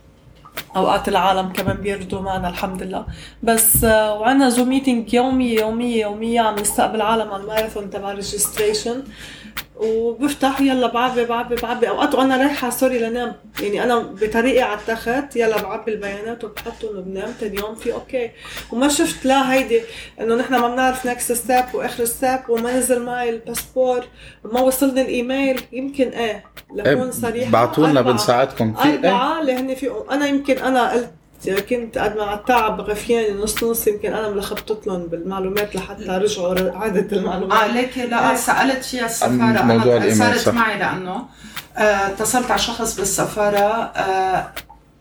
أوقات 0.76 1.08
العالم 1.08 1.54
كمان 1.54 1.78
بيردوا 1.78 2.22
معنا 2.22 2.50
الحمد 2.50 2.84
لله. 2.84 3.06
بس 3.44 3.84
وعندنا 3.84 4.50
Zoom 4.50 4.70
meeting 4.70 5.14
يومية 5.14 5.60
يومية 5.60 6.02
يومية 6.02 6.42
عم 6.42 6.56
نستقبل 6.56 7.02
عالم 7.02 7.32
على 7.32 7.44
الماراثون 7.44 7.90
تبع 7.90 8.12
registration 8.12 9.04
وبفتح 9.76 10.62
يلا 10.62 10.88
بعبي 10.88 11.26
بعبي 11.26 11.55
بعبي. 11.55 11.89
أوقات 11.89 12.16
وأنا 12.16 12.38
رايحة 12.38 12.70
sorry 12.70 13.00
لنام 12.99 13.36
يعني 13.62 13.84
أنا 13.84 13.99
بطريقي 13.99 14.62
على 14.62 14.80
التخت. 14.80 15.36
يلا 15.36 15.62
بعبي 15.62 15.93
البيانات 15.93 16.43
وبحطهم 16.43 16.97
وبنام 16.97 17.34
تاني 17.39 17.57
يوم. 17.60 17.76
في 17.76 17.93
okay. 17.94 18.32
وما 18.72 18.88
شفت 18.88 19.26
لا 19.26 19.53
هيدي 19.53 19.82
إنه 20.22 20.36
نحن 20.36 20.55
ما 20.55 20.68
بنعرف 20.68 21.05
next 21.06 21.32
step 21.32 21.66
وآخر 21.74 22.05
step 22.06 22.40
وما 22.49 22.78
نزل 22.78 23.03
معي 23.03 23.30
الباسبور 23.30 24.03
وما 24.43 24.62
وصلني 24.62 25.01
الإيميل. 25.01 25.62
يمكن 25.72 26.10
إيه 26.10 26.43
لكون 26.76 27.12
صريحة. 27.12 27.51
بعتوا 27.51 27.88
لنا 27.88 28.01
بنساعدكم. 28.01 28.74
في 28.74 28.88
إيه 28.88 28.95
أربعة 28.95 29.41
اللي 29.41 29.53
هن 29.53 29.76
في 29.76 29.91
أنا 30.12 30.28
يمكن 30.28 30.57
أنا 30.57 30.91
قلت 30.91 31.12
كنت 31.48 31.98
قد 31.98 32.18
مع 32.18 32.34
التعب 32.34 32.82
غفياني 32.82 33.42
نص 33.42 33.64
نص 33.64 33.88
يمكن 33.88 34.14
أنا 34.14 34.30
ملخبطت 34.30 34.88
لهم 34.88 35.04
بالمعلومات 35.08 35.76
لحتى 35.76 36.04
رجعوا 36.04 36.72
عادة 36.78 37.18
المعلومات. 37.18 37.60
آه 37.60 37.68
ليك 37.68 37.98
لا 37.98 38.36
سألت 38.36 38.86
فيها 38.86 39.06
السفارة 39.06 39.62
موضوع 39.62 39.98
أنا 39.98 40.06
الإيميل، 40.06 40.40
صارت. 40.40 40.50
معي 40.50 40.80
لأنه 40.80 41.26
آه، 41.78 41.82
اتصلت 41.82 42.52
على 42.52 42.60
شخص 42.60 43.00
بالسفارة 43.00 43.58
آه، 43.58 44.48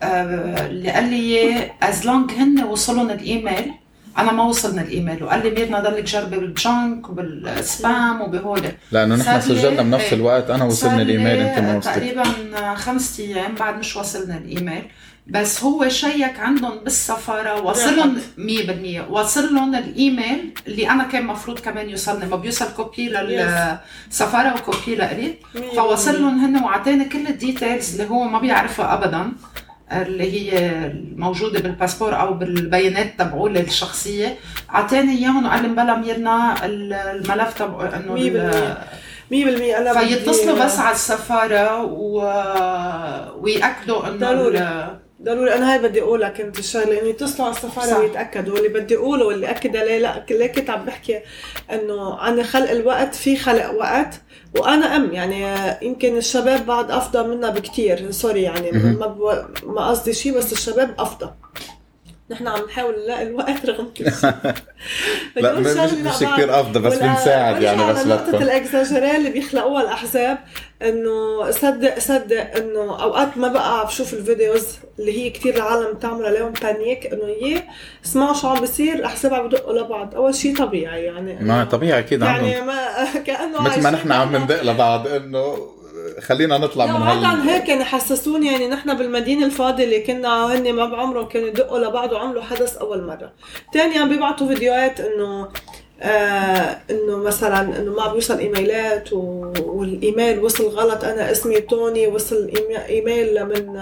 آه، 0.03 0.65
اللي 0.65 0.91
قال 0.91 1.03
لي 1.09 1.71
as 1.83 2.05
long 2.05 2.31
هن 2.31 2.63
وصلهم 2.63 3.09
الإيميل. 3.09 3.71
أنا 4.17 4.31
ما 4.31 4.43
وصلنا 4.43 4.81
الإيميل 4.81 5.23
وقال 5.23 5.43
لي 5.43 5.49
ميرنا 5.49 5.79
ضلك 5.79 6.03
جربي 6.03 6.37
بال 6.39 6.62
junk 6.62 7.09
وبال 7.09 7.57
spam 7.57 8.21
وبهول. 8.21 8.61
لأنه 8.91 9.15
نحن 9.15 9.41
سجلنا 9.41 9.81
بنفس 9.81 10.03
إيه. 10.03 10.13
الوقت 10.13 10.49
أنا 10.49 10.65
لي 11.03 11.13
الإيميل 11.13 11.37
أنت 11.41 11.59
ما 11.59 11.77
وصلت. 11.77 11.93
تقريبا 11.95 12.23
خمسة 12.75 13.23
أيام 13.23 13.55
بعد 13.55 13.79
مش 13.79 13.95
وصلنا 13.95 14.37
الإيميل. 14.37 14.83
بس 15.29 15.63
هو 15.63 15.89
check 15.89 16.39
عندهم 16.39 16.77
بالسفارة 16.83 17.61
وصل 17.61 17.95
لهم 17.95 18.17
100% 19.07 19.11
وصل 19.11 19.55
لهم 19.55 19.75
الإيميل 19.75 20.53
اللي 20.67 20.89
أنا 20.89 21.03
كان 21.03 21.25
مفروض 21.25 21.59
كمان 21.59 21.89
يوصلني 21.89 22.25
ما 22.25 22.35
بيوصل 22.35 22.73
copy 22.77 23.09
للسفاره 23.09 24.53
و 24.55 24.63
copy 24.63 24.95
لإلي. 24.95 25.35
فوصل. 25.75 26.21
لهم 26.21 26.39
هن 26.45 26.63
وعطاني 26.63 27.05
كل 27.05 27.27
ال 27.27 27.35
details 27.35 27.91
اللي 28.01 28.09
هو 28.13 28.23
ما 28.23 28.39
بيعرفها 28.39 28.93
ابدا 28.93 29.31
اللي 29.91 30.31
هي 30.33 30.69
الموجودة 30.87 31.59
بالباسبور 31.59 32.19
أو 32.19 32.33
بالبيانات 32.33 33.19
تبعوله 33.19 33.59
الشخصية 33.61 34.35
أعطاني 34.75 35.11
إياهم 35.17 35.45
وقال 35.45 35.61
لي 35.61 35.67
مبلا 35.67 35.95
ميرنا 35.97 36.65
الملف 36.65 37.53
تبع 37.53 37.89
إنه 37.97 38.13
مية 38.13 38.27
ال- 38.27 38.33
بالمية. 38.33 38.77
مية 39.31 39.45
بالمية. 39.45 39.77
أنا 39.77 39.93
بدي- 40.01 40.15
فيتصلوا 40.15 40.65
بس 40.65 40.79
على 40.79 40.95
السفارة 40.95 41.83
و... 41.83 42.17
ويأكدوا 43.41 44.07
إنه 44.07 44.17
ضروري. 44.17 44.99
ضروري 45.23 45.53
أنا 45.53 45.73
هاي 45.73 45.79
بدي 45.79 46.01
أقولها 46.01 46.29
كنت 46.29 46.59
الشغله 46.59 47.01
انه 47.01 47.09
يتصلوا 47.09 47.47
على 47.47 47.57
السفاره. 47.57 47.99
ويتاكدوا 47.99 48.53
واللي 48.53 48.69
بدي 48.69 48.95
أقوله 48.97 49.25
واللي 49.25 49.49
أكد 49.49 49.77
عليه 49.77 49.97
لا 49.97 50.25
ليه 50.29 50.47
كنت 50.47 50.69
عم 50.69 50.85
بحكي 50.85 51.19
إنه 51.71 52.15
عم 52.15 52.43
نخلق 52.43 52.69
الوقت 52.69 53.15
في 53.15 53.35
خلق 53.37 53.71
وقت 53.71 54.21
وأنا 54.55 54.95
أم 54.95 55.13
يعني 55.13 55.45
يمكن 55.81 56.17
الشباب 56.17 56.65
بعد 56.65 56.91
أفضل 56.91 57.29
منا 57.29 57.49
بكتير 57.49 58.11
sorry 58.11 58.41
يعني. 58.41 58.71
ما. 58.71 59.47
ما 59.63 59.87
قصدي 59.89 60.13
شيء 60.13 60.37
بس 60.37 60.53
الشباب 60.53 60.95
أفضل 60.99 61.29
نحن 62.31 62.47
عم 62.47 62.65
نحاول 62.65 62.95
نلاقي 63.03 63.23
الوقت 63.23 63.65
رغم 63.65 63.91
كل 63.97 64.11
شيء. 64.11 64.31
لا 65.43 65.59
مش. 65.59 65.67
كثير 66.19 66.59
أفضل 66.59 66.81
بس 66.81 66.97
بنساعد 66.97 67.61
يعني 67.61 67.93
بس 67.93 68.05
لنقطة 68.05 68.27
لكم 68.31 68.43
الاكزاجيري 68.43 69.15
اللي 69.17 69.29
بيخلقوها 69.29 69.81
الأحزاب 69.81 70.37
إنه 70.81 71.51
صدق 71.51 71.99
صدق 71.99 72.55
إنه 72.57 73.01
أوقات 73.03 73.37
ما 73.37 73.47
بقى 73.47 73.85
بشوف 73.85 74.13
ال 74.13 74.21
videos 74.21 74.67
اللي 74.99 75.19
هي 75.25 75.29
كتير 75.29 75.55
العالم 75.55 75.93
بتعمل 75.93 76.25
عليهم 76.25 76.53
panic 76.61 77.05
إنه 77.13 77.23
يي 77.27 77.63
اسمعوا 78.05 78.33
شو 78.33 78.47
عم 78.47 78.59
بيصير 78.59 78.93
الأحزاب 78.93 79.33
عم 79.33 79.47
بدقوا 79.47 79.73
لبعض. 79.73 80.15
أول 80.15 80.35
شيء 80.35 80.57
طبيعي 80.57 81.03
يعني. 81.03 81.37
ما 81.41 81.63
طبيعي 81.63 81.99
أكيد 81.99 82.21
يعني 82.21 82.61
ما 82.61 82.75
كأنه 83.27 83.61
مثل 83.61 83.83
ما 83.83 83.91
نحن 83.91 84.11
عم. 84.11 84.35
ندق 84.35 84.63
لبعض 84.63 85.07
إنه 85.07 85.57
خلينا 86.19 86.57
نطلع 86.57 86.85
من 86.85 87.01
وعدا 87.01 87.27
عن 87.27 87.39
هال 87.39 87.49
هيك 87.49 87.69
يعني 87.69 87.83
حسسوني 87.83 88.51
يعني 88.51 88.67
نحن 88.67 88.93
بالمدينة 88.93 89.45
الفاضله 89.45 89.99
كنا 89.99 90.55
هن 90.55 90.73
ما 90.73 90.85
بعمرهم 90.85 91.27
كانوا 91.27 91.47
يدقوا 91.47 91.79
لبعض 91.79 92.11
وعملوا 92.13 92.41
حدث 92.41 92.77
أول 92.77 93.03
مرة. 93.03 93.31
ثاني 93.73 93.97
عم 93.97 94.09
بيبعتوا 94.09 94.47
فيديوهات 94.47 94.99
إنه 94.99 95.49
آه 96.01 96.77
إنه 96.91 97.17
مثلا 97.17 97.61
إنه 97.79 97.91
ما 97.91 98.07
بيوصل 98.11 98.37
إيميلات 98.37 99.13
و... 99.13 99.53
والإيميل 99.65 100.39
وصل 100.39 100.63
غلط 100.67 101.03
أنا 101.03 101.31
اسمي 101.31 101.61
توني 101.61 102.07
وصل 102.07 102.51
إيميل 102.89 103.45
من 103.45 103.81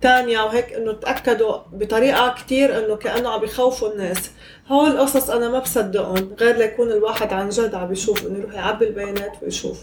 تانيا 0.00 0.42
وهيك 0.42 0.72
إنه 0.72 0.92
تأكدوا 0.92 1.56
بطريقة 1.72 2.34
كتير 2.34 2.78
إنه 2.78 2.96
كأنه 2.96 3.28
عم 3.28 3.40
بيخوفوا 3.40 3.92
الناس. 3.92 4.30
هول 4.70 4.90
القصص 4.90 5.30
أنا 5.30 5.48
ما 5.48 5.58
بصدقهم 5.58 6.34
غير 6.40 6.56
ليكون 6.56 6.92
الواحد 6.92 7.32
عن 7.32 7.48
جد 7.48 7.74
عم 7.74 7.88
بيشوف 7.88 8.26
إنه 8.26 8.38
يروح 8.38 8.54
يعبي 8.54 8.88
البيانات 8.88 9.32
ويشوف. 9.42 9.78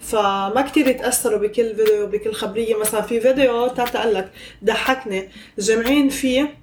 فما 0.00 0.64
كتير 0.68 0.88
يتأثروا 0.88 1.38
بكل 1.38 1.74
فيديو 1.76 2.06
بكل 2.06 2.32
خبرية. 2.32 2.74
مثلا 2.74 3.00
في 3.00 3.20
فيديو 3.20 3.68
تاتا 3.68 3.98
قال 3.98 4.14
لك 4.14 4.30
ضحكني. 4.64 5.28
جامعين 5.58 6.08
فيه 6.08 6.54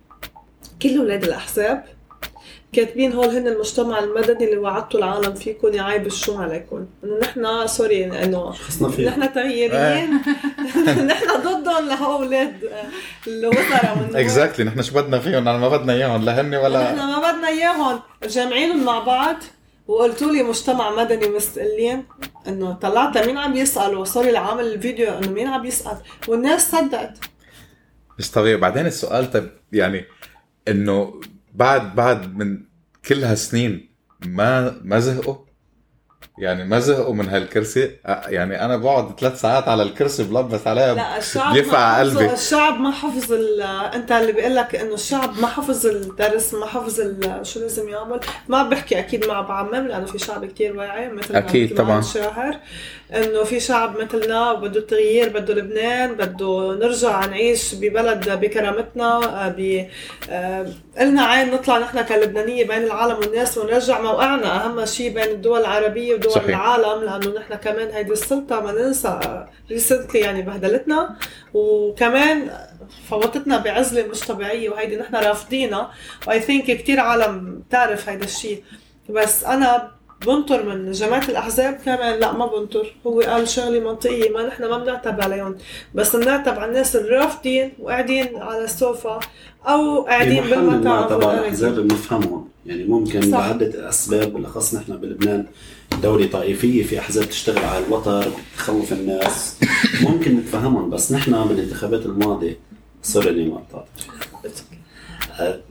كل 0.82 0.98
أولاد 0.98 1.24
الأحزاب 1.24 1.84
كاتبين 2.74 3.14
هول 3.14 3.30
هن 3.30 3.48
المجتمع 3.48 4.00
المدني 4.00 4.46
اللي 4.46 4.58
وعدتوا 4.58 5.00
العالم 5.00 5.34
فيكم 5.34 5.74
يا 5.74 5.82
عيب 5.82 6.08
الشوم 6.08 6.38
عليكم 6.38 6.86
إنه 7.04 7.18
نحن 7.22 7.68
sorry 7.68 8.06
إنه 8.06 8.54
نحن 9.00 9.34
تغييريين 9.34 10.14
نحن 11.12 11.28
ضدهم 11.44 11.88
لهول 11.88 12.24
أولاد 12.24 12.54
الوزراء. 13.28 14.10
اكزاكتلي 14.16 14.66
نحن 14.66 14.82
شو 14.82 14.96
بدنا 14.96 15.20
فيهم؟ 15.20 15.48
أنا 15.48 15.58
ما 15.58 15.70
بدنا 15.70 15.94
إياهم 15.94 16.26
لا 16.26 16.42
هن 16.42 16.46
نحن 16.46 16.56
ولا 16.56 16.96
ما 16.96 17.17
اياهم 17.48 18.00
جامعينهم 18.24 18.86
مع 18.86 19.00
بعض 19.00 19.36
وقلتوا 19.88 20.32
لي 20.32 20.44
مجتمع 20.44 20.96
مدني 20.96 21.28
مستقلين 21.30 22.06
إنه 22.48 22.74
طلعت 22.74 23.18
مين 23.18 23.38
عم 23.38 23.56
يسأل؟ 23.56 23.98
وصار 23.98 24.24
لي 24.26 24.38
عامل 24.38 24.66
الفيديو 24.66 25.14
إنه 25.18 25.32
مين 25.32 25.48
عم 25.48 25.66
يسأل؟ 25.66 25.98
والناس 26.28 26.72
صدقت. 26.72 27.18
مش 28.20 28.32
طبيعي 28.32 28.58
بعدين 28.58 28.86
السؤال 28.86 29.32
طب 29.32 29.50
يعني 29.72 30.06
إنه 30.68 31.22
بعد 31.54 31.96
بعد 31.96 32.36
من 32.38 32.64
كل 33.08 33.24
هالسنين 33.24 33.90
ما 34.26 34.80
ما 34.84 35.00
زهقوا؟ 35.00 35.36
يعني 36.38 36.66
ما 36.66 36.80
زهقوا 36.80 37.14
من 37.14 37.30
هالكرسي 37.30 37.92
يعني 38.28 38.66
أنا 38.66 38.78
بقعد 38.78 39.20
ثلاث 39.20 39.42
ساعات 39.42 39.68
على 39.68 39.84
الكرسي 39.84 40.24
بلبس 40.24 40.68
عليها 40.68 40.94
لا 40.94 41.18
الشعب 41.18 41.58
حفظ 41.58 41.76
قلبي. 41.76 42.34
الشعب 42.34 42.80
ما 42.80 42.92
حفظ 42.92 43.34
أنت 43.96 44.12
اللي 44.12 44.32
بيقول 44.32 44.56
لك 44.56 44.76
إنه 44.76 44.94
الشعب 44.94 45.40
ما 45.40 45.48
حفظ 45.48 45.86
الدرس 45.86 46.54
ما 46.54 46.66
حفظ 46.66 47.02
شو 47.44 47.60
لازم 47.60 47.90
يعمل 47.90 48.20
ما 48.48 48.64
بحكي 48.64 49.00
أكيد 49.00 49.26
ما 49.26 49.42
بعمم 49.42 49.88
لأنه 49.88 50.06
في 50.06 50.20
شعب 50.20 50.46
كتير 50.46 50.78
واعي 50.78 51.10
مثل 51.10 51.34
ما 51.34 51.78
طبعاً. 51.78 52.02
شاهر 52.02 52.58
إنه 53.16 53.44
في 53.44 53.60
شعب 53.60 53.98
مثلنا 54.02 54.52
وبده 54.52 54.80
التغيير 54.80 55.30
بده 55.30 55.54
لبنان 55.54 56.14
بده 56.14 56.78
نرجع 56.82 57.26
نعيش 57.26 57.76
ببلد 57.76 58.30
بكرامتنا 58.30 59.06
آه، 59.46 59.48
ب 59.58 59.86
آه، 60.30 60.66
قلنا 61.00 61.22
عين 61.26 61.52
نطلع 61.52 61.78
نحن 61.78 62.02
كلبنانية 62.02 62.68
بين 62.68 62.84
العالم 62.84 63.18
والناس 63.18 63.58
ونرجع 63.58 64.02
موقعنا 64.02 64.66
أهم 64.66 64.86
شيء 64.86 65.14
بين 65.14 65.24
الدول 65.24 65.60
العربية 65.60 66.16
ودول 66.28 66.36
صحيح. 66.36 66.50
العالم 66.50 67.04
لأنه 67.04 67.40
نحن 67.40 67.56
كمان 67.56 67.90
هيدي 67.90 68.12
السلطة 68.12 68.62
ما 68.62 68.72
ننسى 68.72 69.20
recently 69.72 70.20
يعني 70.20 70.42
بهدلتنا. 70.42 71.16
وكمان 71.54 72.50
فوتتنا 73.10 73.58
بعزلة 73.58 74.08
مش 74.08 74.20
طبيعية 74.20 74.70
وهيدي 74.70 74.98
نحن 74.98 75.16
رافضينها. 75.16 75.92
و 76.28 76.40
I 76.40 76.44
think 76.44 76.66
كثير 76.66 77.00
عالم 77.00 77.64
بتعرف 77.68 78.10
هيدا 78.10 78.26
الشيء 78.26 78.64
بس 79.10 79.44
أنا 79.44 79.92
بنطر 80.26 80.66
من 80.66 80.92
جماعة 80.92 81.24
الأحزاب 81.30 81.80
كمان. 81.86 82.20
لا 82.20 82.32
ما 82.32 82.46
بنطر. 82.46 82.96
هو 83.08 83.22
قال 83.22 83.48
شغلة 83.48 83.80
منطقية 83.80 84.30
ما 84.30 84.48
نحن 84.48 84.66
ما 84.66 84.78
بنعتب 84.78 85.22
عليهم 85.22 85.58
بس 85.96 86.16
بنعتب 86.16 86.60
على 86.60 86.66
الناس 86.66 86.96
الرافضين 86.96 87.74
وقاعدين 87.80 88.38
على 88.38 88.64
السوفا 88.64 89.20
أو 89.68 90.02
قاعدين 90.02 90.44
بالمطاعم 90.44 91.10
تبع. 91.10 91.34
الأحزاب 91.34 91.76
بنفهمهم. 91.76 92.50
يعني 92.66 92.84
ممكن 92.84 93.22
صح. 93.22 93.38
بعدة 93.38 93.90
أسباب 93.90 94.34
بالأخص 94.34 94.76
نحن 94.76 94.98
بلبنان. 94.98 95.46
دولة 96.04 96.28
طائفية 96.28 96.84
في 96.84 97.00
أحزاب 97.00 97.30
تشتغل 97.30 97.64
على 97.66 97.86
الوتر 97.86 98.32
بتخوف 98.56 98.94
الناس. 98.94 99.58
ممكن 100.02 100.36
نتفهمهم 100.38 100.90
بس 100.90 101.12
نحن 101.12 101.48
بالانتخابات 101.48 102.06
الماضية. 102.06 102.58
سوري 103.02 103.30
اني 103.30 103.50
ما 103.50 103.58
قطعت 103.58 103.88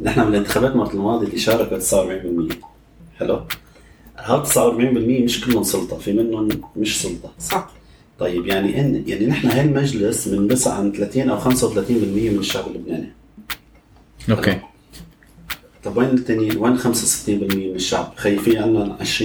نحن 0.01 0.25
بالانتخابات 0.25 0.77
مرة 0.77 0.93
الماضية 0.93 1.27
اللي 1.27 1.39
شاركت 1.39 1.83
49% 1.83 2.55
حلو 3.19 3.41
هاد 4.19 4.47
49% 4.47 5.25
مش 5.25 5.41
كلهم 5.45 5.62
سلطة 5.62 5.99
في 5.99 6.12
منهم 6.12 6.49
مش 6.77 7.03
سلطة. 7.03 7.33
صح. 7.39 7.71
طيب 8.19 8.47
يعني 8.47 8.81
إن 8.81 9.05
يعني 9.07 9.27
نحن 9.27 9.49
هالمجلس 9.49 10.29
بنبث 10.29 10.67
عن 10.67 10.93
30 10.93 11.31
أو 11.31 11.41
35% 11.41 11.47
من 11.51 12.37
الشعب 12.39 12.67
اللبناني. 12.67 13.12
أوكي. 14.31 14.61
طب 15.87 15.97
وين 15.97 16.09
التانيين؟ 16.09 16.57
وين 16.57 16.78
65% 16.78 16.89
من 17.28 17.74
الشعب؟ 17.74 18.12
خي 18.16 18.37
في 18.37 18.59
عنا 18.59 18.97
20% 19.01 19.22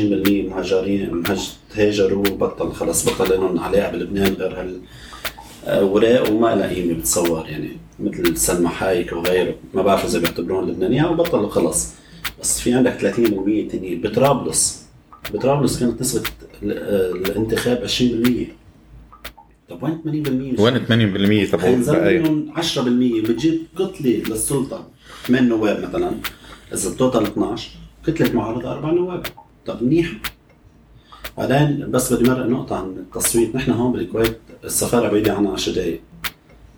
مهاجرين 0.50 1.14
مهاج 1.14 1.50
هاجروا 1.76 2.28
وبطل 2.28 2.72
خلص 2.72 3.10
بطل 3.10 3.30
لهم 3.30 3.60
علاقه 3.60 3.92
بلبنان 3.92 4.34
غير 4.34 4.62
هال 4.62 4.80
اوراق 5.66 6.32
وما 6.32 6.56
لها 6.56 6.68
قيمة 6.74 6.94
بتصور 6.94 7.46
يعني 7.50 7.70
مثل 8.00 8.38
سلمى 8.38 8.68
حايك 8.70 9.14
وغيره. 9.14 9.56
ما 9.74 9.82
بعرف 9.82 10.06
إذا 10.06 10.20
بيعتبرون 10.20 10.70
لبنانية 10.70 11.02
أو 11.08 11.14
بطلوا 11.14 11.50
خلص 11.50 11.90
بس 12.42 12.60
في 12.62 12.74
عندك 12.74 12.98
30% 13.00 13.72
تانيين 13.72 14.02
بطرابلس. 14.02 14.82
بطرابلس 15.34 15.80
كانت 15.80 16.02
نسبة 16.02 16.24
ال- 16.64 17.28
الانتخاب 17.28 17.84
20% 17.88 18.52
طب 19.70 19.84
وين 19.84 19.98
80% 20.58 20.60
وين 20.62 20.86
80% 20.86 21.52
تبعوا 21.52 21.62
حينزل 21.66 21.96
البقايا 21.96 22.20
منهم 22.20 22.54
10% 22.58 23.30
بتجيب 23.30 23.60
كتله 23.76 24.24
للسلطة. 24.30 24.88
8 25.28 25.48
نواب 25.50 25.84
مثلا؟ 25.90 26.12
إذا 26.74 26.90
ال 26.90 26.95
total 26.95 27.24
12 27.24 27.70
كتله 28.08 28.34
معارضة 28.34 28.72
أربع 28.72 28.92
نواب 28.92 29.26
طب 29.66 29.84
منيح 29.84 30.12
بعدين 31.38 31.92
بس 31.92 32.14
بدي 32.14 32.30
مرق 32.30 32.46
نقطة 32.46 32.76
عن 32.76 32.86
التصويت، 32.86 33.56
نحن 33.56 33.72
هون 33.72 33.92
بالكويت 33.92 34.40
السفارة 34.64 35.10
بعيدة 35.10 35.34
عنا 35.34 35.52
10 35.52 35.74
دقايق. 35.74 36.02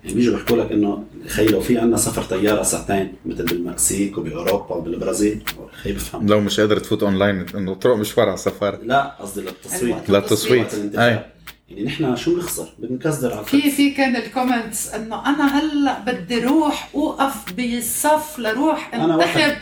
يعني 0.04 0.16
بيجوا 0.16 0.36
بيحكوا 0.36 0.56
لك 0.56 0.72
إنه 0.72 1.04
خي 1.28 1.46
لو 1.46 1.60
في 1.60 1.78
عنا 1.78 1.96
سفر 1.96 2.22
طيارة 2.22 2.62
ساعتين 2.62 3.12
مثل 3.26 3.44
بالمكسيك 3.44 4.18
وبأوروبا 4.18 4.74
وبالبرازيل 4.74 5.42
خي 5.82 5.92
بفهم. 5.92 6.26
لو 6.26 6.40
مش 6.40 6.60
قادر 6.60 6.78
تفوت 6.78 7.02
أونلاين 7.02 7.46
إنه 7.54 7.74
طرق 7.74 7.96
مشوار 7.96 8.26
على 8.26 8.34
السفارة 8.34 8.80
لا 8.82 9.16
قصدي 9.20 9.40
للتصويت. 9.40 10.10
للتصويت. 10.10 10.74
أي 10.74 11.24
يعني 11.68 11.84
نحن 11.84 12.16
شو 12.16 12.34
بنخسر؟ 12.34 12.68
بنكسر 12.78 13.34
على 13.34 13.44
في. 13.44 13.70
في 13.70 13.90
كان 13.90 14.16
ال 14.16 14.25
comments 14.25 14.94
إنه 14.94 15.28
أنا 15.28 15.58
هلأ 15.58 16.00
بدي 16.00 16.44
روح 16.44 16.90
أوقف 16.94 17.52
بالصف 17.52 18.38
لروح. 18.38 18.94
انتخب 18.94 19.56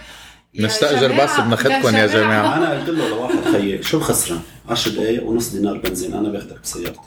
جماعة، 0.55 1.25
بس 1.25 1.41
بناخدكم 1.41 1.97
يا 1.97 2.07
جماعة. 2.07 2.57
أنا 2.57 2.71
قلت 2.81 2.89
له 2.91 3.09
لواحد 3.09 3.39
خيي 3.53 3.83
شو 3.83 4.01
خسران 4.01 4.41
10 4.69 4.91
دقايق 4.93 5.25
ونص 5.27 5.49
دينار 5.53 5.77
بنزين 5.79 6.15
أنا 6.15 6.29
باخدك 6.29 6.61
بسيارتي. 6.63 6.99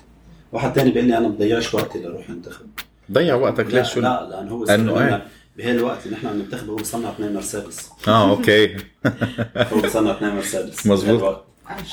واحد 0.52 0.74
تاني 0.74 0.92
بيقول 0.92 1.08
لي 1.08 1.18
أنا 1.18 1.28
بضيعش 1.28 1.74
وقتي 1.74 2.00
لروح 2.00 2.30
انتخب. 2.30 2.66
ضيع 3.12 3.36
وقتك 3.36 3.66
لا 3.74 3.80
ليش؟ 3.80 3.94
شو 3.94 4.00
لا 4.00 4.28
لأن 4.32 4.50
هو 4.50 4.64
استغل 4.64 4.90
إيه؟ 5.04 5.26
بهالوقت 5.58 6.06
اللي 6.06 6.18
نحن 6.18 6.28
عم 6.28 6.38
ننتخب 6.38 6.70
هو 6.70 6.76
بصنع 6.76 7.10
اثنين 7.10 7.34
مرسيدس. 7.34 7.90
آه 8.08 8.30
okay. 8.30 8.76
هو 9.74 9.82
بصنع 9.84 10.12
اثنين 10.12 10.36
مرسيدس. 10.36 10.88
مزبوط. 10.88 11.20
بهالوقت. 11.22 11.44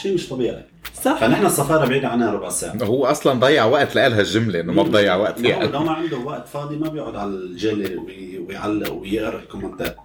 شيء 0.02 0.14
مش 0.14 0.28
طبيعي. 0.28 0.64
صح. 1.04 1.20
فنحن 1.20 1.46
السفارة 1.46 1.86
بعيدة 1.86 2.08
عنها 2.08 2.30
ربع 2.32 2.48
ساعة. 2.48 2.76
هو 2.82 3.06
أصلا 3.06 3.40
ضيع 3.40 3.64
وقت 3.64 3.94
لها 3.94 4.20
الجملة 4.20 4.60
إنه 4.60 4.72
ما 4.72 4.82
بضيع 4.82 5.16
وقت 5.16 5.36
لو- 5.40 5.42
فيها 5.48 5.64
لو 5.66 5.82
ما 5.82 5.92
عنده 5.92 6.16
وقت 6.16 6.48
فاضي 6.48 6.76
ما 6.76 6.88
بيقعد 6.88 7.16
على 7.16 7.30
الجالي 7.30 7.96
وي- 7.96 8.38
ويعلق 8.38 8.92
ويقرأ 8.92 9.38
الكومنتات. 9.38 9.96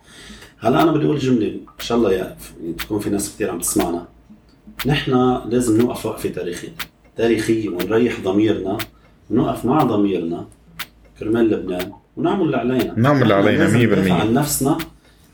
هلا 0.59 0.83
أنا 0.83 0.91
بدي 0.91 1.05
أقول 1.05 1.17
جملة. 1.17 1.47
إن 1.47 1.59
شاء 1.79 1.97
الله 1.97 2.13
يا 2.13 2.37
تكون 2.77 2.99
في 2.99 3.09
ناس 3.09 3.35
كثير 3.35 3.51
عم 3.51 3.59
تسمعنا. 3.59 4.07
نحن 4.85 5.11
لازم 5.45 5.81
نوقف 5.81 6.05
وقفة 6.05 6.29
تاريخية. 6.29 6.69
تاريخية 7.17 7.69
ونريح 7.69 8.19
ضميرنا 8.23 8.77
ونوقف 9.29 9.65
مع 9.65 9.83
ضميرنا 9.83 10.47
كرمال 11.19 11.49
لبنان 11.49 11.91
ونعمل 12.17 12.45
اللي 12.45 12.57
علينا. 12.57 12.93
نعمل 12.97 13.23
اللي 13.23 13.33
علينا 13.33 13.63
لازم 13.63 13.77
100%. 13.77 13.81
ندافع 13.81 14.13
عن 14.13 14.33
نفسنا 14.33 14.77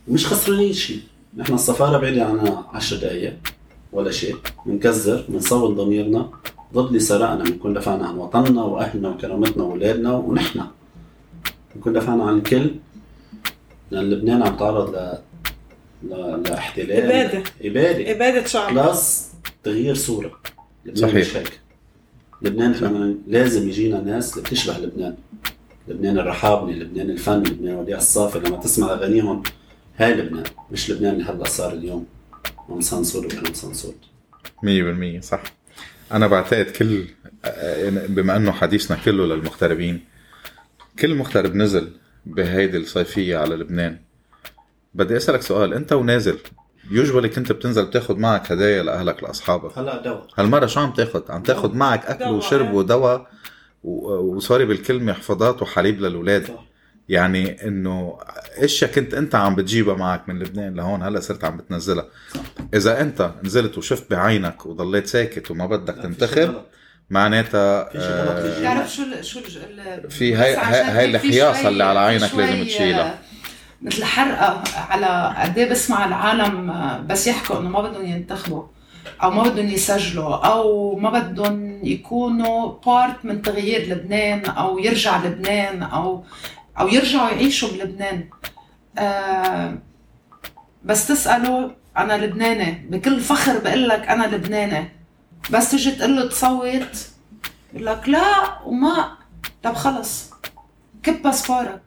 ومش 0.08 0.28
خسرانين 0.28 0.74
شيء. 0.74 1.00
نحن 1.38 1.54
السفارة 1.54 1.98
بعيدة 1.98 2.26
عنا 2.26 2.66
10 2.74 2.98
دقائق 2.98 3.34
ولا 3.92 4.12
شيء. 4.12 4.36
بنكزر 4.66 5.26
بنصوت 5.30 5.78
ضميرنا. 5.78 6.30
ضد 6.74 6.88
اللي 6.88 7.00
سرقنا. 7.00 7.44
بنكون 7.44 7.74
دفعنا 7.74 8.08
عن 8.08 8.18
وطننا 8.18 8.64
وأهلنا 8.64 9.10
وكرامتنا 9.10 9.64
وأولادنا 9.64 10.12
ونحن. 10.14 10.62
بنكون 11.76 11.94
دفعنا 11.94 12.24
عن 12.24 12.38
الكل. 12.38 12.72
لأن 13.94 14.10
لبنان 14.10 14.44
عم 14.44 14.56
تعرض 14.56 14.96
ل 14.96 15.18
ل... 16.04 16.44
لاحتلال 16.44 16.92
إبادة. 16.92 17.44
إبادة. 17.62 18.12
إبادة 18.12 18.46
شعب 18.46 18.74
بلس 18.74 19.32
تغيير 19.64 19.96
صورة. 19.96 20.40
لبنان 20.86 21.10
صحيح. 21.10 21.28
مش 21.28 21.38
هيك. 21.38 21.60
لبنان 22.42 22.72
إحنا 22.74 23.16
لازم 23.28 23.68
يجينا 23.70 24.02
ناس 24.02 24.34
اللي 24.34 24.50
بتشبه 24.50 24.78
لبنان. 24.78 25.16
لبنان 25.88 26.20
الرحابني 26.20 26.80
لبنان 26.80 27.10
الفن 27.10 27.44
لبنان 27.44 27.76
وديع 27.76 27.98
الصافي 27.98 28.40
لما 28.40 28.58
تسمع 28.58 28.94
أغانيهم 28.94 29.44
هاي 29.98 30.14
لبنان. 30.14 30.44
مش 30.72 30.92
لبنان 30.92 31.14
اللي 31.14 31.24
هلا 31.24 31.44
صار 31.44 31.74
اليوم. 31.74 32.06
ام 32.70 32.82
سانسور 32.82 33.26
وام 33.26 33.54
سانسور. 33.54 33.94
100% 35.20 35.22
صح. 35.22 35.44
أنا 36.12 36.28
بعتقد 36.28 36.66
كل 36.66 37.06
بما 38.10 38.36
إنه 38.36 38.52
حديثنا 38.52 38.98
كله 39.06 39.26
للمغتربين 39.26 40.02
كل 41.00 41.16
مغترب 41.16 41.56
نزل 41.56 41.92
بهيدي 42.26 42.78
الصيفية 42.78 43.38
على 43.38 43.56
لبنان 43.56 43.98
بدي 44.94 45.18
أسألك 45.18 45.42
سؤال 45.42 45.74
أنت 45.74 45.94
ونازل 45.94 46.38
يوجوالي 46.92 47.30
كنت 47.30 47.52
بتنزل 47.52 47.86
بتاخد 47.86 48.18
معك 48.18 48.52
هدايا 48.52 48.84
لأهلك 48.84 49.24
لأصحابك 49.24 49.78
هلا 49.78 50.02
دواء 50.02 50.28
هالمرة 50.38 50.66
شو 50.66 50.80
عم 50.80 50.94
تاخد 50.94 51.32
عم 51.32 51.44
تاخد 51.44 51.76
معك 51.76 52.06
أكل. 52.06 52.30
وشرب 52.32 52.74
ودواء 52.74 53.28
و- 53.84 54.16
وسوري 54.18 54.66
بالكلمة 54.66 55.14
حفاضات 55.14 55.62
وحليب 55.62 56.02
للأولاد. 56.02 56.48
يعني 57.10 57.68
إنه 57.68 58.18
اشياء 58.58 58.92
كنت 58.92 59.14
أنت 59.14 59.36
عم 59.36 59.56
بتجيبها 59.56 59.96
معك 59.96 60.30
من 60.30 60.40
لبنان 60.40 60.74
لهون 60.76 61.04
هلا 61.04 61.20
صرت 61.20 61.44
عم 61.44 61.58
بتنزلها. 61.58 62.06
إذا 62.74 63.02
أنت 63.02 63.32
نزلت 63.44 63.78
وشفت 63.78 64.12
بعينك 64.12 64.66
وضليت 64.66 65.08
ساكت 65.08 65.52
وما 65.52 65.66
بدك 65.66 65.96
تنتخب. 65.96 66.56
معناتها 67.10 67.90
في 67.90 68.00
شي 68.00 68.06
غلط 68.08 68.30
آه،. 68.30 68.60
بتعرف 68.60 68.94
شو 68.94 69.04
شو 69.22 69.40
في 70.10 70.36
هاي- 70.36 70.56
هاي- 70.56 71.20
شوي- 71.62 71.68
اللي 71.68 71.84
على 71.84 72.00
عينك 72.00 72.36
لازم 72.36 72.64
تشيلها. 72.64 73.10
آه، 73.10 73.14
مثل 73.82 74.04
حرقة 74.06 74.64
على 74.90 75.36
قد 75.42 75.58
إيه 75.58 75.70
بسمع 75.70 76.06
العالم 76.06 76.70
آه، 76.72 77.00
بس 77.00 77.28
يحكوا 77.28 77.60
إنه 77.60 77.70
ما 77.70 77.82
بدهم 77.82 78.06
ينتخبوا 78.06 78.64
أو 79.24 79.32
ما 79.32 79.44
بدهم 79.44 79.68
يسجلوا 79.68 80.36
أو 80.36 80.96
ما 80.96 81.10
بدهم 81.10 81.80
يكونوا 81.86 82.74
بارت 82.86 83.26
من 83.26 83.42
تغيير 83.42 83.90
لبنان 83.90 84.46
أو 84.46 84.80
يرجع 84.80 85.24
لبنان 85.26 85.84
أو 85.84 86.24
أو 86.80 86.88
يرجعوا 86.88 87.30
يعيشوا 87.30 87.70
بلبنان 87.70 88.30
آه 89.00 89.78
بس 90.84 91.08
تساله 91.08 91.72
أنا 91.98 92.26
لبناني 92.26 92.88
بكل 92.90 93.20
فخر 93.20 93.58
بقول 93.58 93.90
لك 93.90 94.08
أنا 94.08 94.36
لبناني 94.36 94.90
بس 95.50 95.72
تجي 95.72 95.92
تقول 95.92 96.16
له 96.16 96.30
تصوت 96.30 97.08
يقول 97.74 97.86
لك 97.86 98.10
لا 98.10 98.60
وما. 98.66 99.18
طب 99.64 99.74
خلص. 99.74 100.30
كب 101.04 101.22
باسبورك. 101.22 101.82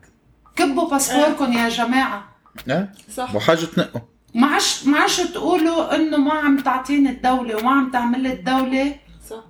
كبوا 0.55 0.89
باسبوركم 0.89 1.53
يا 1.53 1.69
جماعة. 1.69 2.29
إيه؟ 2.69 2.93
صح. 3.15 3.35
وحاجه 3.35 3.65
تنقوا. 3.65 4.01
ما 4.35 4.47
عادش 4.47 4.85
ما 4.85 4.99
عادش 4.99 5.17
تقولوا 5.17 5.95
إنه 5.95 6.17
ما 6.17 6.33
عم 6.33 6.57
تعطيني 6.59 7.09
الدولة 7.09 7.57
وما 7.57 7.71
عم 7.71 7.91
تعمل 7.91 8.19
لي 8.19 8.33
الدولة. 8.33 8.95
صح. 9.29 9.43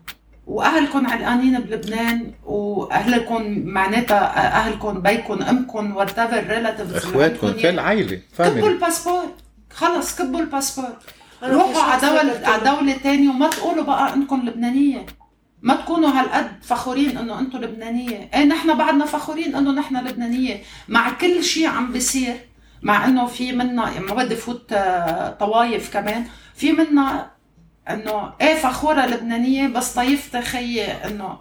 وأهلكم 0.47 1.07
علقانين 1.07 1.59
بلبنان 1.59 2.31
وأهلكم 2.45 3.59
معناتها 3.59 4.57
أهلكم 4.57 5.01
بيكم 5.01 5.43
أمكم 5.43 5.95
whatever 5.95 6.47
relatives 6.47 6.95
اخواتكم 6.95 7.51
كل 7.51 7.79
عائلة 7.79 8.21
كبوا 8.37 8.69
الباسبور. 8.69 9.33
خلص 9.73 10.15
كبوا 10.15 10.39
الباسبور. 10.39 10.93
روحوا 11.43 11.81
على 11.83 12.01
دولة 12.01 12.47
على 12.47 12.63
دولة 12.63 12.97
تانية 12.97 13.29
وما 13.29 13.47
تقولوا 13.47 13.83
بقى 13.83 14.13
إنكم 14.13 14.41
لبنانية. 14.45 15.05
ما 15.61 15.75
تكونوا 15.75 16.09
هالقد 16.09 16.51
فخورين 16.63 17.17
إنه 17.17 17.39
أنتم 17.39 17.57
لبنانية. 17.59 18.29
إيه 18.33 18.43
نحن 18.45 18.77
بعدنا 18.77 19.05
فخورين 19.05 19.55
إنه 19.55 19.71
نحن 19.71 19.97
لبنانية. 20.07 20.61
مع 20.87 21.09
كل 21.09 21.43
شيء 21.43 21.67
عم 21.67 21.91
بيصير 21.91 22.35
مع 22.81 23.05
إنه 23.05 23.25
في 23.25 23.51
منا 23.51 23.89
يعني 23.91 24.05
ما 24.05 24.13
بدي 24.15 24.35
فوت 24.35 24.73
آه، 24.73 25.29
طوايف 25.29 25.93
كمان. 25.93 26.25
في 26.55 26.71
منا 26.71 27.31
إنه 27.89 28.33
إيه 28.41 28.55
فخورة 28.55 29.05
لبنانية 29.05 29.67
بس 29.67 29.93
طايفتي 29.93 30.41
خيي 30.41 30.85
إنه 30.85 31.37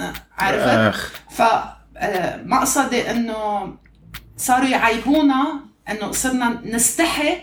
آه، 0.00 0.12
عرفت 0.38 1.12
ف 1.30 1.42
آه، 1.96 2.42
مقصدي 2.44 3.10
إنه 3.10 3.74
صاروا 4.36 4.68
يعيبونا 4.68 5.60
إنه 5.90 6.12
صرنا 6.12 6.60
نستحي 6.64 7.36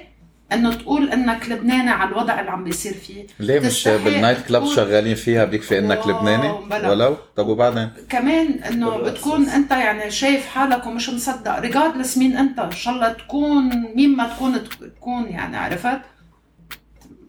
أنه 0.54 0.74
تقول 0.74 1.10
إنك 1.10 1.50
لبناني 1.50 1.90
على 1.90 2.10
الوضع 2.10 2.40
اللي 2.40 2.52
عم 2.52 2.64
بيصير 2.64 2.94
فيه. 2.94 3.28
ليه 3.40 3.60
مش 3.60 3.88
بال 3.88 4.05
night 4.05 4.46
club 4.48 4.62
تقول- 4.64 4.76
شغالين 4.76 5.16
فيها 5.16 5.46
بيكفي 5.46 5.80
إنك 5.80 6.08
لبناني؟ 6.08 6.52
بلا. 6.70 6.90
ولو؟ 6.90 7.18
طب 7.36 7.48
وبعدين؟ 7.48 7.90
كمان 8.10 8.48
إنه. 8.64 8.98
بتكون 8.98 9.50
أنت 9.50 9.72
يعني 9.72 10.12
شايف 10.12 10.48
حالك 10.48 10.86
ومش 10.88 11.10
مصدق. 11.10 11.60
regardless 11.60 12.18
مين 12.18 12.38
أنت 12.38 12.60
إن 12.60 12.72
شاء 12.72 12.94
الله 12.94 13.10
تكون 13.14 13.70
مين 13.96 14.16
ما 14.18 14.28
تكون 14.28 14.62
تكون 14.98 15.26
يعني 15.30 15.58
عرفت؟ 15.58 16.02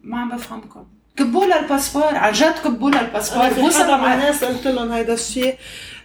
ما 0.02 0.20
عم 0.20 0.36
بفهمكم. 0.36 0.84
كبوا 1.16 1.46
لها 1.46 1.60
الباسبور 1.60 2.14
عن 2.14 2.32
جد 2.32 2.54
كبوا 2.64 2.90
لها 2.90 3.00
الباسبور. 3.00 3.44
أنا 3.44 3.54
في 3.54 3.60
بوصلوا 3.60 3.84
حدا 3.84 3.96
مع 3.96 4.02
مع 4.06 4.14
ناس 4.14 4.44
قلت 4.44 4.66
لهم 4.66 4.92
هيدا 4.92 5.14
الشيء. 5.14 5.54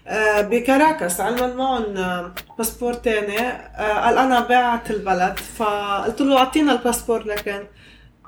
آه، 0.07 0.41
بكاراكس 0.41 1.21
علما 1.21 1.55
معهم 1.55 1.97
آه، 1.97 2.33
باسبور 2.57 2.93
تاني. 2.93 3.39
آه، 3.39 4.05
قال 4.05 4.17
أنا 4.17 4.39
باعت 4.39 4.91
البلد 4.91 5.39
فقلت 5.39 6.21
له 6.21 6.37
أعطينا 6.37 6.71
الباسبور 6.71 7.23
لكن 7.23 7.63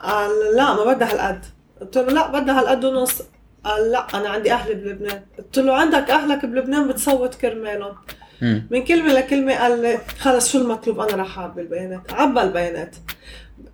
قال 0.03 0.31
لا 0.55 0.73
ما 0.73 0.93
بدها 0.93 1.13
هالقد 1.13 1.45
قلت 1.81 1.97
له 1.97 2.13
لا 2.13 2.27
بدها 2.27 2.59
هالقد 2.59 2.85
ونص. 2.85 3.21
قال 3.63 3.91
لا 3.91 4.07
أنا 4.13 4.29
عندي 4.29 4.53
أهلي 4.53 4.73
بلبنان. 4.73 5.21
قلت 5.37 5.59
له 5.59 5.73
عندك 5.75 6.09
أهلك 6.09 6.45
بلبنان 6.45 6.87
بتصوت 6.87 7.35
كرمالهم. 7.35 7.95
من 8.41 8.83
كلمة 8.83 9.13
لكلمة 9.13 9.55
قال 9.55 9.81
لي 9.81 9.97
خلص 10.19 10.51
شو 10.51 10.57
المطلوب؟ 10.57 10.99
أنا 10.99 11.23
رح 11.23 11.39
أعبي 11.39 11.61
البيانات. 11.61 12.13
عبى 12.13 12.41
البيانات. 12.41 12.95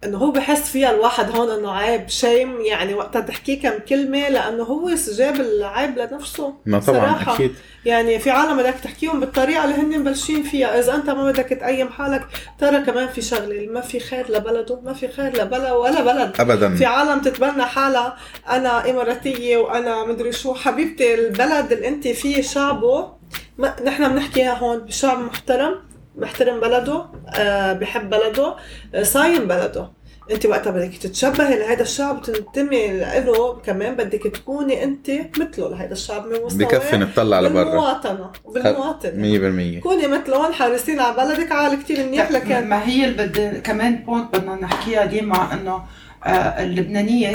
إنه 0.04 0.18
هو 0.18 0.32
بحس 0.32 0.70
فيها 0.70 0.92
الواحد 0.92 1.36
هون 1.36 1.50
إنه 1.50 1.72
عيب 1.72 2.10
شيم 2.10 2.62
يعني 2.62 2.94
وقتها 2.94 3.22
تحكيه 3.22 3.62
كم 3.62 3.78
كلمة 3.90 4.30
لأنه 4.30 4.64
هو 4.64 4.90
جاب 5.12 5.36
العيب 5.36 5.98
لنفسه 6.00 6.54
ما 6.66 6.80
طبعا 6.80 7.00
صراحة. 7.00 7.36
أكيد. 7.36 7.56
يعني 7.86 8.20
في 8.20 8.30
عالم 8.30 8.58
بدك 8.58 8.76
تحكيهم 8.84 9.20
بالطريقة 9.20 9.64
اللي 9.64 9.76
هن 9.76 10.00
مبلشين 10.00 10.44
فيها. 10.44 10.80
إذا 10.80 10.96
أنت 10.96 11.10
ما 11.10 11.32
بدك 11.32 11.46
تقيم 11.46 11.90
حالك 11.90 12.28
ترى 12.60 12.82
كمان 12.82 13.08
في 13.08 13.22
شغلة 13.22 13.68
ما 13.68 13.82
في 13.82 14.00
خير 14.00 14.32
لبلده 14.32 14.80
ما 14.84 14.94
في 14.94 15.08
خير 15.08 15.42
لبلا 15.42 15.74
ولا 15.74 16.02
بلد. 16.02 16.34
ابدا. 16.40 16.76
في 16.76 16.86
عالم 16.86 17.22
تتبنى 17.22 17.64
حالها. 17.64 18.18
أنا 18.50 18.90
إماراتية 18.90 19.58
وأنا 19.58 20.06
مدري 20.06 20.32
شو. 20.32 20.54
حبيبتي 20.54 21.16
البلد 21.16 21.72
اللي 21.72 21.88
أنت 21.88 22.08
فيه 22.08 22.42
شعبه 22.42 23.14
ما 23.58 23.76
نحن 23.86 24.10
بنحكيها 24.10 24.54
هون 24.54 24.78
بشعب 24.78 25.20
محترم. 25.20 25.76
بيحترم 26.18 26.60
بلده 26.60 27.06
آه 27.40 27.74
بحب 27.74 28.10
بلده 28.10 28.56
آه 28.96 29.04
صايم 29.04 29.48
بلده. 29.48 29.92
انت 30.32 30.46
وقتها 30.46 30.72
بدك 30.72 30.98
تتشبهي 30.98 31.60
لهذا 31.60 31.82
الشعب 31.82 32.22
تنتمي 32.22 32.88
له 33.00 33.54
كمان 33.66 33.96
بدك 33.96 34.24
تكوني 34.24 34.84
انت 34.84 35.10
مثله 35.40 35.70
لهذا 35.70 35.92
الشعب 35.92 36.26
من 36.28 36.42
مستوى 36.46 36.66
بكفي 36.66 36.98
نطلع 36.98 37.40
لبرا. 37.40 37.64
بالمواطنة 37.64 38.32
بالمواطنة. 38.54 39.80
100% 39.80 39.84
كوني 39.84 40.08
مثلهم 40.08 40.54
حارسين 40.54 41.00
على 41.00 41.16
بلدك 41.18 41.52
عال 41.52 41.84
كتير 41.84 42.06
منيح 42.08 42.32
لكن 42.32 42.68
ما 42.70 42.88
هي 42.88 43.06
اللي 43.06 43.28
بدي 43.28 43.50
كمان 43.62 43.96
point 43.96 44.36
بدنا 44.36 44.56
نحكيها 44.56 45.06
ديما 45.06 45.54
إنه 45.54 45.84
آه، 46.24 46.64
اللبنانية 46.64 47.34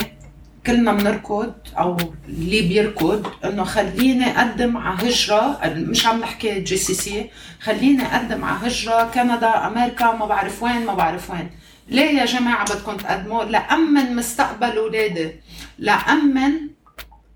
كلنا 0.67 0.93
بنركض 0.93 1.53
أو 1.79 1.97
اللي 2.29 2.61
بيركض 2.63 3.27
إنه 3.45 3.65
خليني 3.65 4.39
أقدم 4.39 4.77
على 4.77 5.09
هجرة 5.09 5.61
مش 5.67 6.07
عم 6.07 6.21
نحكي 6.21 6.61
GCC 6.61 7.31
خليني 7.63 8.03
أقدم 8.07 8.45
على 8.45 8.59
هجرة 8.69 9.11
كندا 9.15 9.67
أمريكا 9.67 10.13
ما 10.13 10.27
بعرف 10.27 10.63
وين 10.63 10.87
ما 10.87 10.95
بعرف 10.95 11.31
وين 11.31 11.51
ليه 11.89 12.11
يا 12.21 12.25
جماعة 12.25 12.65
بدكم 12.75 12.97
تقدموا 12.97 13.45
لأمن 13.45 14.17
مستقبل 14.17 14.77
اولادي 14.77 15.33
لأمن 15.79 16.53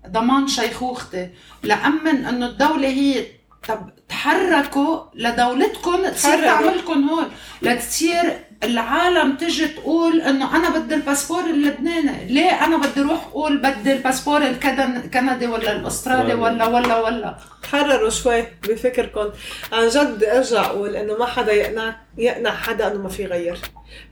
ضمان 0.09 0.47
شيخوختي 0.47 1.29
لأمن 1.63 2.25
إنه 2.25 2.45
الدولة 2.45 2.87
هي 2.87 3.25
طب 3.67 3.89
تحركوا 4.09 4.99
لدولتكم 5.15 6.07
تصير. 6.09 6.31
تعملكم 6.45 7.09
هون 7.09 7.25
لتصير 7.61 8.37
العالم 8.65 9.35
تجي 9.35 9.67
تقول 9.67 10.21
إنه 10.21 10.55
أنا 10.55 10.69
بدي 10.69 10.95
الباسبور 10.95 11.43
اللبناني. 11.43 12.33
ليه 12.33 12.65
أنا 12.65 12.77
بدي 12.77 13.01
أروح 13.01 13.25
أقول 13.25 13.57
بدي 13.57 13.93
الباسبور 13.93 14.41
الكندي 14.41 15.47
ولا 15.47 15.71
الأسترالي 15.71 16.33
ولا 16.33 16.65
ولا 16.67 16.99
ولا؟ 16.99 17.37
تحرروا 17.63 18.09
شوي 18.09 18.43
بفكركم. 18.69 19.29
عن 19.73 19.87
جد 19.87 20.23
أرجع 20.23 20.65
أقول 20.65 20.95
إنه 20.95 21.17
ما 21.17 21.25
حدا 21.25 21.53
يقنع 21.53 21.95
يقنع 22.17 22.51
حدا 22.51 22.87
إنه 22.87 23.01
ما 23.01 23.09
في 23.09 23.25
غير 23.25 23.57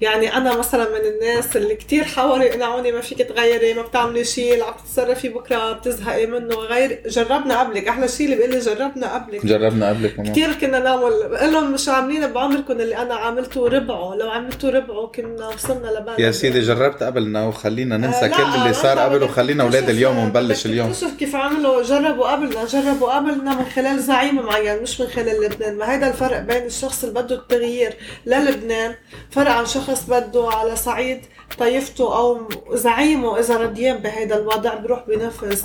يعني 0.02 0.38
أنا 0.38 0.58
مثلا 0.58 0.90
من 0.90 1.06
الناس 1.06 1.58
اللي 1.58 1.76
كتير 1.76 2.04
حاولوا 2.04 2.44
يقنعوني 2.46 2.92
ما 2.92 3.02
فيك 3.02 3.18
تغيري 3.18 3.74
ما 3.74 3.82
بتعملي 3.82 4.24
شيء 4.26 4.54
اللي 4.54 4.64
عم 4.66 4.74
تتصرفي 4.74 5.30
بكرة 5.30 5.72
بتزهقي 5.72 6.26
منه 6.26 6.56
غير 6.56 7.02
جربنا 7.08 7.60
قبلك. 7.60 7.88
أحلى 7.88 8.08
شيء 8.08 8.26
اللي 8.26 8.36
بيقول 8.36 8.52
لي 8.52 8.60
جربنا 8.60 9.14
قبلك. 9.14 9.46
جربنا 9.46 9.90
قبل 9.90 10.08
كمان. 10.08 10.32
كثير 10.32 10.54
كنا 10.54 10.80
نعمل 10.80 11.30
بقول 11.30 11.54
لهم 11.54 11.74
مش 11.74 11.90
عاملين 11.90 12.28
بعمركم 12.28 12.74
اللي 12.82 12.98
أنا 12.98 13.16
عملته 13.16 13.68
ربعه. 13.68 14.16
لو 14.16 14.30
عملتوا 14.30 14.70
ربعه 14.70 15.08
كنا 15.08 15.48
وصلنا 15.48 15.88
لبلد 15.88 16.20
يا 16.20 16.32
سيدي 16.32 16.60
جربت 16.60 17.04
قبلنا 17.04 17.46
وخلينا 17.48 17.98
ننسى 17.98 18.26
آه، 18.26 18.28
كل 18.28 18.44
اللي 18.44 18.58
ما 18.58 18.72
صار 18.72 19.00
قبل 19.00 19.24
وخلينا 19.24 19.64
أولاد 19.64 19.90
اليوم 19.90 20.18
ونبلش 20.18 20.66
اليوم. 20.66 20.92
تكتشف 20.92 21.18
كيف 21.20 21.36
عملوا. 21.36 21.84
جربوا 21.84 22.32
قبلنا 22.32 22.66
جربوا 22.66 23.16
قبلنا 23.16 23.56
من 23.56 23.66
خلال 23.66 24.00
زعيم 24.00 24.36
معين 24.36 24.82
مش 24.82 25.02
من 25.02 25.08
خلال 25.08 25.42
لبنان. 25.42 25.78
ما 25.78 25.94
هيدا 25.94 26.08
الفرق 26.08 26.40
بين 26.40 26.66
الشخص 26.66 27.04
اللي 27.04 27.22
بده 27.22 27.36
التغيير 27.36 27.93
للبنان. 28.26 28.96
فرق 29.32 29.52
عن 29.52 29.66
شخص 29.66 30.04
بده 30.10 30.50
على 30.54 30.76
صعيد 30.76 31.22
طائفته 31.60 32.18
أو 32.18 32.50
زعيمه 32.72 33.40
إذا 33.40 33.58
رديان 33.58 33.98
بهيدا 33.98 34.38
الوضع 34.38 34.74
بيروح 34.74 35.04
بينفذ 35.08 35.64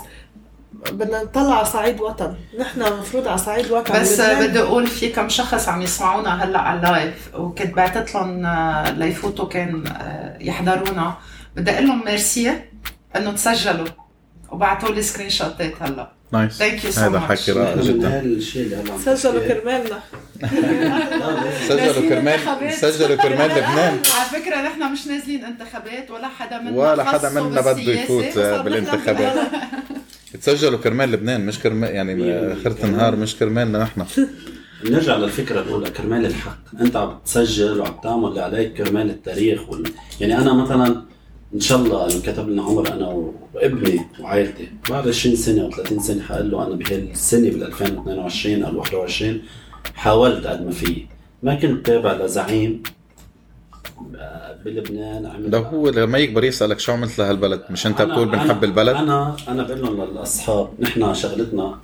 بدنا 0.93 1.23
نطلع 1.23 1.55
على 1.55 1.65
صعيد 1.65 2.01
وطن. 2.01 2.35
نحن 2.59 2.83
المفروض 2.83 3.29
على 3.29 3.39
صعيد 3.39 3.71
وطن. 3.71 4.01
بس 4.01 4.21
بدي 4.21 4.61
أقول 4.61 4.87
في 4.87 5.09
كم 5.09 5.29
شخص 5.29 5.69
عم 5.69 5.83
يسمعونا 5.83 6.45
هلأ 6.45 6.59
على 6.59 6.79
ال 6.79 6.90
live 6.90 7.35
وكنت 7.35 7.75
بعتت 7.75 8.15
لهم 8.15 8.47
آه، 8.47 8.91
ليفوتوا 8.91 9.49
كان 9.49 9.87
آه، 9.87 10.37
يحضرونا. 10.41 11.15
بدي 11.57 11.71
أقول 11.71 11.87
لهم 11.87 12.05
ميرسي 12.05 12.55
إنه 13.17 13.33
تسجلوا 13.33 13.87
وبعتوا 14.51 14.89
لي 14.89 15.03
screenshot 15.03 15.31
ات 15.31 15.83
هلأ. 15.83 16.13
nice 16.33 16.59
Thank 16.63 16.85
you 16.85 16.95
so 16.95 16.99
هذا. 16.99 17.21
حكي 17.21 17.53
رائع 17.53 17.81
جدا. 17.83 18.41
سجلوا. 19.05 19.49
كرمالنا. 19.49 19.99
سجلوا 21.69 22.09
كرمال 22.09 22.41
سجلوا 22.73 23.17
كرمال 23.17 23.51
لبنان. 23.51 23.99
على 24.15 24.43
فكرة 24.43 24.57
نحن 24.57 24.93
مش 24.93 25.07
نازلين 25.07 25.45
انتخابات 25.45 26.11
ولا 26.11 26.29
حدا 26.29 26.59
منا 26.59 26.71
ولا 26.77 27.05
حدا 27.05 27.31
منا 27.31 27.61
بده. 27.61 27.93
يفوت 27.93 28.39
بالانتخابات. 28.39 29.33
تسجلوا 30.43 30.79
كرمال 30.79 31.13
لبنان 31.13 31.47
مش 31.47 31.59
كرمال 31.59 31.91
يعني 31.91 32.53
اخرة 32.53 32.77
النهار 32.85 33.17
مش 33.17 33.37
كرمالنا 33.37 33.79
نحن 33.83 34.27
نرجع 34.85 35.17
للفكرة 35.17 35.61
الأولى 35.61 35.91
كرمال 35.91 36.27
الحق. 36.27 36.59
أنت 36.81 36.97
عم 36.97 37.19
تسجل 37.25 37.81
وعم 37.81 37.95
تعمل 38.03 38.29
اللي 38.29 38.41
عليك 38.41 38.73
كرمال 38.73 39.11
التاريخ 39.11 39.69
وال... 39.69 39.91
يعني 40.21 40.39
أنا 40.39 40.53
مثلا 40.53 41.03
إن 41.55 41.61
شاء 41.61 41.79
الله 41.79 42.05
انه 42.07 42.21
كتب 42.23 42.49
لنا 42.49 42.63
عمر 42.63 42.93
أنا 42.93 43.31
وابني 43.55 44.01
وعائلتي 44.21 44.69
بعد 44.91 45.09
20 45.09 45.37
سنة 45.37 45.63
أو 45.65 45.71
30 45.71 46.01
سنة 46.01 46.23
حقول 46.23 46.51
له 46.51 46.67
أنا 46.67 46.75
بهالسنه 46.75 47.51
بال 47.51 47.63
2022 47.65 48.63
أو 48.63 48.79
21 48.79 49.41
حاولت 49.95 50.47
قد 50.47 50.65
ما 50.65 50.71
في. 50.71 51.07
ما 51.43 51.55
كنت 51.55 51.87
تابع 51.87 52.13
لزعيم 52.13 52.83
بلبنان 54.65 55.27
عمل 55.27 55.51
لو 55.51 55.63
هو 55.63 55.89
لما 55.89 56.19
يكبر 56.19 56.45
يسألك 56.45 56.79
شو 56.81 56.93
عملت 56.93 57.19
لهالبلد؟ 57.19 57.63
مش 57.71 57.87
أنت 57.87 58.03
بتقول 58.03 58.29
بنحب 58.29 58.65
البلد؟ 58.65 58.97
أنا 58.97 59.37
أنا 59.49 59.63
بقول 59.63 59.83
لهم 59.83 60.05
للأصحاب 60.05 60.69
نحن 60.81 61.15
شغلتنا 61.15 61.79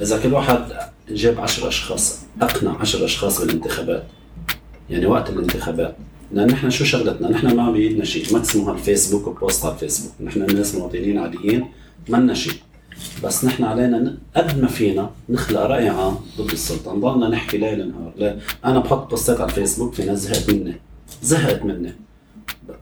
إذا 0.00 0.18
كل 0.22 0.32
واحد 0.34 0.64
جاب 1.10 1.40
10 1.40 1.68
أشخاص 1.68 2.20
أقنع 2.42 2.76
10 2.80 3.04
أشخاص 3.04 3.40
بالانتخابات. 3.40 4.04
يعني 4.90 5.06
وقت 5.06 5.30
الانتخابات. 5.30 5.96
لأن 6.32 6.46
نحن 6.46 6.70
شو 6.70 6.84
شغلتنا؟ 6.84 7.30
نحن 7.30 7.56
ما 7.56 7.70
بايدنا 7.70 8.04
شيء. 8.04 8.32
ماكسيموم 8.32 8.68
على 8.68 8.78
الفيسبوك 8.78 9.26
وبوست 9.26 9.64
على 9.64 9.74
الفيسبوك. 9.74 10.12
نحن 10.20 10.42
الناس 10.42 10.74
مواطنين 10.74 11.18
عاديين 11.18 11.66
منا 12.08 12.34
شيء. 12.34 12.54
بس 13.24 13.44
نحن 13.44 13.64
علينا 13.64 14.18
قد 14.36 14.60
ما 14.60 14.68
فينا 14.68 15.10
نخلق 15.28 15.60
رأي 15.60 15.88
عام 15.88 16.16
ضد 16.38 16.50
السلطه 16.50 16.94
نضلنا 16.94 17.28
نحكي 17.28 17.58
ليل 17.58 17.88
نهار. 17.88 18.12
لا 18.16 18.38
أنا 18.64 18.78
بحط 18.78 19.10
بوستات 19.10 19.40
على 19.40 19.50
الفيسبوك 19.50 19.94
في 19.94 20.04
ناس 20.04 20.18
زهقت 20.18 20.50
مني. 20.50 20.74
زهقت 21.22 21.62
مني. 21.62 21.92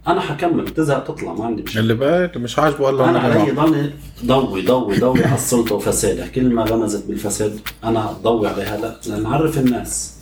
أنا 0.08 0.20
حكمل. 0.20 0.64
بتزهق 0.64 1.04
تطلع 1.04 1.34
ما 1.34 1.44
عندي 1.44 1.62
مشكلة. 1.62 1.82
اللي 1.82 1.94
بقى 1.94 2.32
مش 2.36 2.58
عاجبه 2.58 2.84
والله 2.84 3.10
أنا 3.10 3.18
علي. 3.18 3.50
ضلني 3.50 3.90
ضوي 4.24 4.62
ضوي 4.62 4.98
ضوي 4.98 5.24
على 5.24 5.34
السلطة 5.34 5.74
وفسادها. 5.74 6.26
كل 6.26 6.54
ما 6.54 6.62
غمزت 6.62 7.06
بالفساد 7.06 7.60
أنا 7.84 8.12
ضوي 8.22 8.48
عليها. 8.48 8.76
لا 8.76 9.16
لنعرف 9.16 9.58
الناس. 9.58 10.14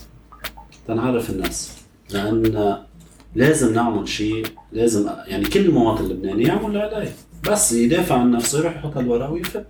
لنعرف 0.88 1.30
الناس. 1.30 1.72
لأن 2.10 2.78
لازم 3.34 3.74
نعمل 3.74 4.08
شيء 4.08 4.46
لازم 4.72 5.10
يعني 5.26 5.44
كل 5.44 5.70
مواطن 5.70 6.04
لبناني 6.04 6.42
يعمل 6.44 6.66
اللي 6.66 6.80
عليه. 6.80 7.12
بس 7.50 7.72
يدافع 7.72 8.18
عن 8.18 8.30
نفسه 8.30 8.58
يروح 8.58 8.76
يحط 8.76 8.96
الورقة 8.96 9.30
ويفوت 9.30 9.66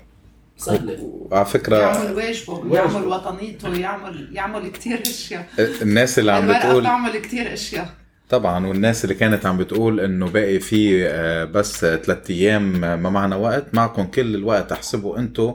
سهلة. 0.57 1.27
على 1.33 1.45
فكرة 1.45 1.77
يعمل 1.77 2.13
واجبه. 2.17 2.75
يعمل 2.77 3.07
وطنيته 3.07 3.75
يعمل 3.75 4.29
يعمل 4.33 4.69
كثير 4.69 5.01
أشياء. 5.01 5.49
الناس 5.83 6.19
اللي 6.19 6.33
عم 6.33 6.49
بتقول 6.49 6.81
بتعمل 6.81 7.19
كثير 7.19 7.53
أشياء. 7.53 7.89
طبعا 8.29 8.67
والناس 8.67 9.05
اللي 9.05 9.15
كانت 9.15 9.47
عم 9.47 9.57
بتقول 9.59 10.01
إنه 10.01 10.27
باقي 10.27 10.61
في 10.61 11.07
آه، 11.09 11.45
بس 11.45 11.79
ثلاث 11.81 12.31
أيام 12.31 12.85
آه، 12.85 12.97
ما 12.97 13.11
معنا 13.11 13.37
وقت 13.37 13.65
معكم 13.75 14.05
كل 14.05 14.35
الوقت 14.35 14.73
احسبوا 14.73 15.19
أنتم 15.19 15.55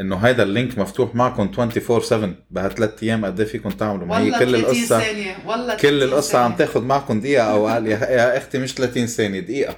إنه 0.00 0.16
هذا 0.16 0.42
ال 0.42 0.49
link 0.49 0.78
مفتوح 0.78 1.14
معكم 1.14 1.50
24 1.58 2.00
7 2.00 2.34
بهالثلاث 2.50 3.02
أيام 3.02 3.24
قد 3.24 3.40
إيه 3.40 3.46
فيكم 3.46 3.70
تعملوا؟ 3.70 4.06
ما 4.06 4.18
هي 4.18 4.30
كل 4.30 4.38
30 4.38 4.54
القصة 4.54 5.02
والله 5.46 5.74
كل 5.74 5.80
30 5.80 6.02
القصة 6.02 6.38
عم. 6.38 6.52
تاخذ 6.56 6.82
معكم 6.82 7.20
دقيقة 7.20 7.44
أو 7.44 7.68
أقل. 7.68 7.86
يا 7.86 7.98
يا 7.98 8.36
أختي 8.38 8.58
مش 8.58 8.72
30 8.74 9.06
ثانية 9.06 9.40
دقيقة. 9.40 9.76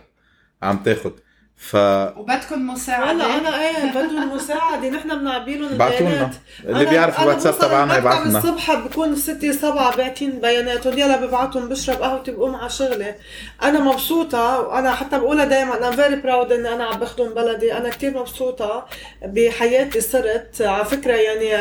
عم 0.62 0.76
تاخذ 0.76 1.10
ف 1.58 1.76
وبدكم 2.16 2.66
مساعدة؟ 2.66 3.10
هلا 3.12 3.38
أنا 3.38 3.60
إيه 3.68 3.90
بدهم 3.90 4.34
مساعدة. 4.36 4.88
نحن 4.88 5.18
بنعبي 5.18 5.56
لهم 5.56 5.74
لنا 5.74 5.86
البيانات 5.88 6.34
اللي 6.64 6.86
أنا- 6.86 6.90
بيعرف 6.90 7.20
الواتساب 7.22 7.58
تبعنا 7.58 7.96
يبعث 7.98 8.26
لنا 8.26 8.38
الصبح 8.38 8.74
بكون 8.74 9.16
6 9.16 9.52
7 9.52 9.96
باعتين 9.96 10.30
بيانات 10.40 10.86
وديلا 10.86 11.16
ببعتهم 11.26 11.68
بشرب 11.68 12.02
قهوتي 12.02 12.30
بقوم 12.30 12.54
على 12.56 12.70
شغلي. 12.70 13.14
أنا 13.62 13.80
مبسوطة 13.80 14.60
وأنا 14.60 14.92
حتى 14.94 15.18
بقولها 15.18 15.44
دائما 15.44 15.78
أنا 15.78 15.90
فيري 15.96 16.16
براود 16.16 16.52
إني 16.52 16.68
أنا 16.74 16.84
عم 16.84 17.00
بخدم 17.00 17.34
بلدي. 17.34 17.72
أنا 17.76 17.88
كثير 17.88 18.18
مبسوطة 18.18 18.86
بحياتي 19.24 20.00
صرت. 20.00 20.62
على 20.62 20.84
فكرة 20.84 21.12
يعني 21.12 21.54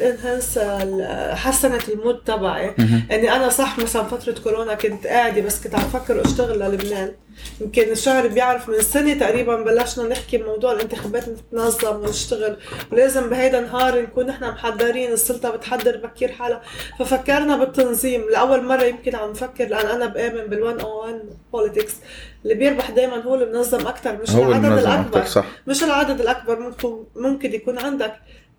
enhance 0.00 0.58
حسنت 1.36 1.88
ال 1.88 1.94
mood 1.94 2.16
تبعي. 2.26 2.74
إني 3.12 3.32
أنا 3.36 3.48
صح 3.48 3.78
مثلا 3.78 4.02
فترة 4.02 4.34
كورونا 4.44 4.74
كنت 4.74 5.06
قاعدة 5.06 5.40
بس 5.42 5.62
كنت 5.64 5.74
عم 5.74 5.80
فكر 5.80 6.24
أشتغل 6.24 6.58
للبنان. 6.58 7.12
يمكن 7.60 7.82
الشهر 7.82 8.26
بيعرف 8.26 8.68
من 8.68 8.80
سنة 8.80 9.14
تقريبا 9.14 9.33
تقريبا 9.34 9.56
بلشنا 9.56 10.08
نحكي 10.08 10.38
بموضوع 10.38 10.72
الانتخابات 10.72 11.24
نتنظم 11.28 11.96
ونشتغل. 11.96 12.56
ولازم 12.92 13.30
بهيدا 13.30 13.58
النهار 13.58 14.02
نكون 14.02 14.26
نحن 14.26 14.44
محضرين 14.44 15.12
السلطة 15.12 15.50
بتحضر 15.50 15.96
بكير 15.96 16.32
حالها. 16.32 16.62
ففكرنا 16.98 17.56
بالتنظيم. 17.56 18.24
لأول 18.30 18.64
مرة 18.64 18.82
يمكن 18.82 19.16
عم 19.16 19.30
نفكر 19.30 19.64
لأن 19.64 19.86
أنا 19.86 20.06
بآمن 20.06 20.50
بال 20.50 21.34
101 21.52 21.64
politics 21.64 21.94
اللي 22.44 22.54
بيربح 22.54 22.90
دائما 22.90 23.22
هو 23.22 23.34
اللي 23.34 23.46
منظم 23.46 23.86
أكثر 23.86 24.18
مش 24.22 24.30
العدد 24.30 24.64
المنظم 24.64 24.78
الأكبر. 24.78 25.24
صح. 25.24 25.46
مش 25.66 25.84
العدد 25.84 26.20
الأكبر 26.20 26.58
ممكن 26.58 27.04
ممكن 27.16 27.54
يكون 27.54 27.78
عندك. 27.78 28.14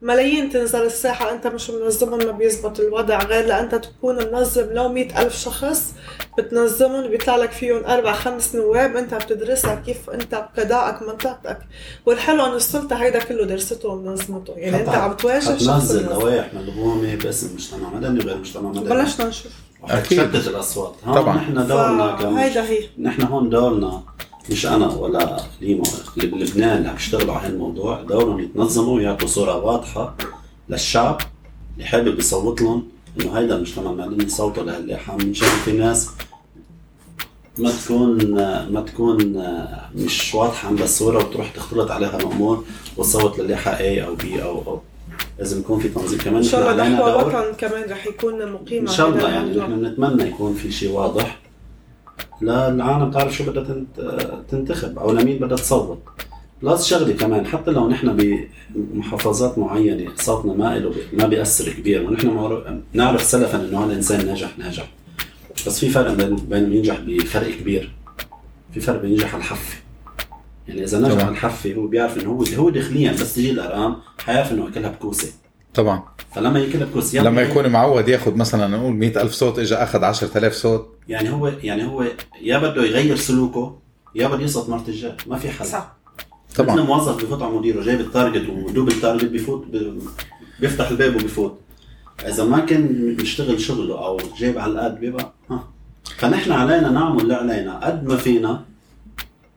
ملايين 0.05 0.49
تنزل 0.49 0.81
الساحة 0.81 1.31
أنت 1.31 1.47
مش 1.47 1.69
منظمهم 1.69 2.25
ما 2.25 2.31
بيزبط 2.31 2.79
الوضع. 2.79 3.23
غير 3.23 3.45
لأنت 3.45 3.75
تكون 3.75 4.15
منظم 4.15 4.65
لو 4.71 4.89
مئة 4.89 5.21
ألف 5.21 5.37
شخص 5.37 5.93
بتنظمهم 6.37 7.07
بيطلع 7.07 7.35
لك 7.35 7.51
فيهم 7.51 7.85
أربع 7.85 8.13
خمس 8.13 8.55
نواب. 8.55 8.95
أنت 8.95 9.13
بتدرسها 9.13 9.75
كيف 9.75 10.09
أنت 10.09 10.35
بقضائك 10.57 11.01
منطقتك. 11.01 11.57
والحلو 12.05 12.45
أن 12.45 12.53
السلطة 12.53 12.95
هيدا 12.95 13.19
كله 13.19 13.45
درسته 13.45 13.89
ومنظمته. 13.89 14.53
يعني 14.57 14.81
أنت 14.81 14.89
عم 14.89 15.13
تواجه 15.13 15.57
شخص 15.57 15.67
منظم. 15.67 16.09
لوائح 16.09 16.53
ملغومه 16.53 17.15
باسم 17.15 17.47
المجتمع 17.47 17.89
المدني 17.89 18.19
وغير 18.19 18.35
المجتمع 18.35 18.69
المدني 18.71 18.89
بلشنا 18.89 19.27
نشوف. 19.27 19.51
أكيد. 19.83 20.19
حتشتت 20.19 20.47
الأصوات. 20.47 20.95
هون 21.05 21.15
طبعاً. 21.15 21.35
نحن 21.35 21.67
دورنا 21.67 22.15
كمش 22.21 22.39
هيدا 22.39 22.63
هي. 22.63 22.89
نحن 22.99 23.21
هون 23.21 23.49
دورنا. 23.49 24.01
مش 24.49 24.65
أنا 24.65 24.87
ولا 24.87 25.37
ليما 25.61 25.83
اللي 26.17 26.27
بلبنان 26.27 26.77
اللي 26.77 26.89
عم 26.89 26.95
يشتغلوا 26.95 27.33
على 27.33 27.47
هالموضوع 27.47 28.01
دورهم 28.01 28.39
يتنظموا 28.39 28.95
ويعطوا 28.95 29.27
صورة 29.27 29.57
واضحة 29.65 30.15
للشعب 30.69 31.21
اللي 31.73 31.85
حابب 31.85 32.19
يصوت 32.19 32.61
لهم 32.61 32.87
إنه 33.21 33.37
هيدا 33.37 33.55
المجتمع 33.55 33.91
المدني 33.91 34.29
صوته 34.29 34.61
لهاللائحه 34.61 35.17
بنشوف 35.17 35.63
في 35.65 35.71
ناس 35.71 36.09
ما 37.57 37.71
تكون 37.71 38.33
ما 38.71 38.83
تكون 38.87 39.43
مش 39.95 40.35
واضحة 40.35 40.67
عندها 40.67 40.85
الصورة 40.85 41.17
وتروح 41.17 41.51
تختلط 41.51 41.91
عليها 41.91 42.17
الأمور 42.17 42.63
وتصوت 42.97 43.39
للائحه 43.39 43.77
A 43.77 43.81
أو 43.81 44.17
B 44.17 44.25
أو 44.41 44.61
أو 44.67 44.81
لازم 45.39 45.59
يكون 45.59 45.79
في 45.79 45.89
تنظيم. 45.89 46.19
كمان 46.19 46.35
إن 46.35 46.43
شاء 46.43 46.71
الله 46.71 46.89
نحو 46.89 47.03
وطن 47.03 47.53
كمان 47.57 47.89
رح 47.89 48.07
يكون 48.07 48.51
مقيم 48.51 48.87
إن 48.87 48.93
شاء 48.93 49.09
الله 49.09 49.29
يعني. 49.29 49.57
نحن 49.57 49.79
بنتمنى 49.81 50.29
يكون 50.29 50.53
في 50.53 50.71
شيء 50.71 50.91
واضح. 50.91 51.39
للعالم 52.41 53.11
تعرف 53.11 53.35
شو 53.35 53.43
بدها 53.51 53.63
تنت- 53.63 54.43
تنتخب 54.49 54.99
أو 54.99 55.11
لمين 55.11 55.37
بدها 55.39 55.57
تصوت 55.57 55.99
بلس 56.63 56.85
شغلة 56.87 57.13
كمان 57.13 57.45
حتى 57.45 57.71
لو 57.71 57.89
نحن 57.89 58.39
بمحافظات 58.75 59.57
معينة 59.57 60.11
صوتنا 60.15 60.53
ما 60.53 60.79
له 60.79 60.93
ما 61.13 61.27
بيأثر 61.27 61.73
كبير 61.73 62.03
ونحن 62.03 62.81
نعرف 62.93 63.23
سلفا 63.23 63.65
إنه 63.65 63.79
هذا 63.79 63.91
الانسان 63.91 64.25
ناجح 64.25 64.57
ناجح. 64.57 64.91
بس 65.67 65.79
في 65.79 65.89
فرق 65.89 66.13
بين 66.13 66.35
بين 66.35 66.73
ينجح 66.73 66.99
بفرق 66.99 67.49
كبير. 67.51 67.91
في 68.73 68.79
فرق 68.79 69.01
بين 69.01 69.11
ينجح 69.11 69.33
على 69.33 69.41
الحفة. 69.43 69.77
يعني 70.67 70.83
إذا 70.83 70.99
نجح. 70.99 71.11
على 71.23 71.29
الحفة 71.29 71.73
هو 71.73 71.87
بيعرف 71.87 72.17
إنه 72.17 72.29
هو 72.29 72.43
هو 72.57 72.69
داخليا 72.69 73.11
بس 73.11 73.35
تجي 73.35 73.51
الأرقام 73.51 73.95
حيعرف 74.25 74.51
إنه 74.51 74.67
أكلها 74.67 74.89
بكوسة. 74.89 75.27
طبعا. 75.75 76.03
فلما 76.35 76.59
ياكلها 76.59 76.85
بكوسه 76.85 77.17
يلا 77.17 77.29
لما 77.29 77.41
يكون 77.41 77.69
معود 77.69 78.07
ياخذ 78.07 78.35
مثلا 78.35 78.67
نقول 78.67 78.93
100000 78.93 79.33
صوت 79.33 79.59
اجى 79.59 79.75
أخذ 79.75 80.03
10000 80.03 80.53
صوت. 80.53 80.95
يعني 81.07 81.29
هو 81.29 81.47
يعني 81.47 81.85
هو 81.85 82.05
يا 82.41 82.57
بده 82.57 82.83
يغير 82.85 83.15
سلوكه 83.15 83.79
يا 84.15 84.27
بده 84.27 84.43
يسقط 84.43 84.69
مرتجاه 84.69 85.17
ما 85.27 85.37
في 85.37 85.49
حل. 85.49 85.65
صح. 85.65 85.95
مثل 86.49 86.57
طبعا 86.57 86.75
موظف 86.75 87.23
بفوت 87.23 87.41
على 87.41 87.51
مديره 87.51 87.83
جايب 87.83 87.99
ال 87.99 88.06
target 88.06 88.49
ودوب 88.49 88.87
ال 88.87 88.93
target 88.93 89.25
بفوت 89.25 89.65
بيفتح 90.59 90.89
الباب 90.89 91.15
وبفوت. 91.15 91.59
إذا 92.27 92.43
ما 92.43 92.59
كان 92.59 93.15
مشتغل 93.21 93.61
شغله 93.61 94.05
أو 94.05 94.19
جايب 94.37 94.57
على 94.57 94.71
القد 94.71 94.99
بيبقى 94.99 95.33
ها. 95.51 95.67
فنحن 96.17 96.51
علينا 96.51 96.89
نعمل 96.89 97.21
اللي 97.21 97.33
علينا. 97.33 97.85
قد 97.85 98.03
ما 98.03 98.17
فينا 98.17 98.63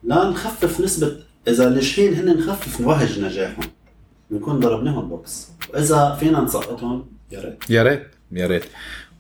لا 0.04 0.30
نخفف 0.30 0.80
نسبة 0.80 1.16
إذا 1.48 1.68
ناجحين 1.68 2.14
هن 2.14 2.38
نخفف 2.38 2.80
نوهج 2.80 3.20
نجاحهم. 3.20 3.64
نكون 4.30 4.60
ضربناهم 4.60 5.08
بوكس. 5.08 5.48
وإذا 5.74 6.16
فينا 6.20 6.40
نسقطهم 6.40 7.06
يا 7.32 7.40
ريت. 7.40 7.70
يا 7.70 7.82
ريت 7.82 8.06
يا 8.32 8.46
ريت. 8.46 8.64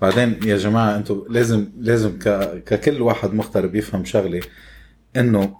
بعدين 0.02 0.40
يا 0.44 0.56
جماعة 0.56 0.96
أنتم 0.96 1.24
لازم 1.28 1.68
لازم 1.78 2.18
ك... 2.18 2.28
ككل 2.66 3.02
واحد 3.02 3.34
مغترب 3.34 3.74
يفهم 3.74 4.04
شغلة 4.04 4.40
إنه 5.16 5.56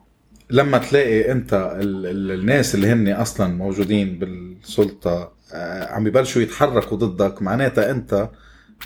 لما 0.50 0.78
تلاقي 0.78 1.32
أنت 1.32 1.54
ال... 1.80 2.06
ال... 2.06 2.40
الناس 2.40 2.74
اللي 2.74 2.86
هن 2.86 3.08
أصلا 3.08 3.46
موجودين 3.54 4.18
بالسلطة 4.18 5.32
آه، 5.54 5.92
عم 5.92 6.04
ببلشوا 6.04 6.42
يتحركوا 6.42 6.96
ضدك 6.96 7.42
معناتها 7.42 7.90
أنت 7.90 8.28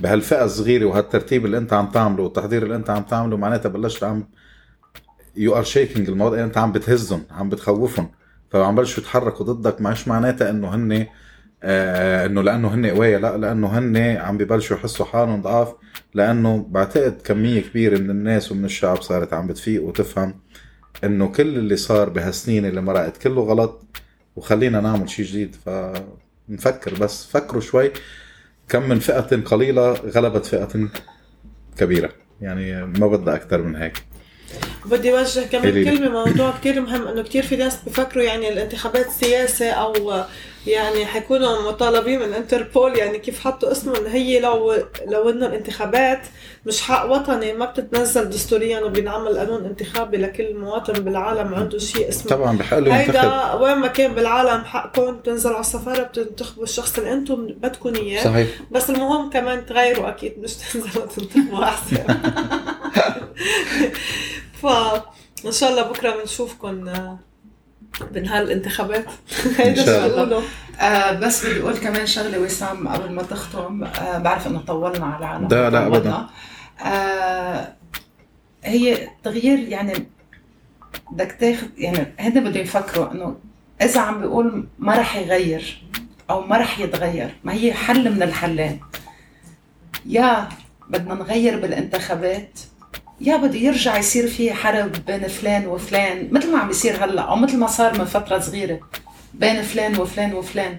بهالفئة 0.01 0.45
الصغيرة 0.45 0.85
وهالترتيب 0.85 1.45
اللي 1.47 1.59
أنت 1.59 1.73
عم 1.73 1.91
تعمله 1.91 2.23
والتحضير 2.23 2.63
اللي 2.63 2.77
أنت 2.77 2.91
عم 2.91 3.03
تعمله 3.03 3.37
معناتها 3.37 3.69
بلشت 3.69 4.05
عم 4.05 4.29
you 5.37 5.57
are 5.57 5.65
shaking 5.65 6.09
الموضوع 6.09 6.45
أنت 6.45 6.59
عم 6.59 6.73
بتهزهم 6.73 7.23
عم 7.31 7.49
بتخوفهم. 7.49 8.11
فعم 8.53 8.75
بلشوا 8.75 9.03
يتحركوا 9.03 9.47
ضدك 9.47 9.81
مش 9.81 10.09
معناتها 10.09 10.51
إنه 10.51 10.75
هن 10.75 11.07
آه 11.63 12.27
إنه 12.27 12.43
لأنه 12.43 12.75
هن 12.75 12.87
قوايا 12.87 13.19
لا 13.19 13.37
لأنه 13.37 13.79
هن 13.79 13.97
عم 13.97 14.39
ببلشوا 14.39 14.77
يحسوا 14.77 15.07
حالهم 15.07 15.43
ضعاف 15.43 15.75
لأنه 16.15 16.67
بعتقد 16.71 17.23
كمية 17.25 17.61
كبيرة 17.61 17.99
من 17.99 18.11
الناس 18.11 18.53
ومن 18.53 18.65
الشعب 18.65 19.03
صارت 19.03 19.33
عم 19.33 19.47
بتفيق 19.47 19.83
وتفهم 19.83 20.35
إنه 21.05 21.29
كل 21.29 21.59
اللي 21.59 21.77
صار 21.77 22.09
بهالسنين 22.09 22.67
اللي 22.67 22.81
مرقت 22.81 23.17
كله 23.17 23.43
غلط 23.43 23.85
وخلينا 24.37 24.81
نعمل 24.81 25.11
شيء 25.11 25.27
جديد. 25.27 25.57
فنفكر 25.65 26.95
بس 27.01 27.27
فكروا 27.27 27.61
شوي 27.61 27.91
كم 28.69 28.89
من 28.89 28.99
فئة 28.99 29.43
قليلة 29.43 29.93
غلبت 29.93 30.47
فئة 30.47 30.89
كبيرة. 31.77 32.11
يعني 32.41 32.85
ما 32.87 33.07
بدها 33.07 33.35
أكثر 33.35 33.63
من 33.63 33.77
هيك. 33.77 34.05
بدي 34.85 35.19
اوجه 35.19 35.41
كمان. 35.41 35.85
كلمة 35.85 36.25
موضوع 36.25 36.51
كثير 36.61 36.81
مهم 36.81 37.09
إنه 37.09 37.23
كثير 37.23 37.43
في 37.43 37.57
ناس 37.57 37.77
بفكروا 37.87 38.25
يعني 38.25 38.49
الانتخابات 38.49 39.11
سياسة 39.11 39.71
أو 39.71 40.13
يعني 40.67 41.07
حيكونوا 41.07 41.63
مطالبين 41.71 42.21
من 42.21 42.33
إنتربول 42.35 42.99
يعني 42.99 43.19
كيف 43.19 43.41
حطوا 43.45 43.73
اسمه 43.73 43.99
انه 43.99 44.09
هي 44.09 44.41
لو 44.41 44.75
لو 45.09 45.31
إنه 45.31 45.47
الانتخابات 45.47 46.21
مش 46.67 46.81
حق 46.83 47.11
وطني 47.11 47.53
ما 47.53 47.65
بتتنزل 47.65 48.29
دستوريا 48.29 48.81
وبينعمل 48.81 49.39
قانون 49.39 49.65
انتخابي 49.65 50.17
لكل 50.17 50.55
مواطن 50.55 50.93
بالعالم 50.93 51.55
عنده 51.55 51.79
شيء 51.79 52.09
اسمه. 52.09 52.31
طبعا 52.31 52.57
بحق 52.59 52.79
له 52.79 52.97
ينتخب. 53.01 53.17
هيدا 53.17 53.53
وين 53.55 53.75
ما 53.79 53.87
كان 53.87 54.15
بالعالم 54.15 54.65
حقكم 54.65 55.17
تنزلوا 55.17 55.55
على 55.55 55.61
السفارة 55.61 56.03
بتنتخبوا 56.03 56.65
الشخص 56.65 56.99
اللي 56.99 57.13
أنتم 57.13 57.47
بدكم 57.47 57.95
إياه. 57.95 58.25
صحيح. 58.25 58.49
بس 58.71 58.91
المهم 58.91 59.31
كمان 59.31 59.67
تغيروا 59.67 60.09
أكيد 60.09 60.33
مش 60.39 60.55
تنزلوا 60.55 61.07
تنتخبوا 61.07 61.65
أحسن. 61.65 61.97
فان 64.63 65.53
شاء 65.53 65.71
الله 65.71 65.83
بكرة 65.83 66.21
بنشوفكم 66.21 66.85
بنهالانتخابات 68.11 69.05
هيدا 69.59 69.81
إن 69.83 69.87
شاء 69.87 70.09
شو 70.09 70.23
الله. 70.23 70.43
آه 70.81 71.13
بس 71.13 71.47
بدي 71.47 71.61
أقول 71.61 71.77
كمان 71.77 72.07
شغلة 72.07 72.39
وسام 72.39 72.89
قبل 72.89 73.13
ما 73.13 73.23
تختم 73.23 73.85
آه 73.85 74.19
بعرف 74.19 74.47
إنه 74.47 74.61
طولنا 74.61 75.07
على 75.07 75.19
العالم 75.19 75.49
لا، 75.49 75.71
لا،. 75.71 75.87
أبداً. 75.87 76.27
آه 76.85 77.73
هي 78.65 79.09
تغيير 79.25 79.59
يعني 79.59 79.93
بدك 81.11 81.37
تاخذ 81.41 81.67
يعني 81.79 82.15
هن 82.19 82.45
بدهم 82.45 82.63
يفكروا 82.63 83.13
إنه 83.13 83.37
إذا 83.83 84.01
عم 84.01 84.21
بيقول 84.21 84.67
ما 84.79 84.99
رح 84.99 85.17
يغير 85.17 85.83
أو 86.31 86.41
ما 86.47 86.57
رح 86.57 86.79
يتغير 86.79 87.35
ما 87.45 87.53
هي 87.53 87.73
حل 87.73 88.11
من 88.15 88.23
الحلين 88.23 88.81
يا 90.07 90.49
بدنا 90.89 91.15
نغير 91.15 91.61
بالانتخابات 91.61 92.61
يا 93.23 93.37
بده 93.37 93.59
يرجع 93.59 93.99
يصير 93.99 94.27
في 94.29 94.53
حرب 94.55 94.93
بين 95.07 95.29
فلان 95.29 95.67
وفلان. 95.67 96.29
مثل 96.33 96.53
ما 96.53 96.59
عم 96.59 96.71
يصير 96.71 97.05
هلأ 97.05 97.23
أو 97.23 97.37
مثل 97.37 97.57
ما 97.57 97.67
صار 97.67 97.99
من 97.99 98.05
فترة 98.05 98.39
صغيرة 98.39 98.81
بين 99.35 99.63
فلان 99.63 99.99
وفلان 100.01 100.35
وفلان. 100.35 100.79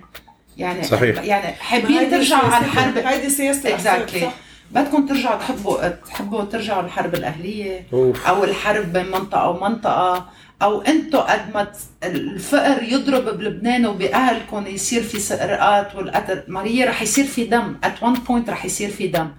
يعني 0.57 0.83
صحيح. 0.83 1.23
يعني 1.23 1.53
حابين 1.53 2.11
ترجعوا 2.11 2.43
على 2.49 2.65
سياسة- 2.65 2.67
الحرب 2.67 2.97
هيدي 2.97 3.29
سياسة. 3.29 3.73
exactly؟ 3.75 4.29
بدكم 4.71 5.05
ترجعوا 5.07 5.39
تحبوا 5.39 5.87
تحبوا 5.87 6.43
ترجعوا 6.43 6.81
الحرب 6.81 7.13
الأهلية 7.15 7.87
أوف. 7.93 8.27
أو 8.27 8.43
الحرب 8.43 8.93
بين 8.93 9.05
منطقة 9.05 9.49
ومنطقة. 9.49 10.29
أو 10.61 10.81
أنتم 10.81 11.17
قد 11.19 11.53
ما 11.53 11.71
الفقر 12.03 12.83
يضرب 12.83 13.37
بلبنان 13.37 13.85
وبأهلكم 13.85 14.67
يصير 14.67 15.03
في 15.03 15.19
سرقات 15.19 15.95
والقتل. 15.95 16.43
ما 16.47 16.63
هي 16.63 16.83
رح 16.83 17.01
يصير 17.01 17.25
في 17.25 17.45
دم. 17.45 17.75
at 17.83 18.03
one 18.03 18.13
point 18.13 18.49
رح 18.49 18.65
يصير 18.65 18.89
في 18.89 19.07
دم. 19.07 19.31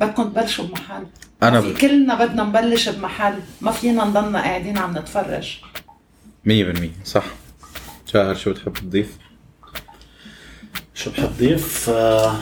بدكم 0.00 0.22
تبلشوا 0.24 0.64
بمحل 0.64 1.06
أنا 1.42 1.60
في 1.60 1.72
كلنا 1.74 2.24
بدنا 2.26 2.44
نبلش 2.44 2.88
بمحل 2.88 3.34
ما 3.60 3.70
فينا 3.70 4.04
نضلنا 4.04 4.38
قاعدين 4.42 4.78
عم 4.78 4.98
نتفرج. 4.98 5.58
100% 6.48 6.52
صح. 7.04 7.24
شاعر 8.12 8.34
شو 8.34 8.50
بتحب 8.50 8.72
تضيف؟ 8.72 9.16
شو 10.94 11.10
بحب 11.10 11.30
ضيف 11.38 11.90
آه، 11.90 12.34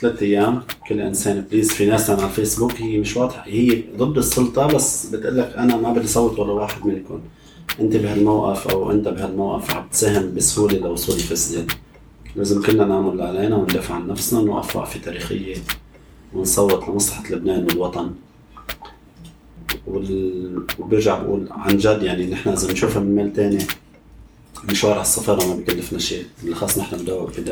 ثلاث 0.00 0.22
أيام 0.22 0.62
كل 0.88 1.00
إنسان 1.00 1.40
بليز 1.40 1.70
في 1.72 1.86
ناس 1.86 2.10
على 2.10 2.24
الفيسبوك 2.24 2.80
هي 2.80 2.98
مش 2.98 3.16
واضحة. 3.16 3.42
هي 3.46 3.82
ضد 3.96 4.18
السلطة 4.18 4.66
بس 4.66 5.06
بتقول 5.06 5.38
لك 5.38 5.54
أنا 5.56 5.76
ما 5.76 5.92
بدي 5.92 6.06
صوت 6.06 6.38
ولا 6.38 6.52
واحد 6.52 6.86
منكم 6.86 7.20
أنت 7.80 7.96
بهالموقف 7.96 8.68
أو 8.68 8.90
أنت 8.90 9.08
بهالموقف 9.08 9.76
عم 9.76 9.88
تساهم 9.88 10.34
بسهولة 10.34 10.78
لوصول 10.78 11.16
الفساد. 11.16 11.72
لازم 12.36 12.62
كلنا 12.62 12.84
نعمل 12.84 13.08
اللي 13.12 13.24
علينا 13.24 13.56
وندافع 13.56 13.94
عن 13.94 14.06
نفسنا 14.08 14.40
ونوقف 14.40 14.76
وقفة 14.76 15.00
تاريخية. 15.00 15.56
ونصوت 16.34 16.88
لمصلحة 16.88 17.24
لبنان 17.30 17.64
والوطن. 17.64 18.10
وال... 19.86 20.62
وبرجع 20.78 21.18
بقول 21.18 21.48
عن 21.50 21.76
جد 21.76 22.02
يعني 22.02 22.26
نحن 22.26 22.48
إذا 22.48 22.68
بنشوفها 22.68 23.02
من 23.02 23.16
ميل 23.16 23.32
تاني 23.32 23.58
مشوار 24.70 24.92
على 24.92 25.02
السفارة 25.02 25.46
ما 25.46 25.54
بكلفنا 25.54 25.98
شيء. 25.98 26.24
بالأخص 26.42 26.78
نحن 26.78 26.96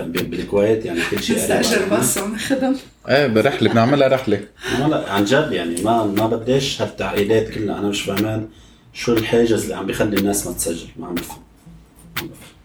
بالكويت 0.05 0.85
يعني 0.85 1.01
كل 1.11 1.23
شيء 1.23 1.37
قريب 1.37 1.61
نستاجر. 1.61 1.97
بس 1.97 2.19
ونخدم 2.19 2.77
إيه 3.09 3.27
برحلة 3.27 3.71
بنعملها 3.71 4.09
رحلة. 4.09 4.41
لا 4.89 5.13
عن 5.13 5.25
جد 5.25 5.53
يعني 5.53 5.83
ما 5.83 6.05
ما 6.05 6.27
بديش 6.27 6.83
هالتعقيدات 6.83 7.51
كلها. 7.51 7.79
أنا 7.79 7.89
مش 7.89 8.03
فاهمان 8.03 8.49
شو 8.93 9.13
الحاجز 9.13 9.63
اللي 9.63 9.75
عم 9.75 9.87
بيخلي 9.87 10.17
الناس 10.17 10.47
ما 10.47 10.53
تسجل. 10.53 10.89
ما 10.97 11.07
عم 11.07 11.15
بفهم. 11.15 11.39
ما 12.17 12.23
عم 12.23 12.29
بفهم. 12.29 12.56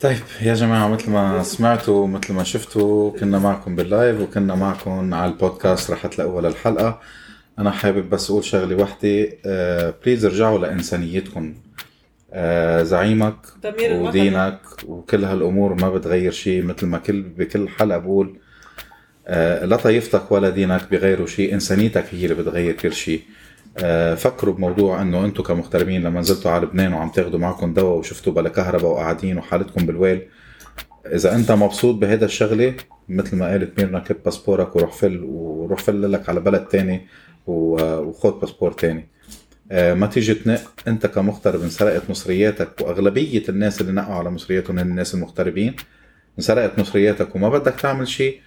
طيب 0.00 0.18
يا 0.42 0.54
جماعة 0.54 0.88
مثل 0.88 1.10
ما 1.10 1.42
سمعتوا 1.42 2.06
مثل 2.06 2.32
ما 2.32 2.42
شفتوا 2.44 3.10
كنا 3.18 3.38
معكم 3.38 3.76
بال 3.76 3.91
live 3.91 4.20
وكنا 4.20 4.54
معكم 4.54 5.14
على 5.14 5.32
البودكاست 5.32 5.90
رح 5.90 6.06
تلاقوها 6.06 6.42
للحلقة 6.48 7.00
أنا 7.58 7.70
حابب 7.70 8.10
بس 8.10 8.30
أقول 8.30 8.44
شغلة 8.44 8.76
واحدة 8.76 9.28
آه 9.46 9.94
please 10.04 10.24
ارجعوا 10.24 10.58
لإنسانيتكم. 10.58 11.54
آه 12.32 12.82
زعيمك. 12.82 13.36
ودينك 14.08 14.58
وكل 14.86 15.24
هالأمور 15.24 15.74
ما 15.74 15.90
بتغير 15.90 16.32
شيء 16.32 16.62
مثل 16.62 16.86
ما 16.86 16.98
كل 16.98 17.22
بكل 17.22 17.68
حلقة 17.68 17.98
بقول 17.98 18.36
آه 19.26 19.64
لا 19.64 19.76
طائفتك 19.76 20.32
ولا 20.32 20.50
دينك 20.50 20.90
بغيروا 20.90 21.26
شيء 21.26 21.54
إنسانيتك 21.54 22.04
هي 22.14 22.24
اللي 22.24 22.34
بتغير 22.34 22.72
كل 22.74 22.92
شيء. 22.92 23.22
آه، 23.22 23.37
فكروا 24.16 24.54
بموضوع 24.54 25.02
إنه 25.02 25.24
أنتم 25.24 25.42
كمغتربين 25.42 26.02
لما 26.02 26.20
نزلتوا 26.20 26.50
على 26.50 26.66
لبنان 26.66 26.92
وعم 26.94 27.08
تاخذوا 27.08 27.38
معكم 27.40 27.74
دواء 27.74 27.98
وشفتوا 27.98 28.32
بلا 28.32 28.48
كهرباء 28.48 28.90
وقاعدين 28.90 29.38
وحالتكم 29.38 29.86
بالويل 29.86 30.22
إذا 31.06 31.34
أنت 31.34 31.52
مبسوط 31.52 31.94
بهذا 31.94 32.24
الشغلة 32.24 32.74
مثل 33.08 33.36
ما 33.36 33.46
قالت 33.50 33.78
ميرنا 33.80 33.98
كب 33.98 34.16
باسبورك 34.24 34.76
وروح 34.76 34.92
فل 34.92 35.24
وروح 35.24 35.80
فل 35.80 36.12
لك 36.12 36.28
على 36.28 36.40
بلد 36.40 36.64
تاني 36.64 37.06
و- 37.46 37.98
وخذ 38.00 38.40
باسبور 38.40 38.72
تاني. 38.72 39.08
آه، 39.72 39.94
ما 39.94 40.06
تيجي 40.06 40.34
تنق 40.34 40.60
أنت 40.88 41.06
كمغترب 41.06 41.62
انسرقت 41.62 42.10
مصرياتك 42.10 42.68
وأغلبية 42.80 43.42
الناس 43.48 43.80
اللي 43.80 43.92
نقوا 43.92 44.14
على 44.14 44.30
مصرياتهم 44.30 44.78
هن 44.78 44.90
الناس 44.90 45.14
المغتربين 45.14 45.76
انسرقت 46.38 46.78
مصرياتك 46.78 47.36
وما 47.36 47.48
بدك 47.48 47.74
تعمل 47.74 48.08
شيء 48.08 48.40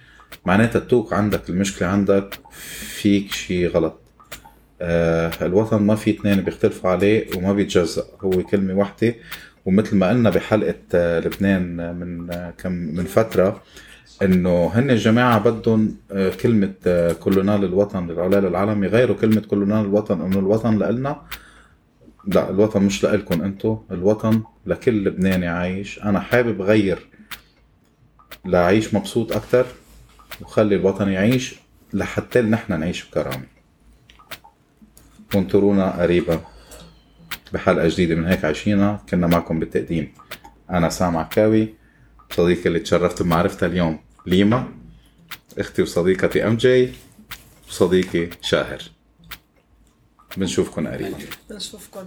معناتها 0.46 0.78
التوك 0.78 1.12
عندك 1.12 1.50
المشكلة 1.50 1.88
عندك 1.88 2.38
فيك 2.70 3.32
شيء 3.32 3.68
غلط. 3.68 3.98
آه 3.98 4.01
الوطن 5.42 5.82
ما 5.82 5.94
في 5.94 6.10
اثنين 6.10 6.40
بيختلفوا 6.40 6.90
عليه 6.90 7.26
وما 7.36 7.52
بيتجزأ. 7.52 8.04
هو 8.20 8.30
كلمة 8.30 8.74
واحدة 8.74 9.14
ومثل 9.66 9.96
ما 9.96 10.08
قلنا 10.08 10.30
بحلقة 10.30 10.74
آه 10.94 11.20
لبنان 11.20 11.80
آه، 11.80 11.92
من 11.92 12.30
آه 12.30 12.50
كم 12.50 12.72
من 12.72 13.04
فترة 13.04 13.62
إنه 14.22 14.66
هن 14.74 14.90
الجماعة 14.90 15.38
بدهم 15.38 15.96
آه 16.12 16.30
كلمة 16.42 16.72
آه 16.86 17.12
كلنا 17.12 17.56
للوطن 17.58 18.06
للعلال 18.06 18.46
العالم 18.46 18.84
يغيروا 18.84 19.16
كلمة 19.16 19.40
كلنا 19.40 19.82
للوطن 19.82 20.20
إنه 20.20 20.38
الوطن 20.38 20.78
لإلنا. 20.78 21.22
لا 22.26 22.50
الوطن 22.50 22.82
مش 22.82 23.04
لإلكم 23.04 23.42
انتو 23.42 23.78
الوطن 23.90 24.42
لكل 24.66 25.04
لبناني 25.04 25.48
عايش. 25.48 26.02
أنا 26.02 26.20
حابب 26.20 26.62
غير 26.62 26.98
لأعيش 28.44 28.94
مبسوط 28.94 29.32
أكتر 29.32 29.66
وخلي 30.40 30.76
الوطن 30.76 31.08
يعيش 31.08 31.54
لحتى 31.92 32.40
نحن 32.42 32.80
نعيش 32.80 33.10
بكرامة. 33.10 33.51
وانطرونا 35.34 36.02
قريبا 36.02 36.40
بحلقة 37.52 37.88
جديدة 37.88 38.14
من 38.14 38.26
هيك 38.26 38.44
عايشينا 38.44 39.00
كنا 39.08 39.26
معكم 39.26 39.58
بالتقديم. 39.60 40.14
أنا 40.70 40.88
سام 40.88 41.16
عكاوي 41.16 41.74
صديقي 42.32 42.66
اللي 42.66 42.78
تشرفت 42.78 43.22
بمعرفتها 43.22 43.66
اليوم 43.66 44.00
ليما. 44.26 44.68
أختي 45.58 45.82
وصديقتي 45.82 46.46
أم 46.46 46.56
جي 46.56 46.92
وصديقي 47.68 48.30
شاهر. 48.42 48.82
بنشوفكم 50.36 50.88
قريبا. 50.88 51.18
بنشوفكم 51.50 52.06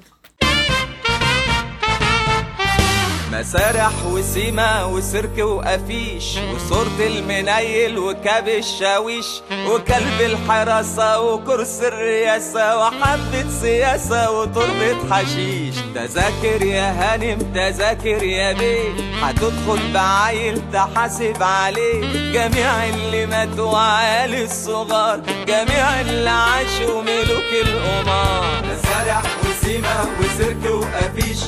مسارح 3.39 4.05
وسيما 4.05 4.83
وسيرك 4.83 5.37
وقفيش 5.37 6.37
وصورة 6.53 6.99
المنيل 6.99 7.97
وكاب 7.97 8.47
الشاويش 8.47 9.25
وكلب 9.51 10.21
الحراسة 10.21 11.21
وكرسي 11.21 11.87
الرئاسة 11.87 12.77
وحبة 12.77 13.45
سياسة 13.61 14.31
وتربة 14.31 14.97
حشيش. 15.11 15.75
تذاكر 15.95 16.61
يا 16.61 16.91
هانم 16.91 17.39
تذاكر 17.55 18.23
يا 18.23 18.53
بيه 18.53 18.89
هتدخل 19.21 19.93
بعيل 19.93 20.61
تحاسب 20.73 21.43
عليه 21.43 22.01
جميع 22.31 22.85
اللي 22.89 23.25
ماتوا 23.25 23.77
عيال 23.79 24.43
الصغار. 24.43 25.19
جميع 25.47 26.01
اللي 26.01 26.29
عاشوا 26.29 27.01
ملوك 27.01 27.51
القمار. 27.67 28.63
مسارح 28.65 29.21
وسيما 29.43 30.05
وسيرك 30.19 30.65
وقفيش. 30.65 31.39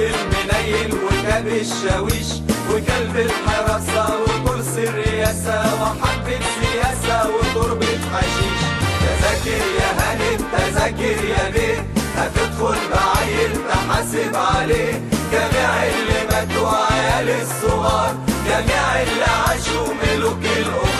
المنيل 0.00 0.94
وكاب 0.94 1.46
الشاويش 1.46 2.28
وكلب 2.70 3.16
الحراسة 3.16 4.06
وكرسي 4.22 4.88
الرئاسة 4.88 5.82
وحبة 5.82 6.38
سياسة 6.60 7.30
وتربة 7.30 7.98
حشيش 8.14 8.58
تذاكر 9.00 9.62
يا 9.80 9.90
هانم 9.98 10.40
تذاكر 10.52 11.24
يا 11.24 11.50
بيه 11.50 11.86
هتدخل 12.16 12.76
بعيل 12.92 13.50
تحاسب 13.68 14.36
عليه. 14.36 15.02
جميع 15.32 15.70
اللي 15.84 16.20
ماتوا 16.30 16.68
عيال 16.92 17.28
الصغار 17.42 18.14
جميع 18.46 19.02
اللي 19.02 19.24
عاشوا 19.24 19.86
ملوك 20.02 20.38
القمار 20.56 20.97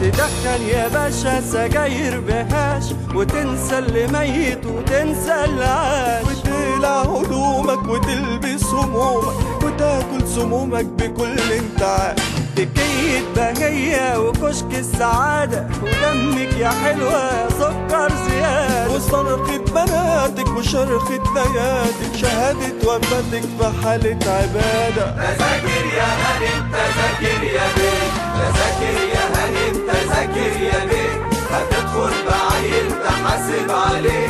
تدخن 0.00 0.62
يا 0.68 0.88
باشا 0.88 1.40
سجاير 1.40 2.20
بهاش 2.20 2.84
وتنسى 3.14 3.78
اللي 3.78 4.06
ميت 4.06 4.66
وتنسى 4.66 5.44
اللي 5.44 5.64
عاش 5.64 6.24
وتقلع 6.26 7.00
هدومك 7.02 7.88
وتلبس 7.88 8.64
همومك 8.64 9.62
وتاكل 9.64 10.28
سمومك 10.28 10.84
بكل 10.84 11.38
انتعاش 11.52 12.18
تكية 12.56 13.20
بهية 13.36 14.18
وكشك 14.20 14.66
السعادة 14.78 15.66
ودمك 15.82 16.52
يا 16.58 16.68
حلوة 16.70 17.48
سكر 17.48 18.12
زيادة. 18.28 18.90
وصرخة 18.94 19.58
بناتك 19.58 20.48
وشرخة 20.56 21.18
بياتك 21.34 22.16
شهادة 22.16 22.74
وفاتك 22.86 23.42
في 23.58 23.70
حالة 23.84 24.18
عبادة. 24.26 25.06
تذاكر 25.16 25.86
يا 25.96 26.08
هانم 26.22 26.70
تذاكر 26.72 27.42
يا 27.44 27.66
بيه 27.76 28.08
تذاكر 28.34 28.98
يا 29.14 29.17
تذاكر 30.38 30.62
يا 30.62 30.84
بيه 30.84 31.10
هتدخل 31.50 32.10
بعيل 32.26 32.90
تحاسب 33.04 33.70
عليه. 33.70 34.27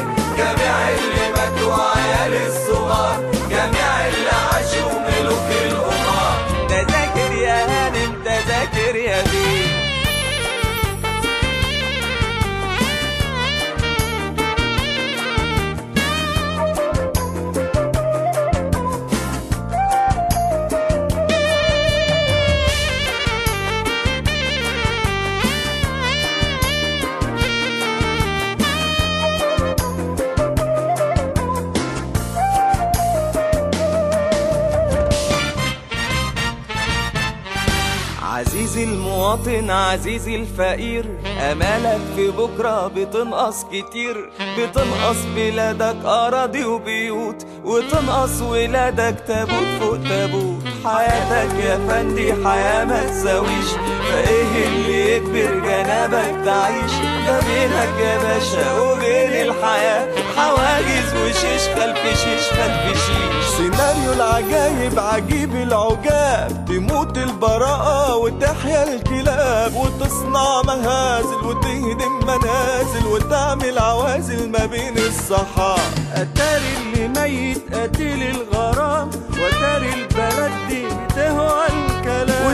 عزيزي 38.28 38.84
المواطن 38.84 39.70
عزيزي 39.70 40.36
الفقير 40.36 41.04
أمالك 41.52 42.00
في 42.16 42.30
بكرة 42.30 42.86
بتنقص 42.88 43.64
كتير. 43.64 44.30
بتنقص 44.58 45.16
بلادك 45.36 46.04
أراضي 46.04 46.64
وبيوت 46.64 47.46
وتنقص 47.64 48.42
ولادك 48.42 49.16
تابوت 49.26 49.66
فوق 49.80 49.96
تابوت. 50.08 50.62
حياتك 50.84 51.54
يا 51.64 51.76
فندي 51.88 52.32
حياة 52.32 52.84
ما 52.84 53.04
تساويش. 53.04 53.97
فإيه 54.10 54.66
اللي 54.66 55.16
يجبر 55.16 55.60
جنابك 55.60 56.44
تعيش؟ 56.44 56.92
ده 57.26 57.40
بينك 57.40 58.00
يا 58.00 58.18
باشا 58.18 58.80
وبين 58.80 59.32
الحياة. 59.48 60.08
حواجز 60.36 61.14
وشيش 61.22 61.68
خلف 61.76 61.98
شيش 62.06 62.48
خلف 62.50 63.06
شيش. 63.06 63.56
سيناريو 63.56 64.12
العجايب 64.12 64.98
عجيب 64.98 65.54
العجاب. 65.56 66.64
تموت 66.68 67.18
البراءة 67.18 68.16
وتحيا 68.16 68.94
الكلاب. 68.94 69.74
وتصنع 69.76 70.62
مهازل 70.62 71.36
وتهدم 71.44 72.20
منازل. 72.22 73.06
وتعمل 73.06 73.78
عوازل 73.78 74.50
ما 74.50 74.66
بين 74.66 74.98
الصحاب 74.98 75.80
أتاري 76.14 76.72
اللي 76.82 77.08
ميت 77.08 77.74
قتيل 77.74 78.22
الغرام. 78.22 79.10
وتاري 79.32 79.92
البلد 79.94 80.52
دي 80.68 80.84
تهوى 81.16 81.66
الكلام. 81.66 82.46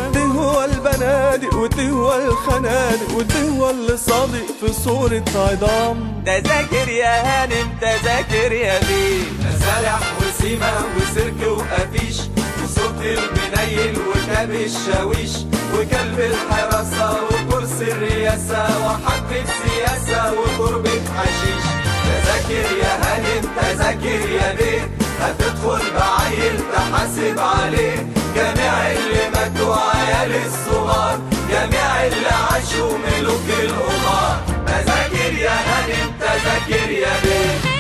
وتهوى 0.54 0.64
البنادق 0.64 1.54
وتهوى 1.54 1.68
تهوى 1.68 2.24
الخنان 2.26 2.98
وتهوى 3.14 3.70
اللي 3.70 3.96
صادق 3.96 4.46
في 4.60 4.72
صورة 4.84 5.24
عظام. 5.34 6.22
تذاكر 6.26 6.88
يا 6.88 7.14
هانم 7.22 7.68
تذاكر 7.80 8.52
يا 8.52 8.78
بيه 8.78 9.24
مسارح 9.40 10.00
وسيمة 10.20 10.72
وسيرك 10.96 11.40
وقفيش 11.48 12.16
وصوت 12.64 13.00
المنيل 13.00 13.98
وكاب 13.98 14.50
الشاويش 14.50 15.30
وكلب 15.74 16.20
الحراسة 16.20 17.16
وكرسي 17.24 17.92
الرئاسة 17.92 18.86
وحبة 18.86 19.44
سياسة 19.64 20.32
وتربة 20.32 21.00
حشيش 21.16 21.64
تذاكر 22.04 22.76
يا 22.82 22.94
هانم 23.02 23.42
تذاكر 23.60 24.30
يا 24.30 24.54
بيه 24.54 24.88
هتدخل 25.20 25.82
بعيل 25.98 26.60
تحاسب 26.72 27.38
عليه. 27.38 28.06
جميع 28.34 28.90
اللي 28.90 29.28
ماتوا 29.34 29.76
عيال 29.76 30.32
الصغار 30.46 31.18
جميع 31.50 32.06
اللي 32.06 32.28
عاشوا 32.28 32.98
ملوك 32.98 33.48
القمار 33.62 34.42
تذاكر 34.66 35.32
يا 35.38 35.50
هانم 35.50 36.12
تذاكر 36.20 36.90
يا 36.90 37.12
بيه 37.22 37.73